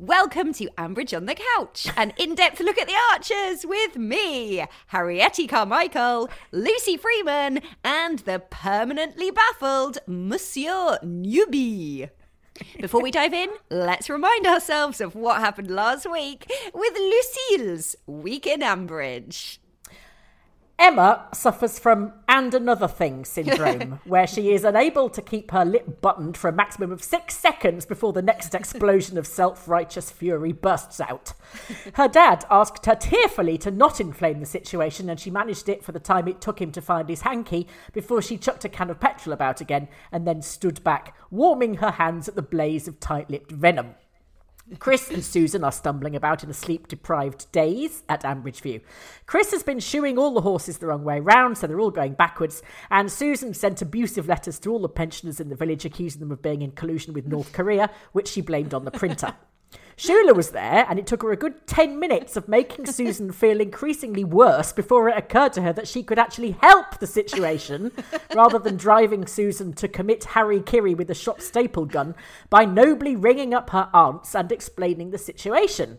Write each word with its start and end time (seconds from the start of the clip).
Welcome 0.00 0.52
to 0.52 0.70
Ambridge 0.78 1.16
on 1.16 1.26
the 1.26 1.34
Couch, 1.34 1.88
an 1.96 2.12
in 2.16 2.36
depth 2.36 2.60
look 2.60 2.78
at 2.78 2.86
the 2.86 2.94
Archers 3.10 3.66
with 3.66 3.96
me, 3.96 4.64
Harrietty 4.92 5.48
Carmichael, 5.48 6.30
Lucy 6.52 6.96
Freeman, 6.96 7.62
and 7.82 8.20
the 8.20 8.38
permanently 8.38 9.32
baffled 9.32 9.98
Monsieur 10.06 11.00
Newby. 11.02 12.10
Before 12.78 13.02
we 13.02 13.10
dive 13.10 13.34
in, 13.34 13.48
let's 13.70 14.08
remind 14.08 14.46
ourselves 14.46 15.00
of 15.00 15.16
what 15.16 15.40
happened 15.40 15.68
last 15.68 16.08
week 16.08 16.48
with 16.72 16.96
Lucille's 16.96 17.96
Week 18.06 18.46
in 18.46 18.60
Ambridge. 18.60 19.58
Emma 20.80 21.26
suffers 21.34 21.76
from 21.76 22.12
and 22.28 22.54
another 22.54 22.86
thing 22.86 23.24
syndrome, 23.24 23.98
where 24.04 24.28
she 24.28 24.52
is 24.52 24.62
unable 24.62 25.10
to 25.10 25.20
keep 25.20 25.50
her 25.50 25.64
lip 25.64 26.00
buttoned 26.00 26.36
for 26.36 26.48
a 26.48 26.52
maximum 26.52 26.92
of 26.92 27.02
six 27.02 27.36
seconds 27.36 27.84
before 27.84 28.12
the 28.12 28.22
next 28.22 28.54
explosion 28.54 29.18
of 29.18 29.26
self 29.26 29.66
righteous 29.66 30.12
fury 30.12 30.52
bursts 30.52 31.00
out. 31.00 31.32
Her 31.94 32.06
dad 32.06 32.44
asked 32.48 32.86
her 32.86 32.94
tearfully 32.94 33.58
to 33.58 33.72
not 33.72 34.00
inflame 34.00 34.38
the 34.38 34.46
situation, 34.46 35.10
and 35.10 35.18
she 35.18 35.32
managed 35.32 35.68
it 35.68 35.82
for 35.82 35.90
the 35.90 35.98
time 35.98 36.28
it 36.28 36.40
took 36.40 36.60
him 36.60 36.70
to 36.70 36.80
find 36.80 37.08
his 37.08 37.22
hanky 37.22 37.66
before 37.92 38.22
she 38.22 38.38
chucked 38.38 38.64
a 38.64 38.68
can 38.68 38.88
of 38.88 39.00
petrol 39.00 39.32
about 39.32 39.60
again 39.60 39.88
and 40.12 40.28
then 40.28 40.42
stood 40.42 40.84
back, 40.84 41.16
warming 41.28 41.74
her 41.74 41.90
hands 41.90 42.28
at 42.28 42.36
the 42.36 42.42
blaze 42.42 42.86
of 42.86 43.00
tight 43.00 43.28
lipped 43.28 43.50
venom. 43.50 43.96
Chris 44.78 45.10
and 45.10 45.24
Susan 45.24 45.64
are 45.64 45.72
stumbling 45.72 46.14
about 46.14 46.44
in 46.44 46.50
a 46.50 46.54
sleep 46.54 46.88
deprived 46.88 47.50
daze 47.52 48.02
at 48.08 48.22
Ambridge 48.22 48.60
View. 48.60 48.80
Chris 49.26 49.50
has 49.50 49.62
been 49.62 49.80
shoeing 49.80 50.18
all 50.18 50.34
the 50.34 50.42
horses 50.42 50.78
the 50.78 50.86
wrong 50.86 51.04
way 51.04 51.20
round, 51.20 51.56
so 51.56 51.66
they're 51.66 51.80
all 51.80 51.90
going 51.90 52.12
backwards, 52.12 52.62
and 52.90 53.10
Susan 53.10 53.54
sent 53.54 53.80
abusive 53.80 54.28
letters 54.28 54.58
to 54.60 54.70
all 54.70 54.80
the 54.80 54.88
pensioners 54.88 55.40
in 55.40 55.48
the 55.48 55.56
village 55.56 55.84
accusing 55.84 56.20
them 56.20 56.32
of 56.32 56.42
being 56.42 56.62
in 56.62 56.72
collusion 56.72 57.14
with 57.14 57.26
North 57.26 57.52
Korea, 57.52 57.90
which 58.12 58.28
she 58.28 58.40
blamed 58.40 58.74
on 58.74 58.84
the 58.84 58.90
printer. 58.90 59.34
Shula 59.98 60.34
was 60.34 60.50
there, 60.50 60.86
and 60.88 60.96
it 60.96 61.08
took 61.08 61.22
her 61.22 61.32
a 61.32 61.36
good 61.36 61.66
10 61.66 61.98
minutes 61.98 62.36
of 62.36 62.46
making 62.46 62.86
Susan 62.92 63.32
feel 63.32 63.60
increasingly 63.60 64.22
worse 64.22 64.72
before 64.72 65.08
it 65.08 65.18
occurred 65.18 65.52
to 65.54 65.62
her 65.62 65.72
that 65.72 65.88
she 65.88 66.04
could 66.04 66.20
actually 66.20 66.52
help 66.62 66.98
the 66.98 67.06
situation 67.06 67.90
rather 68.34 68.60
than 68.60 68.76
driving 68.76 69.26
Susan 69.26 69.72
to 69.72 69.88
commit 69.88 70.22
hara-kiri 70.22 70.94
with 70.94 71.10
a 71.10 71.14
shop 71.14 71.40
staple 71.40 71.84
gun 71.84 72.14
by 72.48 72.64
nobly 72.64 73.16
ringing 73.16 73.52
up 73.52 73.70
her 73.70 73.90
aunts 73.92 74.36
and 74.36 74.52
explaining 74.52 75.10
the 75.10 75.18
situation. 75.18 75.98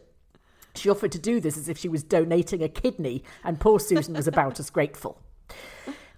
She 0.75 0.89
offered 0.89 1.11
to 1.11 1.19
do 1.19 1.41
this 1.41 1.57
as 1.57 1.67
if 1.67 1.77
she 1.77 1.89
was 1.89 2.03
donating 2.03 2.63
a 2.63 2.69
kidney, 2.69 3.25
and 3.43 3.59
poor 3.59 3.79
Susan 3.79 4.13
was 4.13 4.27
about 4.27 4.61
as 4.61 4.69
grateful. 4.69 5.21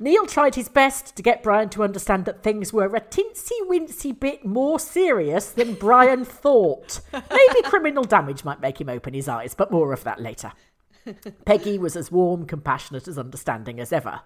Neil 0.01 0.25
tried 0.25 0.55
his 0.55 0.67
best 0.67 1.15
to 1.15 1.21
get 1.21 1.43
Brian 1.43 1.69
to 1.69 1.83
understand 1.83 2.25
that 2.25 2.41
things 2.41 2.73
were 2.73 2.95
a 2.95 2.99
tinsy 2.99 3.51
wincy 3.69 4.19
bit 4.19 4.43
more 4.43 4.79
serious 4.79 5.51
than 5.51 5.75
Brian 5.75 6.25
thought. 6.25 7.01
Maybe 7.13 7.61
criminal 7.65 8.03
damage 8.03 8.43
might 8.43 8.61
make 8.61 8.81
him 8.81 8.89
open 8.89 9.13
his 9.13 9.27
eyes, 9.27 9.53
but 9.53 9.69
more 9.69 9.93
of 9.93 10.03
that 10.03 10.19
later. 10.19 10.53
Peggy 11.45 11.77
was 11.77 11.95
as 11.95 12.11
warm, 12.11 12.47
compassionate, 12.47 13.07
as 13.07 13.19
understanding 13.19 13.79
as 13.79 13.93
ever. 13.93 14.21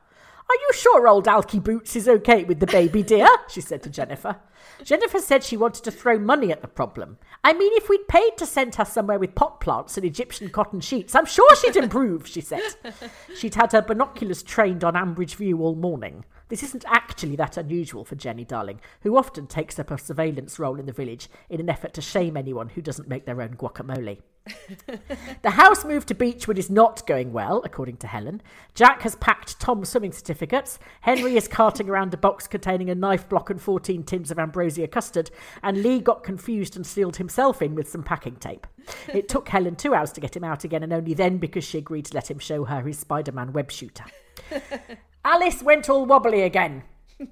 Are 0.47 0.55
you 0.55 0.69
sure 0.73 1.07
old 1.07 1.25
Alky 1.25 1.63
Boots 1.63 1.95
is 1.95 2.07
okay 2.07 2.43
with 2.43 2.59
the 2.59 2.67
baby, 2.67 3.01
dear? 3.01 3.27
she 3.49 3.61
said 3.61 3.81
to 3.83 3.89
Jennifer. 3.89 4.37
Jennifer 4.83 5.19
said 5.19 5.43
she 5.43 5.57
wanted 5.57 5.83
to 5.83 5.91
throw 5.91 6.19
money 6.19 6.51
at 6.51 6.61
the 6.61 6.67
problem. 6.67 7.17
I 7.43 7.53
mean, 7.53 7.71
if 7.75 7.89
we'd 7.89 8.07
paid 8.07 8.37
to 8.37 8.45
send 8.45 8.75
her 8.75 8.85
somewhere 8.85 9.17
with 9.17 9.33
pot 9.33 9.59
plants 9.59 9.97
and 9.97 10.05
Egyptian 10.05 10.49
cotton 10.49 10.81
sheets, 10.81 11.15
I'm 11.15 11.25
sure 11.25 11.55
she'd 11.55 11.75
improve, 11.75 12.27
she 12.27 12.41
said. 12.41 12.61
She'd 13.35 13.55
had 13.55 13.71
her 13.71 13.81
binoculars 13.81 14.43
trained 14.43 14.83
on 14.83 14.93
Ambridge 14.93 15.35
View 15.35 15.61
all 15.61 15.75
morning. 15.75 16.25
This 16.47 16.61
isn't 16.61 16.85
actually 16.87 17.35
that 17.37 17.57
unusual 17.57 18.05
for 18.05 18.15
Jenny 18.15 18.45
Darling, 18.45 18.79
who 19.01 19.17
often 19.17 19.47
takes 19.47 19.79
up 19.79 19.89
a 19.89 19.97
surveillance 19.97 20.59
role 20.59 20.79
in 20.79 20.85
the 20.85 20.91
village 20.91 21.27
in 21.49 21.59
an 21.59 21.69
effort 21.69 21.93
to 21.95 22.01
shame 22.01 22.37
anyone 22.37 22.69
who 22.69 22.81
doesn't 22.81 23.07
make 23.07 23.25
their 23.25 23.41
own 23.41 23.55
guacamole. 23.55 24.19
the 25.41 25.49
house 25.49 25.83
move 25.83 26.05
to 26.05 26.13
Beechwood 26.13 26.59
is 26.59 26.69
not 26.69 27.07
going 27.07 27.33
well, 27.33 27.63
according 27.65 27.97
to 27.97 28.07
Helen. 28.07 28.43
Jack 28.75 29.01
has 29.01 29.15
packed 29.15 29.59
Tom's 29.59 29.89
swimming 29.89 30.11
certificates. 30.11 30.77
Henry 31.01 31.35
is 31.35 31.47
carting 31.47 31.89
around 31.89 32.13
a 32.13 32.17
box 32.17 32.45
containing 32.45 32.91
a 32.91 32.95
knife 32.95 33.27
block 33.27 33.49
and 33.49 33.59
14 33.59 34.03
tins 34.03 34.29
of 34.29 34.37
ambrosia 34.37 34.87
custard. 34.87 35.31
And 35.63 35.81
Lee 35.81 35.99
got 35.99 36.23
confused 36.23 36.75
and 36.75 36.85
sealed 36.85 37.15
himself 37.15 37.63
in 37.63 37.73
with 37.73 37.89
some 37.89 38.03
packing 38.03 38.35
tape. 38.35 38.67
It 39.11 39.27
took 39.27 39.49
Helen 39.49 39.77
two 39.77 39.95
hours 39.95 40.11
to 40.11 40.21
get 40.21 40.35
him 40.35 40.43
out 40.43 40.63
again, 40.63 40.83
and 40.83 40.93
only 40.93 41.15
then 41.15 41.37
because 41.37 41.63
she 41.63 41.79
agreed 41.79 42.05
to 42.05 42.13
let 42.13 42.29
him 42.29 42.37
show 42.37 42.65
her 42.65 42.81
his 42.81 42.99
Spider 42.99 43.31
Man 43.31 43.51
web 43.51 43.71
shooter. 43.71 44.05
Alice 45.25 45.63
went 45.63 45.89
all 45.89 46.05
wobbly 46.05 46.43
again. 46.43 46.83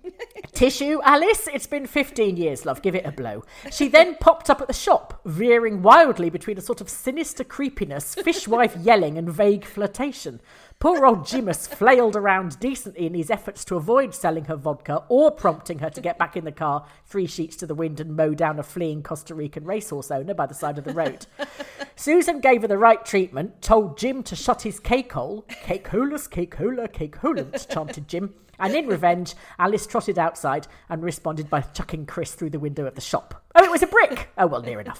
Tissue, 0.51 0.99
Alice? 1.03 1.47
It's 1.53 1.67
been 1.67 1.85
15 1.85 2.37
years, 2.37 2.65
love. 2.65 2.81
Give 2.81 2.95
it 2.95 3.05
a 3.05 3.11
blow. 3.11 3.43
She 3.71 3.87
then 3.87 4.15
popped 4.15 4.49
up 4.49 4.61
at 4.61 4.67
the 4.67 4.73
shop, 4.73 5.21
veering 5.25 5.83
wildly 5.83 6.31
between 6.31 6.57
a 6.57 6.61
sort 6.61 6.81
of 6.81 6.89
sinister 6.89 7.43
creepiness, 7.43 8.15
fishwife 8.15 8.75
yelling, 8.81 9.19
and 9.19 9.29
vague 9.29 9.63
flirtation. 9.63 10.41
Poor 10.83 11.05
old 11.05 11.25
Jimus 11.25 11.65
flailed 11.65 12.17
around 12.17 12.59
decently 12.59 13.05
in 13.05 13.13
his 13.13 13.29
efforts 13.29 13.63
to 13.63 13.77
avoid 13.77 14.13
selling 14.13 14.43
her 14.43 14.57
vodka 14.57 15.01
or 15.07 15.31
prompting 15.31 15.79
her 15.79 15.89
to 15.89 16.01
get 16.01 16.17
back 16.17 16.35
in 16.35 16.43
the 16.43 16.51
car, 16.51 16.85
three 17.05 17.25
sheets 17.25 17.55
to 17.55 17.65
the 17.65 17.73
wind, 17.73 18.01
and 18.01 18.17
mow 18.17 18.33
down 18.33 18.59
a 18.59 18.63
fleeing 18.63 19.01
Costa 19.01 19.33
Rican 19.33 19.63
racehorse 19.63 20.11
owner 20.11 20.33
by 20.33 20.45
the 20.45 20.53
side 20.53 20.77
of 20.77 20.83
the 20.83 20.93
road. 20.93 21.25
Susan 21.95 22.41
gave 22.41 22.63
her 22.63 22.67
the 22.67 22.77
right 22.77 23.05
treatment, 23.05 23.61
told 23.61 23.97
Jim 23.97 24.23
to 24.23 24.35
shut 24.35 24.63
his 24.63 24.81
cake 24.81 25.13
hole. 25.13 25.45
Cake 25.63 25.87
holus, 25.87 26.27
cake 26.27 26.55
hola, 26.55 26.89
cake 26.89 27.15
holant, 27.15 27.65
chanted 27.69 28.09
Jim. 28.09 28.33
And 28.59 28.75
in 28.75 28.85
revenge, 28.85 29.35
Alice 29.59 29.87
trotted 29.87 30.19
outside 30.19 30.67
and 30.89 31.01
responded 31.01 31.49
by 31.49 31.61
chucking 31.61 32.07
Chris 32.07 32.35
through 32.35 32.49
the 32.49 32.59
window 32.59 32.85
of 32.85 32.95
the 32.95 32.99
shop. 32.99 33.41
Oh, 33.55 33.63
it 33.63 33.71
was 33.71 33.83
a 33.83 33.87
brick! 33.87 34.27
Oh, 34.37 34.47
well, 34.47 34.61
near 34.61 34.81
enough. 34.81 34.99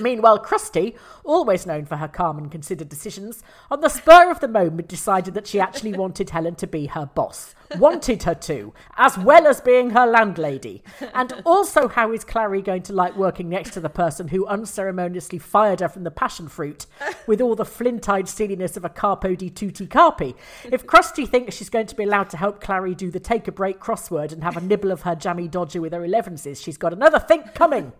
Meanwhile, 0.00 0.44
Krusty, 0.44 0.96
always 1.24 1.66
known 1.66 1.84
for 1.86 1.96
her 1.96 2.08
calm 2.08 2.38
and 2.38 2.50
considered 2.50 2.88
decisions, 2.88 3.42
on 3.70 3.80
the 3.80 3.88
spur 3.88 4.30
of 4.30 4.40
the 4.40 4.48
moment 4.48 4.88
decided 4.88 5.34
that 5.34 5.46
she 5.46 5.60
actually 5.60 5.92
wanted 5.92 6.30
Helen 6.30 6.54
to 6.56 6.66
be 6.66 6.86
her 6.86 7.06
boss. 7.06 7.54
Wanted 7.78 8.22
her 8.22 8.34
to, 8.34 8.72
as 8.96 9.18
well 9.18 9.46
as 9.46 9.60
being 9.60 9.90
her 9.90 10.06
landlady. 10.06 10.84
And 11.14 11.32
also, 11.44 11.88
how 11.88 12.12
is 12.12 12.24
Clarrie 12.24 12.64
going 12.64 12.82
to 12.82 12.92
like 12.92 13.16
working 13.16 13.48
next 13.48 13.72
to 13.72 13.80
the 13.80 13.88
person 13.88 14.28
who 14.28 14.46
unceremoniously 14.46 15.38
fired 15.38 15.80
her 15.80 15.88
from 15.88 16.04
the 16.04 16.10
passion 16.10 16.48
fruit 16.48 16.86
with 17.26 17.40
all 17.40 17.56
the 17.56 17.64
flint 17.64 18.08
eyed 18.08 18.28
silliness 18.28 18.76
of 18.76 18.84
a 18.84 18.88
capo 18.88 19.34
di 19.34 19.50
tutti 19.50 19.86
capi? 19.86 20.36
If 20.64 20.86
Krusty 20.86 21.28
thinks 21.28 21.56
she's 21.56 21.70
going 21.70 21.86
to 21.86 21.96
be 21.96 22.04
allowed 22.04 22.30
to 22.30 22.36
help 22.36 22.62
Clarrie 22.62 22.96
do 22.96 23.10
the 23.10 23.20
take 23.20 23.48
a 23.48 23.52
break 23.52 23.80
crossword 23.80 24.32
and 24.32 24.44
have 24.44 24.56
a 24.56 24.60
nibble 24.60 24.92
of 24.92 25.02
her 25.02 25.16
jammy 25.16 25.48
dodger 25.48 25.80
with 25.80 25.92
her 25.92 26.04
elevenses, 26.04 26.62
she's 26.62 26.78
got 26.78 26.92
another 26.92 27.18
think 27.18 27.54
coming. 27.54 27.92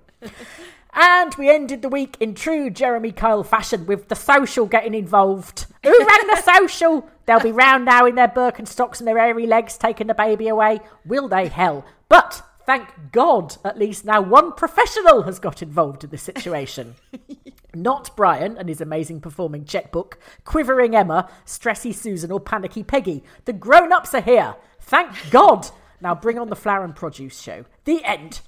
And 0.99 1.35
we 1.35 1.51
ended 1.51 1.83
the 1.83 1.91
week 1.91 2.17
in 2.21 2.35
true 2.35 2.71
Jeremy 2.71 3.13
Kyle 3.13 3.45
fashion 3.45 3.85
with 3.85 4.09
the 4.09 4.15
social 4.15 4.65
getting 4.65 4.95
involved. 4.95 5.67
Who 5.83 5.91
ran 5.91 6.27
the 6.27 6.41
social? 6.41 7.07
They'll 7.27 7.39
be 7.39 7.53
round 7.53 7.85
now 7.85 8.07
in 8.07 8.15
their 8.15 8.29
Birkenstocks 8.29 8.99
and 8.99 9.07
their 9.07 9.19
airy 9.19 9.47
legs 9.47 9.77
taking 9.77 10.07
the 10.07 10.15
baby 10.15 10.49
away. 10.49 10.81
Will 11.05 11.29
they? 11.29 11.49
Hell. 11.49 11.85
But 12.09 12.43
thank 12.65 12.89
God, 13.13 13.59
at 13.63 13.79
least 13.79 14.07
now 14.07 14.23
one 14.23 14.53
professional 14.55 15.25
has 15.25 15.39
got 15.39 15.61
involved 15.61 16.03
in 16.03 16.09
the 16.09 16.17
situation. 16.17 16.95
Not 17.75 18.17
Brian 18.17 18.57
and 18.57 18.71
his 18.71 18.81
amazing 18.81 19.21
performing 19.21 19.67
checkbook, 19.67 20.19
quivering 20.47 20.97
Emma, 20.97 21.29
stressy 21.45 21.95
Susan, 21.95 22.33
or 22.33 22.41
panicky 22.41 22.83
Peggy. 22.83 23.23
The 23.45 23.53
grown 23.53 23.93
ups 23.93 24.15
are 24.15 24.23
here. 24.23 24.57
Thank 24.81 25.31
God. 25.31 25.69
Now 26.01 26.15
bring 26.15 26.39
on 26.39 26.49
the 26.49 26.57
flower 26.57 26.85
and 26.85 26.97
produce 26.97 27.39
show. 27.39 27.67
The 27.85 28.03
end. 28.03 28.41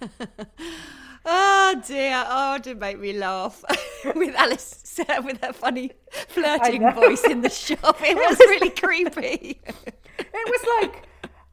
Oh 1.26 1.82
dear! 1.86 2.24
Oh, 2.28 2.58
did 2.58 2.78
make 2.78 2.98
me 2.98 3.14
laugh 3.14 3.64
with 4.14 4.34
Alice 4.36 4.84
with 5.24 5.42
her 5.42 5.52
funny 5.52 5.90
flirting 6.28 6.92
voice 6.92 7.24
in 7.24 7.40
the 7.40 7.50
shop. 7.50 7.96
It 8.00 8.14
was 8.30 8.38
really 8.38 8.70
creepy. 8.70 9.60
It 9.64 10.24
was 10.34 10.64
like 10.80 11.08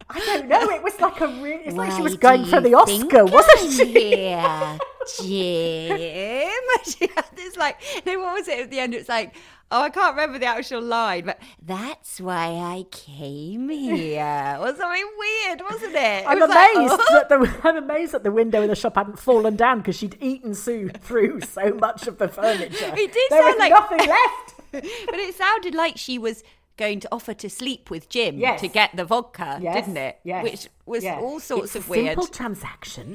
I 0.09 0.19
don't 0.19 0.49
know. 0.49 0.69
It 0.69 0.83
was 0.83 0.99
like 0.99 1.21
a 1.21 1.27
really. 1.27 1.63
It's 1.63 1.75
like 1.75 1.91
she 1.93 2.01
was 2.01 2.17
going 2.17 2.45
for 2.45 2.59
the 2.59 2.73
Oscar, 2.73 3.25
wasn't 3.25 3.71
she? 3.71 4.25
Yeah, 4.25 4.77
Jim. 5.17 5.97
She 6.85 7.07
had 7.15 7.25
this 7.35 7.55
like, 7.55 7.81
no, 8.05 8.19
what 8.19 8.33
was 8.33 8.47
it 8.47 8.59
at 8.59 8.71
the 8.71 8.79
end? 8.79 8.93
It's 8.93 9.07
like, 9.07 9.35
oh, 9.71 9.81
I 9.81 9.89
can't 9.89 10.15
remember 10.15 10.37
the 10.37 10.45
actual 10.45 10.81
line, 10.81 11.25
but 11.25 11.39
that's 11.61 12.19
why 12.19 12.47
I 12.47 12.85
came 12.91 13.69
here. 13.69 14.57
was 14.59 14.77
something 14.77 15.09
weird, 15.17 15.61
wasn't 15.61 15.95
it? 15.95 16.23
It 16.23 16.27
I'm 16.27 16.39
was 16.39 16.49
like, 16.49 16.75
amazed 16.75 16.93
oh. 16.93 17.07
that 17.13 17.29
the 17.29 17.59
I'm 17.67 17.77
amazed 17.77 18.11
that 18.11 18.23
the 18.23 18.31
window 18.31 18.61
in 18.61 18.69
the 18.69 18.75
shop 18.75 18.95
hadn't 18.95 19.19
fallen 19.19 19.55
down 19.55 19.79
because 19.79 19.95
she'd 19.95 20.17
eaten 20.21 20.53
Sue 20.53 20.89
through 20.89 21.41
so 21.41 21.73
much 21.73 22.07
of 22.07 22.17
the 22.17 22.27
furniture. 22.27 22.93
It 22.97 23.13
did 23.13 23.31
there 23.31 23.41
sound 23.41 23.55
was 23.55 23.59
like- 23.59 23.71
nothing 23.71 24.07
left. 24.07 24.53
but 24.71 25.19
it 25.19 25.35
sounded 25.35 25.75
like 25.75 25.97
she 25.97 26.17
was 26.17 26.43
going 26.85 26.99
to 27.05 27.09
offer 27.17 27.33
to 27.43 27.49
sleep 27.49 27.83
with 27.93 28.03
Jim 28.15 28.33
Yes. 28.39 28.59
to 28.61 28.67
get 28.79 28.89
the 28.99 29.05
vodka, 29.05 29.49
Yes, 29.61 29.73
didn't 29.77 29.97
it? 30.07 30.13
Yes. 30.31 30.43
Which 30.45 30.63
was 30.93 31.03
yes. 31.03 31.17
all 31.23 31.39
sorts 31.39 31.75
It's 31.75 31.75
of 31.75 31.87
a 31.87 31.91
weird. 31.91 32.07
Simple 32.07 32.27
transaction. 32.27 33.07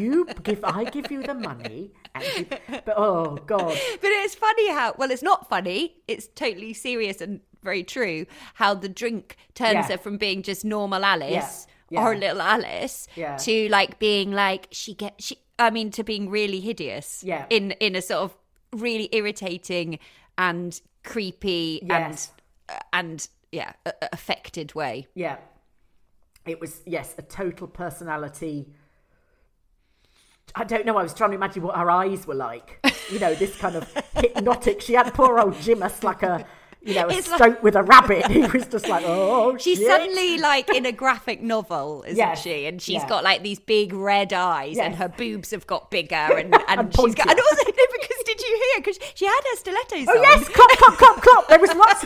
You 0.00 0.26
give, 0.48 0.60
I 0.64 0.84
give 0.96 1.08
you 1.14 1.20
the 1.30 1.34
money, 1.50 1.80
and 2.14 2.24
you, 2.36 2.44
but 2.86 2.94
oh 2.96 3.36
god, 3.46 3.76
But 4.02 4.10
it's 4.24 4.34
funny 4.46 4.68
how 4.78 4.88
well, 4.98 5.10
it's 5.14 5.22
not 5.32 5.40
funny. 5.54 5.80
It's 6.08 6.26
totally 6.44 6.72
serious 6.86 7.20
and 7.20 7.40
very 7.62 7.84
true. 7.84 8.18
How 8.54 8.70
the 8.84 8.88
drink 9.02 9.36
turns 9.54 9.74
Yeah. 9.74 9.88
her 9.92 9.98
from 9.98 10.16
being 10.26 10.42
just 10.50 10.64
normal 10.64 11.02
Alice 11.04 11.66
Yeah. 11.90 12.02
or 12.02 12.12
Yeah. 12.14 12.20
little 12.24 12.42
Alice 12.42 12.96
Yeah. 13.22 13.36
to 13.46 13.68
like 13.78 13.98
being 13.98 14.28
like 14.44 14.62
she 14.80 14.94
get 14.94 15.14
she. 15.26 15.34
I 15.58 15.70
mean, 15.76 15.90
to 15.92 16.02
being 16.12 16.30
really 16.38 16.60
hideous. 16.60 17.22
Yeah. 17.32 17.44
In 17.50 17.64
in 17.86 17.94
a 17.96 18.02
sort 18.10 18.22
of 18.26 18.30
really 18.86 19.08
irritating 19.12 19.98
and 20.36 20.70
creepy 21.04 21.80
Yes. 21.82 22.00
and 22.02 22.16
and 22.92 23.28
yeah, 23.52 23.72
a- 23.86 23.92
affected 24.12 24.74
way. 24.74 25.06
yeah, 25.14 25.36
it 26.46 26.60
was 26.60 26.82
yes 26.86 27.14
a 27.18 27.22
total 27.22 27.66
personality. 27.66 28.68
I 30.54 30.64
don't 30.64 30.86
know. 30.86 30.96
I 30.96 31.02
was 31.02 31.14
trying 31.14 31.30
to 31.30 31.36
imagine 31.36 31.62
what 31.62 31.76
her 31.76 31.90
eyes 31.90 32.26
were 32.26 32.34
like. 32.34 32.78
You 33.10 33.18
know, 33.18 33.34
this 33.34 33.56
kind 33.56 33.74
of 33.76 33.90
hypnotic. 34.16 34.80
She 34.82 34.92
had 34.94 35.12
poor 35.14 35.40
old 35.40 35.54
Jimus 35.54 36.04
like 36.04 36.22
a, 36.22 36.46
you 36.84 36.94
know, 36.94 37.06
a 37.08 37.12
It's 37.12 37.28
like- 37.28 37.38
stoat 37.38 37.62
with 37.62 37.74
a 37.76 37.82
rabbit. 37.82 38.26
He 38.30 38.40
was 38.40 38.66
just 38.66 38.88
like, 38.88 39.04
oh, 39.06 39.56
She's 39.58 39.78
shit. 39.78 39.86
suddenly 39.86 40.38
like 40.38 40.68
in 40.74 40.84
a 40.86 40.92
graphic 41.02 41.40
novel, 41.42 42.04
isn't 42.06 42.16
Yes. 42.16 42.42
she? 42.42 42.66
And 42.66 42.80
she's 42.80 43.02
Yeah. 43.02 43.08
got 43.08 43.24
like 43.24 43.42
these 43.42 43.58
big 43.60 43.92
red 43.92 44.32
eyes, 44.32 44.78
and 44.78 44.94
her 44.96 45.08
boobs 45.08 45.50
have 45.50 45.66
got 45.66 45.90
bigger, 45.90 46.14
and 46.38 46.54
and, 46.54 46.64
And 46.68 46.94
she's 46.96 47.14
got. 47.14 47.28
And 47.30 47.38
also, 47.40 47.64
no, 47.66 47.86
because 48.00 48.22
did 48.26 48.40
you 48.40 48.48
hear? 48.72 48.82
Because 48.82 48.98
she 49.14 49.24
had 49.26 49.40
her 49.50 49.56
stilettos. 49.56 50.06
Oh 50.08 50.16
on. 50.18 50.22
yes, 50.22 50.48
clop, 50.48 50.70
clop, 50.70 50.94
clop, 50.98 51.20
clop. 51.22 51.48
There 51.48 51.58
was 51.60 51.74
lots. 51.74 52.04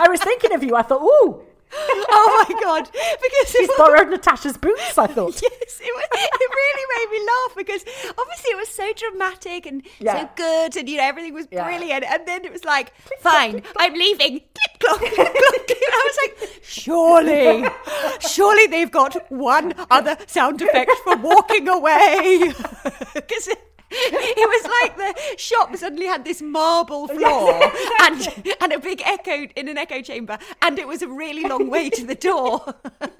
I 0.00 0.08
was 0.08 0.20
thinking 0.20 0.52
of 0.54 0.62
you. 0.62 0.76
I 0.76 0.82
thought, 0.82 1.02
ooh, 1.02 1.42
oh 1.72 2.46
my 2.48 2.60
god! 2.60 2.90
Because 2.92 3.52
she's 3.52 3.68
borrowed 3.76 4.08
Natasha's 4.10 4.56
boots. 4.56 4.96
I 4.98 5.06
thought. 5.06 5.40
Yes, 5.68 5.80
it, 5.80 5.94
was, 5.94 6.04
it 6.12 6.50
really 6.50 6.86
made 6.96 7.18
me 7.18 7.26
laugh 7.26 7.56
because 7.56 7.84
obviously 8.18 8.50
it 8.52 8.56
was 8.56 8.68
so 8.68 8.92
dramatic 8.94 9.66
and 9.66 9.82
Yeah. 10.00 10.22
so 10.22 10.30
good, 10.36 10.76
and 10.76 10.88
you 10.88 10.96
know 10.96 11.02
everything 11.04 11.34
was 11.34 11.46
Yeah. 11.50 11.64
brilliant. 11.64 12.04
And 12.04 12.26
then 12.26 12.44
it 12.44 12.52
was 12.52 12.64
like, 12.64 12.92
"Fine, 13.20 13.62
I'm 13.76 13.92
leaving." 13.94 14.40
Click 14.40 14.78
clock, 14.80 14.98
click 15.00 15.14
clock. 15.14 15.70
And 15.70 15.94
I 15.94 16.10
was 16.10 16.18
like, 16.42 16.60
"Surely, 16.62 17.68
surely 18.28 18.66
they've 18.66 18.90
got 18.90 19.30
one 19.30 19.74
other 19.90 20.16
sound 20.26 20.62
effect 20.62 20.90
for 21.04 21.16
walking 21.16 21.68
away." 21.68 22.52
Because 23.14 23.48
it, 23.90 24.48
was 24.48 24.70
like 24.82 24.96
the 24.96 25.38
shop 25.38 25.74
suddenly 25.76 26.06
had 26.06 26.24
this 26.24 26.42
marble 26.42 27.08
floor 27.08 27.60
and 28.02 28.54
and 28.60 28.72
a 28.72 28.78
big 28.78 29.00
echo 29.04 29.46
in 29.56 29.68
an 29.68 29.78
echo 29.78 30.02
chamber, 30.02 30.38
and 30.62 30.78
it 30.78 30.86
was 30.86 31.02
a 31.02 31.08
really 31.08 31.44
long 31.44 31.70
way 31.70 31.88
to 31.90 32.04
the 32.06 32.14
door. 32.14 32.62
and 33.00 33.10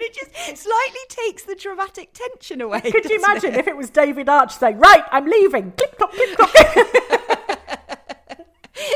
it 0.00 0.14
just 0.14 0.62
slightly 0.62 1.00
takes 1.08 1.42
the 1.44 1.54
dramatic 1.54 2.12
tension 2.12 2.60
away. 2.60 2.80
Could 2.80 3.04
you 3.10 3.18
imagine 3.18 3.54
it? 3.54 3.58
if 3.60 3.68
it 3.68 3.76
was 3.76 3.90
David 3.90 4.28
Arch 4.28 4.52
saying, 4.52 4.78
"Right, 4.78 5.04
I'm 5.10 5.26
leaving." 5.26 5.72
Click, 5.72 5.96
clop, 5.98 6.12
click, 6.12 6.36
clop. 6.36 6.50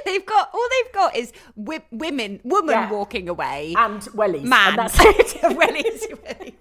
They've 0.04 0.26
got 0.26 0.50
all 0.52 0.68
they've 0.82 0.92
got 0.92 1.16
is 1.16 1.32
wi- 1.56 1.84
women, 1.92 2.40
woman 2.42 2.74
Yeah. 2.74 2.90
walking 2.90 3.28
away, 3.28 3.74
and 3.78 4.00
wellies. 4.02 4.42
man. 4.42 4.70
And 4.70 4.78
that's 4.78 4.98
it. 5.00 5.26
Wellies, 5.42 6.08
wellies. 6.24 6.54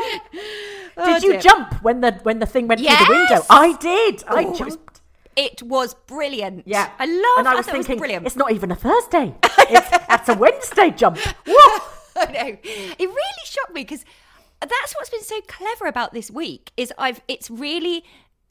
Oh, 0.98 1.12
Did 1.12 1.22
you 1.24 1.32
dear. 1.32 1.40
jump 1.42 1.82
when 1.82 2.00
the 2.00 2.12
when 2.22 2.38
the 2.38 2.46
thing 2.46 2.68
went 2.68 2.80
through 2.80 2.88
the 2.88 3.06
window? 3.10 3.44
I 3.50 3.76
did. 3.76 4.24
I 4.28 4.44
Oh, 4.46 4.54
jumped. 4.54 5.00
It 5.36 5.62
was 5.62 5.92
brilliant. 6.06 6.62
Yeah, 6.66 6.90
I 6.98 7.04
love. 7.04 7.22
And 7.38 7.48
I 7.48 7.54
was 7.54 7.66
thought 7.66 7.74
it 7.74 7.78
thinking, 7.84 7.98
brilliant. 7.98 8.24
it's 8.26 8.36
not 8.36 8.50
even 8.52 8.70
a 8.70 8.76
Thursday. 8.76 9.34
It's 9.68 9.90
that's 9.90 10.28
a 10.30 10.34
Wednesday 10.34 10.90
jump. 10.90 11.18
Whoa. 11.46 11.84
I 12.16 12.32
know. 12.32 12.56
It 12.64 12.98
really 12.98 13.44
shocked 13.44 13.74
me 13.74 13.82
because 13.82 14.04
that's 14.60 14.94
what's 14.94 15.10
been 15.10 15.22
so 15.22 15.40
clever 15.42 15.86
about 15.86 16.14
this 16.14 16.30
week 16.30 16.72
is 16.78 16.92
I've 16.96 17.20
it's 17.28 17.50
really 17.50 18.02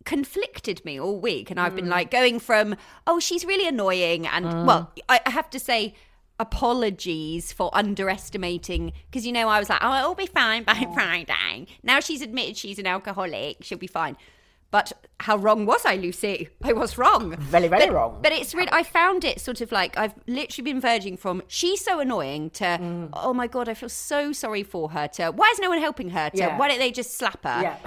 conflicted 0.04 0.86
me 0.86 1.00
all 1.00 1.20
week 1.20 1.50
and 1.50 1.60
I've 1.60 1.72
Mm. 1.74 1.78
been 1.78 1.90
like 1.90 2.12
going 2.12 2.40
from 2.40 2.76
oh 3.08 3.20
she's 3.20 3.44
really 3.44 3.68
annoying 3.68 4.28
and 4.28 4.68
well 4.68 4.92
I 5.10 5.20
I 5.26 5.32
have 5.32 5.50
to 5.50 5.60
say 5.60 5.96
apologies 6.40 7.52
for 7.54 7.70
underestimating 7.74 8.92
because 9.10 9.26
you 9.26 9.32
know 9.32 9.48
I 9.48 9.60
was 9.60 9.70
like 9.70 9.80
oh 9.82 9.98
it'll 10.00 10.16
be 10.16 10.26
fine 10.26 10.64
by 10.64 10.74
Friday 10.94 11.68
now 11.84 12.00
she's 12.00 12.22
admitted 12.22 12.58
she's 12.58 12.80
an 12.80 12.88
alcoholic 12.88 13.58
she'll 13.62 13.78
be 13.78 13.88
fine 13.88 14.18
but 14.72 14.92
how 15.22 15.38
wrong 15.38 15.66
was 15.66 15.86
I 15.86 15.96
Lucy 15.96 16.50
I 16.64 16.74
was 16.74 16.98
wrong 16.98 17.36
Very, 17.38 17.68
very 17.70 17.86
But- 17.88 17.94
wrong. 17.94 18.20
but 18.22 18.32
it's 18.34 18.54
really, 18.54 18.70
I 18.72 18.84
found 18.84 19.24
it 19.24 19.40
sort 19.40 19.62
of 19.62 19.72
like 19.72 19.98
I've 19.98 20.14
literally 20.28 20.72
been 20.74 20.82
verging 20.82 21.16
from 21.18 21.42
she's 21.48 21.82
so 21.84 22.00
annoying 22.00 22.50
to 22.52 22.66
Mm. 22.66 23.10
oh 23.14 23.34
my 23.34 23.48
god, 23.48 23.70
I 23.70 23.74
feel 23.74 23.90
so 23.90 24.34
sorry 24.34 24.64
for 24.64 24.90
her 24.90 25.08
to 25.10 25.32
why 25.32 25.50
is 25.54 25.60
no 25.60 25.70
one 25.70 25.80
helping 25.80 26.10
her 26.10 26.30
to 26.32 26.38
Yeah. 26.38 26.58
why 26.58 26.68
don't 26.68 26.80
they 26.80 26.92
just 26.92 27.16
slap 27.18 27.44
her? 27.44 27.62
Yeah. 27.62 27.78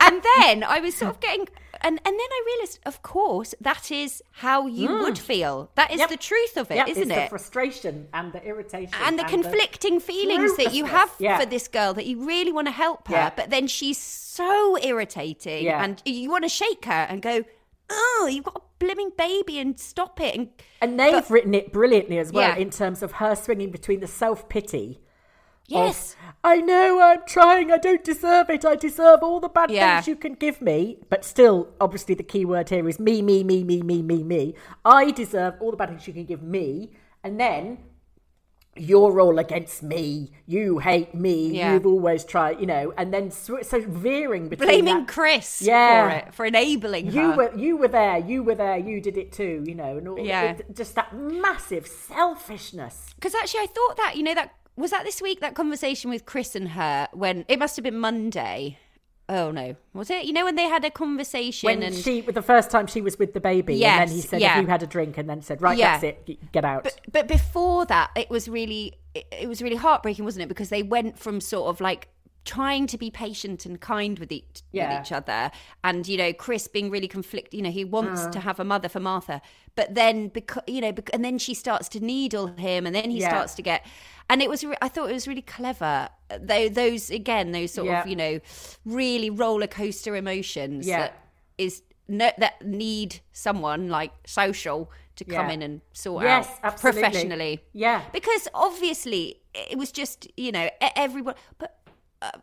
and 0.00 0.22
then 0.36 0.62
I 0.64 0.80
was 0.80 0.94
sort 0.94 1.12
of 1.12 1.20
getting 1.20 1.48
and 1.82 2.00
and 2.04 2.14
then 2.14 2.20
I 2.20 2.42
realised, 2.46 2.78
of 2.86 3.02
course, 3.02 3.54
that 3.60 3.90
is 3.90 4.22
how 4.32 4.66
you 4.66 4.88
would 4.98 5.18
feel. 5.18 5.70
That 5.74 5.90
is 5.90 5.96
Mm. 5.96 6.00
Yep. 6.00 6.08
the 6.10 6.16
truth 6.16 6.56
of 6.56 6.70
it, 6.70 6.76
Yep, 6.76 6.86
not 6.88 6.96
it's 6.96 7.08
the 7.08 7.22
it? 7.24 7.28
frustration 7.28 8.08
and 8.14 8.32
the 8.32 8.42
irritation 8.44 8.94
and 9.02 9.18
the 9.18 9.24
conflicting 9.24 10.00
feelings 10.00 10.56
that 10.56 10.72
you 10.74 10.86
have 10.86 11.10
Yeah. 11.18 11.38
for 11.38 11.46
this 11.46 11.68
girl 11.68 11.94
that 11.94 12.06
you 12.06 12.24
really 12.24 12.52
want 12.52 12.66
to 12.68 12.72
help 12.72 13.08
her, 13.08 13.14
Yeah. 13.14 13.30
but 13.36 13.50
then 13.50 13.66
she's 13.66 13.98
so 13.98 14.76
irritating 14.82 15.64
Yeah. 15.64 15.82
and 15.84 16.00
you 16.04 16.30
want 16.30 16.44
to 16.44 16.48
shake 16.48 16.84
her 16.86 17.06
and 17.08 17.20
go, 17.22 17.44
Oh, 17.90 18.28
you've 18.30 18.44
got 18.44 18.56
a 18.56 18.60
blimming 18.78 19.10
baby 19.18 19.58
and 19.58 19.78
stop 19.78 20.18
it 20.20 20.34
and 20.34 20.48
And 20.80 20.98
they've 20.98 21.30
written 21.30 21.54
it 21.54 21.72
brilliantly 21.72 22.18
as 22.18 22.32
well 22.32 22.56
in 22.56 22.70
terms 22.70 23.02
of 23.02 23.12
her 23.12 23.34
swinging 23.36 23.70
between 23.70 24.00
the 24.00 24.06
self 24.06 24.48
pity. 24.48 25.00
Yes. 25.68 26.16
I 26.44 26.56
know 26.60 27.00
I'm 27.00 27.20
trying. 27.26 27.70
I 27.70 27.78
don't 27.78 28.02
deserve 28.04 28.50
it. 28.50 28.64
I 28.64 28.74
deserve 28.76 29.20
all 29.22 29.40
the 29.40 29.48
bad 29.48 29.70
Yeah. 29.70 29.96
things 29.96 30.08
you 30.08 30.16
can 30.16 30.34
give 30.34 30.60
me. 30.60 30.98
But 31.08 31.24
still, 31.24 31.68
obviously, 31.80 32.14
the 32.14 32.22
key 32.24 32.44
word 32.44 32.68
here 32.68 32.88
is 32.88 32.98
me, 32.98 33.22
me, 33.22 33.42
me, 33.44 33.62
me, 33.64 33.82
me, 33.82 34.02
me, 34.02 34.22
me. 34.22 34.54
I 34.84 35.10
deserve 35.12 35.54
all 35.60 35.70
the 35.70 35.76
bad 35.76 35.90
things 35.90 36.06
you 36.06 36.12
can 36.12 36.24
give 36.24 36.42
me. 36.42 36.90
And 37.24 37.38
then 37.40 37.78
you're 38.74 39.20
all 39.20 39.38
against 39.38 39.82
me. 39.82 40.32
You 40.46 40.78
hate 40.78 41.14
me. 41.14 41.50
Yeah. 41.50 41.74
You've 41.74 41.86
always 41.86 42.24
tried, 42.24 42.58
you 42.58 42.66
know. 42.66 42.92
And 42.96 43.12
then 43.14 43.30
sw- 43.30 43.62
so 43.62 43.80
veering 43.86 44.48
between 44.48 44.66
blaming 44.68 44.94
that- 45.04 45.08
Chris 45.08 45.62
Yeah. 45.62 46.02
for 46.02 46.16
it, 46.28 46.34
for 46.34 46.44
enabling 46.46 47.12
You 47.12 47.30
her. 47.32 47.36
were 47.36 47.54
you 47.56 47.76
were 47.76 47.88
there. 47.88 48.18
You 48.18 48.42
were 48.42 48.54
there. 48.54 48.78
You 48.78 49.00
did 49.00 49.16
it 49.16 49.30
too. 49.30 49.62
You 49.66 49.74
know, 49.74 49.98
and 49.98 50.08
all, 50.08 50.18
Yeah. 50.18 50.52
it- 50.52 50.74
just 50.74 50.94
that 50.96 51.14
massive 51.14 51.86
selfishness. 51.86 53.12
Because 53.14 53.34
actually, 53.34 53.60
I 53.60 53.66
thought 53.66 53.96
that 53.98 54.16
you 54.16 54.22
know 54.22 54.34
that 54.34 54.52
was 54.76 54.90
that 54.90 55.04
this 55.04 55.20
week 55.20 55.40
that 55.40 55.54
conversation 55.54 56.10
with 56.10 56.26
Chris 56.26 56.54
and 56.54 56.70
her 56.70 57.08
when 57.12 57.44
it 57.48 57.58
must 57.58 57.76
have 57.76 57.82
been 57.84 57.98
Monday. 57.98 58.78
Oh 59.28 59.50
no, 59.50 59.76
was 59.94 60.10
it? 60.10 60.24
You 60.24 60.32
know 60.32 60.44
when 60.44 60.56
they 60.56 60.68
had 60.68 60.84
a 60.84 60.90
conversation 60.90 61.66
when 61.68 61.82
and 61.82 61.94
she 61.94 62.20
with 62.22 62.34
the 62.34 62.42
first 62.42 62.70
time 62.70 62.86
she 62.86 63.00
was 63.00 63.18
with 63.18 63.32
the 63.34 63.40
baby 63.40 63.84
and 63.84 64.08
then 64.08 64.14
he 64.14 64.20
said 64.20 64.40
yeah. 64.40 64.60
you 64.60 64.66
had 64.66 64.82
a 64.82 64.86
drink 64.86 65.16
and 65.16 65.28
then 65.30 65.40
said 65.42 65.62
right 65.62 65.78
Yeah. 65.78 65.98
that's 65.98 66.04
it 66.04 66.52
get 66.52 66.64
out 66.64 66.82
But, 66.84 67.00
but 67.10 67.28
before 67.28 67.86
that, 67.86 68.10
it 68.16 68.28
was 68.30 68.48
really 68.48 68.94
it, 69.14 69.26
it 69.32 69.48
was 69.48 69.62
really 69.62 69.76
heartbreaking, 69.76 70.24
wasn't 70.24 70.44
it? 70.44 70.48
Because 70.48 70.68
they 70.70 70.82
went 70.82 71.18
from 71.18 71.40
sort 71.40 71.68
of 71.68 71.80
like 71.80 72.08
trying 72.44 72.86
to 72.88 72.98
be 72.98 73.10
patient 73.10 73.64
and 73.66 73.80
kind 73.80 74.18
with 74.18 74.32
each 74.32 74.62
Yeah. 74.72 74.98
with 74.98 75.06
each 75.06 75.12
other, 75.12 75.50
and 75.84 76.06
you 76.08 76.16
know, 76.16 76.32
Chris 76.32 76.66
being 76.68 76.90
really 76.90 77.08
conflicted. 77.08 77.54
You 77.54 77.62
know, 77.62 77.70
he 77.70 77.84
wants 77.84 78.22
Uh. 78.22 78.30
to 78.32 78.40
have 78.40 78.58
a 78.58 78.64
mother 78.64 78.88
for 78.88 79.00
Martha, 79.00 79.40
but 79.76 79.94
then 79.94 80.28
because 80.28 80.62
you 80.66 80.80
know, 80.80 80.92
bec- 80.92 81.10
and 81.12 81.24
then 81.24 81.38
she 81.38 81.54
starts 81.54 81.88
to 81.90 82.00
needle 82.00 82.48
him, 82.48 82.86
and 82.86 82.94
then 82.94 83.10
he 83.10 83.18
Yeah. 83.20 83.28
starts 83.28 83.54
to 83.54 83.62
get. 83.62 83.86
And 84.30 84.40
it 84.40 84.48
was, 84.48 84.64
I 84.80 84.88
thought 84.88 85.10
it 85.10 85.12
was 85.14 85.28
really 85.28 85.42
clever. 85.42 86.08
Though 86.40 86.68
those 86.68 87.10
again, 87.10 87.52
those 87.52 87.72
sort 87.74 87.86
Yeah. 87.88 88.00
of 88.02 88.06
you 88.08 88.16
know, 88.16 88.40
really 88.84 89.30
roller 89.30 89.66
coaster 89.66 90.16
emotions 90.16 90.86
Yeah. 90.86 91.00
that 91.00 91.18
is 91.58 91.82
no, 92.08 92.30
that 92.38 92.64
need 92.66 93.20
someone 93.32 93.88
like 93.88 94.12
social 94.26 94.90
to 95.16 95.24
come 95.24 95.50
in 95.50 95.62
and 95.62 95.80
sort 95.92 96.24
Yes, 96.24 96.48
out 96.48 96.58
absolutely. 96.64 97.02
professionally. 97.02 97.60
Yeah. 97.72 98.02
Because 98.12 98.48
obviously 98.54 99.40
it 99.54 99.76
was 99.78 99.92
just, 99.92 100.26
you 100.36 100.50
know, 100.50 100.68
everyone, 100.96 101.34
but 101.58 101.78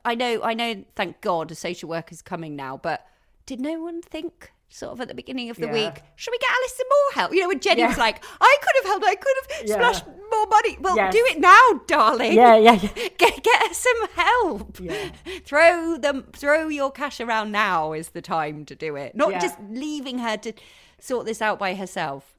I 0.05 0.15
know, 0.15 0.41
I 0.43 0.53
know. 0.53 0.83
Thank 0.95 1.21
God, 1.21 1.51
a 1.51 1.55
social 1.55 1.89
worker 1.89 2.11
is 2.13 2.21
coming 2.21 2.55
now. 2.55 2.77
But 2.77 3.05
did 3.45 3.59
no 3.59 3.79
one 3.81 4.01
think? 4.01 4.51
Sort 4.71 4.91
of 4.93 5.01
at 5.01 5.07
the 5.07 5.15
beginning 5.15 5.49
of 5.49 5.57
the 5.57 5.65
Yeah. 5.65 5.73
week, 5.73 6.03
should 6.15 6.29
we 6.31 6.37
get 6.37 6.49
Alice 6.51 6.77
some 6.77 6.85
more 6.87 7.11
help? 7.23 7.33
You 7.33 7.41
know, 7.41 7.47
when 7.47 7.59
Jenny 7.59 7.81
Yeah. 7.81 7.87
was 7.87 7.97
like, 7.97 8.23
I 8.39 8.57
could 8.61 8.71
have 8.75 8.85
helped, 8.85 9.03
I 9.03 9.15
could 9.15 9.35
have 9.41 9.67
Yeah. 9.67 9.73
splashed 9.77 10.05
more 10.31 10.45
money. 10.45 10.77
Well, 10.79 10.95
Yes. 10.95 11.11
do 11.11 11.25
it 11.27 11.39
now, 11.39 11.81
darling. 11.87 12.33
Yeah, 12.33 12.55
yeah, 12.55 12.73
yeah. 12.73 12.89
Get, 13.17 13.41
get 13.43 13.67
her 13.67 13.73
some 13.73 14.07
help. 14.13 14.77
Throw 15.45 15.97
them, 15.97 16.27
throw 16.33 16.67
your 16.67 16.91
cash 16.91 17.19
around 17.19 17.51
now 17.51 17.93
is 17.93 18.09
the 18.09 18.21
time 18.21 18.63
to 18.65 18.75
do 18.75 18.95
it. 18.95 19.15
Not 19.15 19.41
just 19.41 19.57
leaving 19.71 20.19
her 20.19 20.37
to 20.37 20.53
sort 20.99 21.25
this 21.25 21.41
out 21.41 21.57
by 21.57 21.73
herself. 21.73 22.35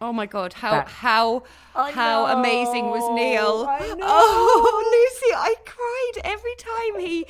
Oh 0.00 0.12
my 0.12 0.26
god, 0.26 0.54
how 0.54 0.70
That- 0.72 0.88
how 0.88 1.42
how 1.74 2.26
amazing 2.26 2.90
was 2.90 3.02
Neil? 3.14 3.64
know, 3.64 3.68
I 3.70 3.78
know. 3.94 4.06
Oh, 4.06 4.84
Lucy, 4.94 5.34
I 5.34 5.54
cried 5.64 6.22
every 6.24 6.54
time 6.56 7.00
he 7.06 7.26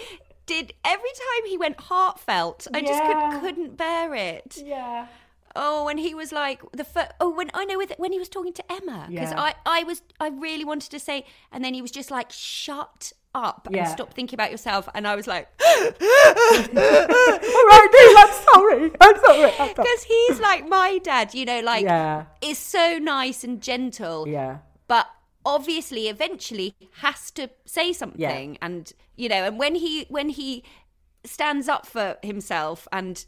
did. 0.46 0.72
Every 0.84 1.10
time 1.10 1.46
he 1.46 1.58
went 1.58 1.78
heartfelt, 1.80 2.66
I 2.72 2.80
just 2.80 3.02
could, 3.02 3.40
couldn't 3.42 3.76
bear 3.76 4.14
it. 4.14 4.62
Yeah. 4.64 5.06
Oh, 5.56 5.84
when 5.86 5.98
he 5.98 6.14
was 6.14 6.30
like 6.32 6.62
the 6.72 6.84
fir- 6.84 7.10
oh 7.20 7.30
when 7.30 7.50
I 7.52 7.64
know 7.64 7.76
with 7.78 7.92
when 7.98 8.12
he 8.12 8.18
was 8.18 8.28
talking 8.28 8.52
to 8.54 8.72
Emma 8.72 9.06
because 9.10 9.32
Yeah. 9.32 9.40
I 9.40 9.54
I 9.66 9.82
was 9.82 10.02
I 10.20 10.28
really 10.28 10.64
wanted 10.64 10.90
to 10.92 11.00
say 11.00 11.26
and 11.52 11.64
then 11.64 11.74
he 11.74 11.82
was 11.82 11.90
just 11.90 12.10
like 12.10 12.30
shut 12.30 13.12
up 13.44 13.68
and 13.72 13.86
stop 13.88 14.12
thinking 14.12 14.36
about 14.36 14.50
yourself 14.50 14.88
and 14.94 15.06
I 15.06 15.14
was 15.16 15.26
like 15.26 15.48
All 15.60 15.90
right, 17.70 17.88
Neil, 17.94 18.18
I'm 18.18 18.32
sorry. 18.52 18.90
I'm 19.00 19.16
sorry. 19.24 19.52
Because 19.68 20.02
he's 20.02 20.40
like 20.40 20.68
my 20.68 20.98
dad 20.98 21.34
you 21.34 21.44
know 21.44 21.60
like 21.60 21.84
Yeah. 21.84 22.24
is 22.40 22.58
so 22.58 22.98
nice 22.98 23.44
and 23.44 23.60
gentle 23.60 24.26
Yeah. 24.28 24.58
but 24.86 25.06
obviously 25.44 26.08
eventually 26.08 26.74
has 27.00 27.30
to 27.32 27.48
say 27.64 27.92
something 27.92 28.58
and 28.60 28.92
you 29.16 29.28
know 29.28 29.44
and 29.44 29.58
when 29.58 29.74
he 29.76 30.04
when 30.08 30.28
he 30.30 30.62
stands 31.24 31.68
up 31.68 31.86
for 31.86 32.16
himself 32.22 32.86
and 32.92 33.24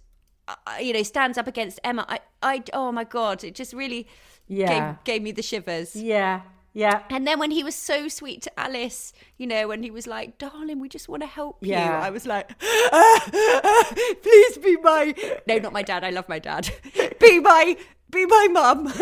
uh, 0.48 0.54
you 0.80 0.92
know 0.92 1.02
stands 1.02 1.38
up 1.38 1.46
against 1.46 1.78
Emma 1.84 2.04
I 2.08 2.20
I 2.42 2.62
oh 2.72 2.92
my 2.92 3.04
god 3.04 3.42
it 3.44 3.54
just 3.54 3.72
really 3.72 4.06
Yeah. 4.48 4.68
gave, 4.96 5.04
gave 5.04 5.22
me 5.22 5.32
the 5.32 5.42
shivers 5.42 5.94
Yeah. 5.96 6.42
Yeah. 6.72 7.02
and 7.10 7.26
then 7.26 7.38
when 7.38 7.50
he 7.50 7.64
was 7.64 7.74
so 7.74 8.08
sweet 8.08 8.42
to 8.42 8.60
Alice, 8.60 9.12
you 9.38 9.46
know, 9.46 9.66
when 9.68 9.82
he 9.82 9.90
was 9.90 10.06
like, 10.06 10.38
"Darling, 10.38 10.78
we 10.78 10.88
just 10.88 11.08
want 11.08 11.22
to 11.22 11.26
help 11.26 11.58
you," 11.60 11.70
Yeah. 11.70 12.00
I 12.00 12.10
was 12.10 12.26
like, 12.26 12.56
"Please 14.22 14.58
be 14.58 14.76
my 14.76 15.14
no, 15.46 15.58
not 15.58 15.72
my 15.72 15.82
dad. 15.82 16.04
I 16.04 16.10
love 16.10 16.28
my 16.28 16.38
dad. 16.38 16.70
Be 17.20 17.38
my 17.40 17.76
be 18.10 18.26
my 18.26 18.48
mum. 18.50 18.92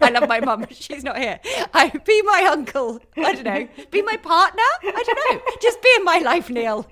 I 0.00 0.10
love 0.10 0.28
my 0.28 0.40
mum. 0.40 0.66
She's 0.70 1.04
not 1.04 1.18
here. 1.18 1.40
I 1.72 1.88
be 1.90 2.22
my 2.22 2.48
uncle. 2.50 3.00
I 3.16 3.34
don't 3.34 3.44
know. 3.44 3.68
Be 3.90 4.02
my 4.02 4.16
partner. 4.16 4.62
I 4.82 5.02
don't 5.04 5.34
know. 5.36 5.42
Just 5.60 5.82
be 5.82 5.88
in 5.98 6.04
my 6.04 6.18
life, 6.18 6.50
Neil. 6.50 6.86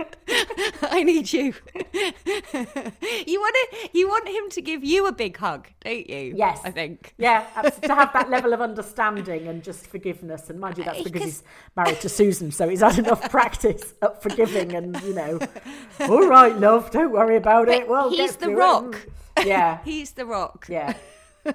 I 0.83 1.03
need 1.03 1.33
you. 1.33 1.55
you 1.93 3.41
want 3.41 3.57
to 3.71 3.89
you 3.93 4.09
want 4.09 4.29
him 4.29 4.49
to 4.51 4.63
give 4.63 4.85
you 4.85 5.07
a 5.07 5.13
big 5.13 5.37
hug, 5.37 5.69
don't 5.85 6.09
you? 6.09 6.35
Yes. 6.37 6.61
I 6.65 6.71
think. 6.71 7.15
Yeah, 7.19 7.47
to 7.63 7.95
have 7.95 8.13
that 8.13 8.31
level 8.31 8.53
of 8.53 8.61
understanding 8.61 9.49
and 9.49 9.63
just 9.63 9.87
forgiveness. 9.87 10.51
And 10.51 10.61
mind 10.61 10.79
you, 10.79 10.85
that's 10.85 11.01
uh, 11.01 11.05
because 11.05 11.23
he's 11.23 11.43
married 11.77 12.01
to 12.01 12.09
Susan, 12.09 12.51
so 12.51 12.69
he's 12.69 12.81
had 12.81 12.99
enough 12.99 13.31
practice 13.31 13.95
at 14.03 14.23
forgiving 14.23 14.75
and, 14.75 15.01
you 15.03 15.15
know, 15.15 15.39
all 16.01 16.27
right, 16.29 16.57
love, 16.59 16.91
don't 16.91 17.13
worry 17.13 17.37
about 17.37 17.69
it. 17.69 17.89
Well, 17.89 18.11
he's 18.11 18.37
the 18.37 18.47
through 18.47 18.55
it." 18.55 18.59
rock. 18.59 19.07
Yeah, 19.45 19.79
He's 19.85 20.13
the 20.13 20.27
rock. 20.27 20.67
yeah. 20.69 20.95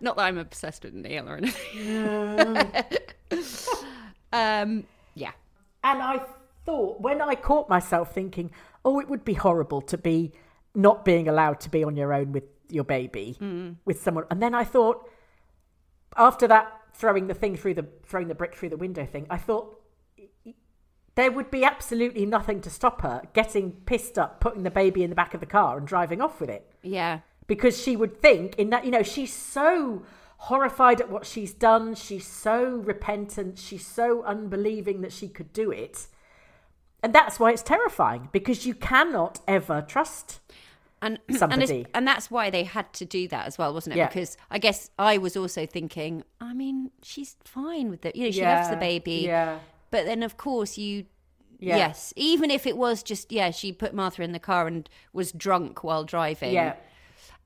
Not 0.00 0.16
that 0.16 0.22
I'm 0.22 0.38
obsessed 0.38 0.84
with 0.84 0.94
Neil 0.94 1.28
or 1.28 1.36
anything. 1.36 2.56
um, 4.32 4.84
yeah. 5.14 5.32
And 5.84 6.02
I 6.02 6.22
thought, 6.64 7.00
when 7.00 7.20
I 7.20 7.34
caught 7.34 7.68
myself 7.68 8.14
thinking, 8.14 8.50
oh, 8.84 9.00
it 9.00 9.08
would 9.08 9.24
be 9.24 9.34
horrible 9.34 9.80
to 9.82 9.98
be 9.98 10.32
not 10.74 11.04
being 11.04 11.28
allowed 11.28 11.60
to 11.60 11.70
be 11.70 11.84
on 11.84 11.96
your 11.96 12.12
own 12.14 12.32
with 12.32 12.44
your 12.68 12.84
baby, 12.84 13.36
with 13.84 14.00
someone. 14.00 14.24
And 14.30 14.40
then 14.42 14.54
I 14.54 14.64
thought, 14.64 15.08
after 16.16 16.46
that, 16.48 16.72
throwing 16.94 17.26
the 17.26 17.34
thing 17.34 17.56
through 17.56 17.74
the, 17.74 17.86
throwing 18.04 18.28
the 18.28 18.34
brick 18.34 18.54
through 18.54 18.70
the 18.70 18.76
window 18.76 19.04
thing, 19.04 19.26
I 19.30 19.36
thought, 19.38 19.76
there 21.16 21.32
would 21.32 21.50
be 21.50 21.64
absolutely 21.64 22.24
nothing 22.24 22.60
to 22.62 22.70
stop 22.70 23.02
her 23.02 23.22
getting 23.32 23.72
pissed 23.72 24.18
up, 24.18 24.40
putting 24.40 24.62
the 24.62 24.70
baby 24.70 25.02
in 25.02 25.10
the 25.10 25.16
back 25.16 25.34
of 25.34 25.40
the 25.40 25.46
car 25.46 25.76
and 25.76 25.86
driving 25.86 26.20
off 26.20 26.40
with 26.40 26.48
it. 26.48 26.70
Yeah. 26.82 27.20
Because 27.50 27.82
she 27.82 27.96
would 27.96 28.22
think, 28.22 28.54
in 28.60 28.70
that, 28.70 28.84
you 28.84 28.92
know, 28.92 29.02
she's 29.02 29.32
so 29.32 30.04
horrified 30.36 31.00
at 31.00 31.10
what 31.10 31.26
she's 31.26 31.52
done. 31.52 31.96
She's 31.96 32.24
so 32.24 32.76
repentant. 32.76 33.58
She's 33.58 33.84
so 33.84 34.22
unbelieving 34.22 35.00
that 35.00 35.12
she 35.12 35.26
could 35.26 35.52
do 35.52 35.72
it. 35.72 36.06
And 37.02 37.12
that's 37.12 37.40
why 37.40 37.50
it's 37.50 37.64
terrifying 37.64 38.28
because 38.30 38.66
you 38.66 38.74
cannot 38.74 39.40
ever 39.48 39.82
trust. 39.82 40.38
And, 41.02 41.18
and, 41.28 41.38
Somebody. 41.38 41.80
it's, 41.80 41.90
and 41.92 42.06
that's 42.06 42.30
why 42.30 42.50
they 42.50 42.62
had 42.62 42.92
to 42.92 43.04
do 43.04 43.26
that 43.26 43.48
as 43.48 43.58
well, 43.58 43.74
wasn't 43.74 43.96
it? 43.96 43.98
Yeah. 43.98 44.06
Because 44.06 44.36
I 44.48 44.60
guess 44.60 44.90
I 44.96 45.18
was 45.18 45.36
also 45.36 45.66
thinking, 45.66 46.22
I 46.40 46.54
mean, 46.54 46.92
she's 47.02 47.34
fine 47.44 47.90
with 47.90 48.06
it. 48.06 48.14
You 48.14 48.26
know, 48.26 48.30
she 48.30 48.42
loves 48.42 48.70
the 48.70 48.76
baby. 48.76 49.24
Yeah. 49.26 49.58
But 49.90 50.04
then, 50.04 50.22
of 50.22 50.36
course, 50.36 50.78
you. 50.78 51.06
Yeah. 51.58 51.78
Yes. 51.78 52.14
Even 52.14 52.48
if 52.48 52.64
it 52.64 52.76
was 52.76 53.02
just, 53.02 53.32
yeah, 53.32 53.50
she 53.50 53.72
put 53.72 53.92
Martha 53.92 54.22
in 54.22 54.30
the 54.30 54.38
car 54.38 54.68
and 54.68 54.88
was 55.12 55.32
drunk 55.32 55.82
while 55.82 56.04
driving. 56.04 56.54
Yeah. 56.54 56.76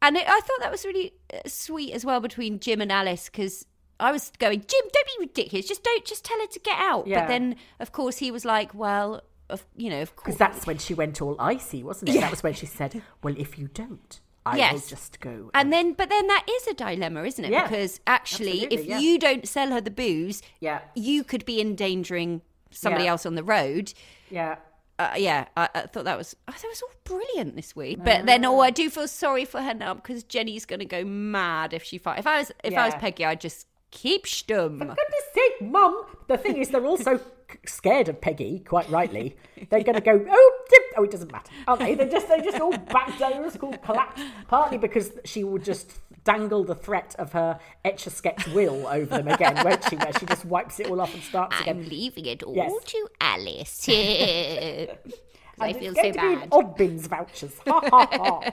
And 0.07 0.17
it, 0.17 0.25
I 0.29 0.41
thought 0.41 0.61
that 0.61 0.71
was 0.71 0.85
really 0.85 1.13
uh, 1.33 1.39
sweet 1.47 1.93
as 1.93 2.05
well 2.05 2.21
between 2.21 2.61
Jim 2.61 2.81
and 2.81 2.93
Alice 2.93 3.27
because 3.31 3.65
I 3.99 4.13
was 4.13 4.31
going, 4.39 4.61
Jim, 4.61 4.81
don't 4.93 5.07
be 5.07 5.27
ridiculous. 5.27 5.67
Just 5.67 5.83
don't, 5.83 6.05
just 6.05 6.25
tell 6.25 6.39
her 6.41 6.47
to 6.47 6.59
get 6.61 6.77
out. 6.79 7.07
Yeah. 7.07 7.21
But 7.21 7.29
then, 7.29 7.57
of 7.81 7.93
course, 7.93 8.19
he 8.19 8.31
was 8.31 8.45
like, 8.45 8.75
well, 8.75 9.23
of, 9.49 9.65
you 9.77 9.89
know, 9.89 10.03
of 10.03 10.15
course. 10.15 10.27
Because 10.27 10.39
that's 10.39 10.67
when 10.67 10.79
she 10.79 10.93
went 10.95 11.23
all 11.23 11.37
icy, 11.39 11.83
wasn't 11.83 12.11
it? 12.11 12.21
That 12.21 12.31
was 12.31 12.43
when 12.43 12.55
she 12.55 12.67
said, 12.67 13.01
well, 13.23 13.35
if 13.39 13.59
you 13.59 13.69
don't, 13.69 14.21
I 14.45 14.73
will 14.73 14.81
just 14.81 15.21
go. 15.21 15.51
And 15.55 15.73
then, 15.73 15.95
but 15.95 16.11
then 16.11 16.27
that 16.27 16.45
is 16.51 16.67
a 16.67 16.75
dilemma, 16.75 17.23
isn't 17.23 17.45
it? 17.45 17.51
Yeah, 17.51 17.63
because 17.67 17.99
actually, 18.07 18.65
absolutely, 18.65 18.77
if 18.77 18.87
yeah. 18.87 18.99
you 18.99 19.19
don't 19.19 19.49
sell 19.49 19.71
her 19.71 19.81
the 19.81 19.91
booze, 19.91 20.43
Yeah. 20.61 20.81
you 20.95 21.25
could 21.25 21.47
be 21.47 21.61
endangering 21.63 22.43
somebody 22.71 23.05
Yeah. 23.05 23.13
else 23.13 23.25
on 23.25 23.37
the 23.37 23.45
road. 23.45 23.95
yeah. 24.31 24.57
Uh, 24.99 25.15
yeah, 25.17 25.47
I, 25.57 25.69
I 25.75 25.81
thought 25.83 26.05
that 26.05 26.17
was 26.17 26.37
I 26.47 26.53
thought 26.53 26.65
it 26.65 26.69
was 26.69 26.83
all 26.83 27.19
brilliant 27.19 27.57
this 27.57 27.75
week. 27.75 27.99
But 28.05 28.27
then, 28.27 28.45
oh, 28.45 28.61
I 28.61 28.71
do 28.71 28.89
feel 28.89 29.09
sorry 29.09 29.45
for 29.45 29.61
her 29.61 29.75
now 29.75 29.95
because 29.95 30.23
Jenny's 30.23 30.65
going 30.65 30.79
to 30.81 30.85
go 30.85 31.05
mad 31.05 31.73
if 31.73 31.83
she 31.83 31.99
fight. 31.99 32.21
If 32.21 32.27
I 32.27 32.39
was 32.39 32.53
if 32.63 32.75
I 32.75 32.87
was 32.87 32.95
Peggy, 32.95 33.25
I'd 33.25 33.41
just 33.41 33.67
keep 33.91 34.27
stum. 34.27 34.79
For 34.79 34.85
goodness 34.85 35.25
sake, 35.35 35.63
Mum. 35.63 36.05
The 36.29 36.37
thing 36.37 36.59
is, 36.59 36.71
they're 36.71 36.87
also 36.87 37.21
scared 37.67 38.09
of 38.09 38.21
Peggy, 38.21 38.61
quite 38.61 38.89
rightly. 38.91 39.37
They're 39.71 39.83
going 39.83 39.95
to 39.95 40.01
go, 40.01 40.25
oh, 40.29 40.53
oh, 40.97 41.05
it 41.05 41.11
doesn't 41.11 41.31
matter, 41.31 41.53
aren't 41.67 41.81
they? 41.81 41.95
They 41.95 42.09
just, 42.09 42.29
they 42.29 42.41
just 42.41 42.61
all 42.61 42.77
back 42.77 43.19
down, 43.19 43.45
it's 43.45 43.57
called 43.57 43.81
collapse. 43.83 44.23
Partly 44.49 44.79
because 44.79 45.13
she 45.25 45.45
would 45.45 45.65
just 45.65 45.93
dangle 46.25 46.65
the 46.65 46.75
threat 46.75 47.15
of 47.19 47.33
her 47.33 47.59
etch 47.85 48.07
a 48.07 48.11
sketch 48.11 48.47
will 48.49 48.87
over 48.87 49.07
them 49.19 49.29
again, 49.29 49.63
won't 49.65 49.85
she? 49.89 49.97
Where 49.97 50.13
she 50.19 50.27
just 50.27 50.45
wipes 50.45 50.81
it 50.81 50.89
all 50.89 51.01
off 51.01 51.15
and 51.15 51.23
starts 51.23 51.57
I'm 51.57 51.63
again. 51.63 51.89
leaving 51.89 52.27
it 52.27 52.43
all 52.43 52.55
Yes. 52.57 52.73
to 52.85 53.09
Alice. 53.21 53.89
I 55.61 55.73
feel 55.73 55.93
it's 55.93 56.01
so 56.01 56.11
to 56.11 56.17
bad. 56.19 56.49
odd 56.51 56.77
bins 56.77 57.07
vouchers. 57.07 57.55
Ha 57.67 57.81
ha 57.89 58.09
ha. 58.11 58.51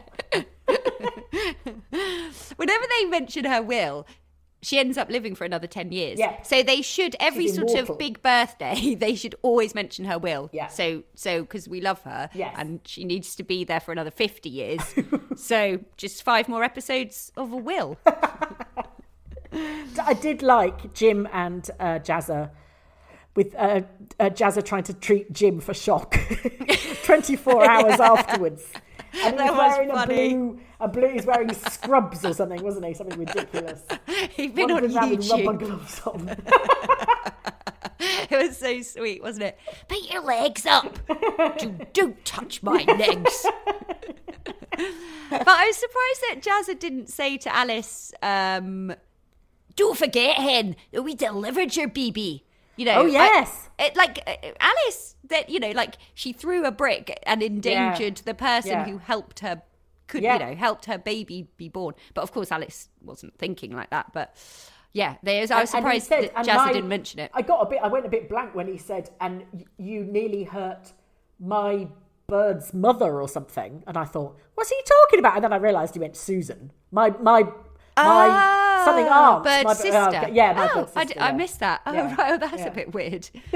Whenever 2.56 2.86
they 3.00 3.06
mention 3.06 3.46
her 3.46 3.62
will, 3.62 4.06
she 4.62 4.78
ends 4.78 4.98
up 4.98 5.10
living 5.10 5.34
for 5.36 5.44
another 5.46 5.66
10 5.68 5.92
years. 5.92 6.20
Yeah. 6.20 6.42
So 6.44 6.62
they 6.64 6.82
should, 6.82 7.16
every 7.20 7.46
She's 7.46 7.56
sort 7.56 7.70
immortal. 7.72 7.94
of 7.96 8.00
big 8.00 8.22
birthday, 8.22 8.96
they 9.00 9.16
should 9.16 9.36
always 9.42 9.74
mention 9.74 10.06
her 10.06 10.20
will. 10.20 10.50
Yeah. 10.54 10.68
So, 10.68 11.04
so, 11.16 11.42
because 11.42 11.68
we 11.68 11.82
love 11.82 12.02
her. 12.04 12.30
Yes. 12.34 12.54
And 12.58 12.80
she 12.86 13.04
needs 13.04 13.36
to 13.38 13.44
be 13.44 13.64
there 13.64 13.80
for 13.80 13.92
another 13.92 14.12
50 14.12 14.50
years. 14.50 14.82
so 15.36 15.80
just 15.98 16.22
five 16.24 16.48
more 16.48 16.64
episodes 16.64 17.32
of 17.36 17.52
a 17.52 17.58
will. 17.58 17.98
I 20.04 20.14
did 20.14 20.42
like 20.42 20.94
Jim 20.94 21.28
and 21.34 21.70
uh, 21.80 22.00
Jazza. 22.00 22.52
With 23.36 23.56
uh, 23.56 23.82
uh, 24.20 24.30
Jazza 24.30 24.64
trying 24.64 24.84
to 24.84 24.94
treat 24.94 25.32
Jim 25.32 25.62
for 25.62 25.74
shock, 25.74 26.18
twenty 27.06 27.38
four 27.38 27.64
hours 27.66 27.98
afterwards, 27.98 28.66
and 29.24 29.36
he 29.36 29.38
That 29.38 29.54
was 29.54 29.58
was 29.58 29.72
wearing 29.78 29.90
a 29.92 29.94
funny. 29.94 30.30
blue, 30.34 30.60
a 30.82 30.88
blue. 30.88 31.08
He's 31.10 31.26
wearing 31.26 31.54
scrubs 31.54 32.26
or 32.26 32.34
something, 32.34 32.62
wasn't 32.64 32.86
he? 32.88 32.94
Something 32.94 33.20
ridiculous. 33.20 33.82
He'd 34.32 34.56
been 34.56 34.72
on 34.72 34.82
Wandering 34.92 35.18
with 35.20 35.30
rubber 35.30 35.44
YouTube. 35.54 35.60
gloves 35.60 36.02
on. 36.06 36.36
It 38.32 38.48
was 38.48 38.58
so 38.58 38.82
sweet, 38.82 39.22
wasn't 39.22 39.44
it? 39.46 39.60
Put 39.88 40.10
your 40.12 40.24
legs 40.24 40.66
up. 40.66 40.98
do, 41.60 41.78
don't 41.94 42.24
touch 42.26 42.64
my 42.64 42.84
legs. 42.88 43.46
but 45.30 45.48
I 45.48 45.68
was 45.68 45.78
surprised 45.78 46.22
that 46.30 46.42
Jazza 46.42 46.80
didn't 46.80 47.10
say 47.10 47.38
to 47.38 47.54
Alice, 47.56 48.12
um, 48.24 48.94
don't 49.76 49.98
forget, 49.98 50.38
Hen, 50.38 50.76
that 50.92 51.04
we 51.04 51.14
delivered 51.14 51.76
your 51.76 51.88
BB. 51.90 52.42
You 52.78 52.86
know, 52.86 53.02
Oh, 53.02 53.06
yes. 53.06 53.70
I- 53.78 53.84
it, 53.88 53.96
like 53.96 54.20
uh, 54.26 54.36
Alice, 54.60 55.16
that 55.30 55.50
you 55.50 55.60
know, 55.60 55.72
like 55.72 55.96
she 56.14 56.34
threw 56.34 56.66
a 56.66 56.72
brick 56.72 57.20
and 57.24 57.44
endangered 57.44 58.18
the 58.18 58.34
person 58.34 58.72
Yeah. 58.72 58.86
who 58.86 58.98
helped 59.00 59.40
her, 59.42 59.62
could 60.12 60.22
Yeah. 60.24 60.34
you 60.34 60.40
know, 60.46 60.56
helped 60.56 60.86
her 60.86 60.98
baby 60.98 61.48
be 61.58 61.70
born. 61.70 61.96
But 62.14 62.22
of 62.22 62.32
course, 62.32 62.52
Alice 62.52 62.90
wasn't 63.02 63.34
thinking 63.38 63.72
like 63.76 63.90
that. 63.90 64.12
But 64.14 64.36
Yeah, 64.94 65.16
there's. 65.24 65.52
I 65.52 65.62
was 65.62 65.74
And- 65.74 65.86
and 65.86 66.04
surprised 66.04 66.08
said- 66.08 66.36
that 66.36 66.46
Jazza 66.46 66.66
my- 66.66 66.74
didn't 66.74 66.90
mention 66.90 67.20
it. 67.22 67.32
I 67.34 67.42
got 67.42 67.60
a 67.62 67.66
bit. 67.66 67.80
I 67.82 67.88
went 67.88 68.06
a 68.06 68.10
bit 68.10 68.28
blank 68.28 68.54
when 68.54 68.68
he 68.68 68.78
said, 68.78 69.10
"And 69.22 69.46
you 69.78 70.04
nearly 70.04 70.44
hurt 70.44 70.92
my 71.40 71.88
bird's 72.28 72.74
mother 72.74 73.22
or 73.22 73.30
something." 73.30 73.84
And 73.88 73.96
I 73.98 74.04
thought, 74.04 74.36
"What's 74.56 74.70
he 74.70 74.76
talking 74.86 75.20
about?" 75.20 75.36
And 75.36 75.46
then 75.46 75.54
I 75.54 75.58
realised 75.58 75.94
he 75.94 76.02
meant 76.02 76.18
Susan. 76.18 76.74
My 76.92 77.12
my 77.22 77.44
my 77.44 77.52
ah, 77.96 78.61
something 78.86 79.06
aunt. 79.08 79.44
Bird's 79.44 79.64
my, 79.66 79.72
Ah, 79.72 79.74
sister. 79.74 80.18
okay, 80.18 80.32
yeah, 80.34 80.54
my 80.54 80.70
oh, 80.72 80.76
bird's 80.76 80.92
I, 80.96 81.02
sister. 81.04 81.14
d- 81.16 81.20
I 81.20 81.30
yeah. 81.30 81.36
missed 81.36 81.60
that. 81.60 81.82
Oh, 81.86 81.94
Yeah, 81.94 82.16
right. 82.16 82.32
Oh, 82.34 82.38
that's 82.38 82.58
yeah. 82.58 82.68
a 82.68 82.72
bit 82.72 82.94
weird. 82.94 83.30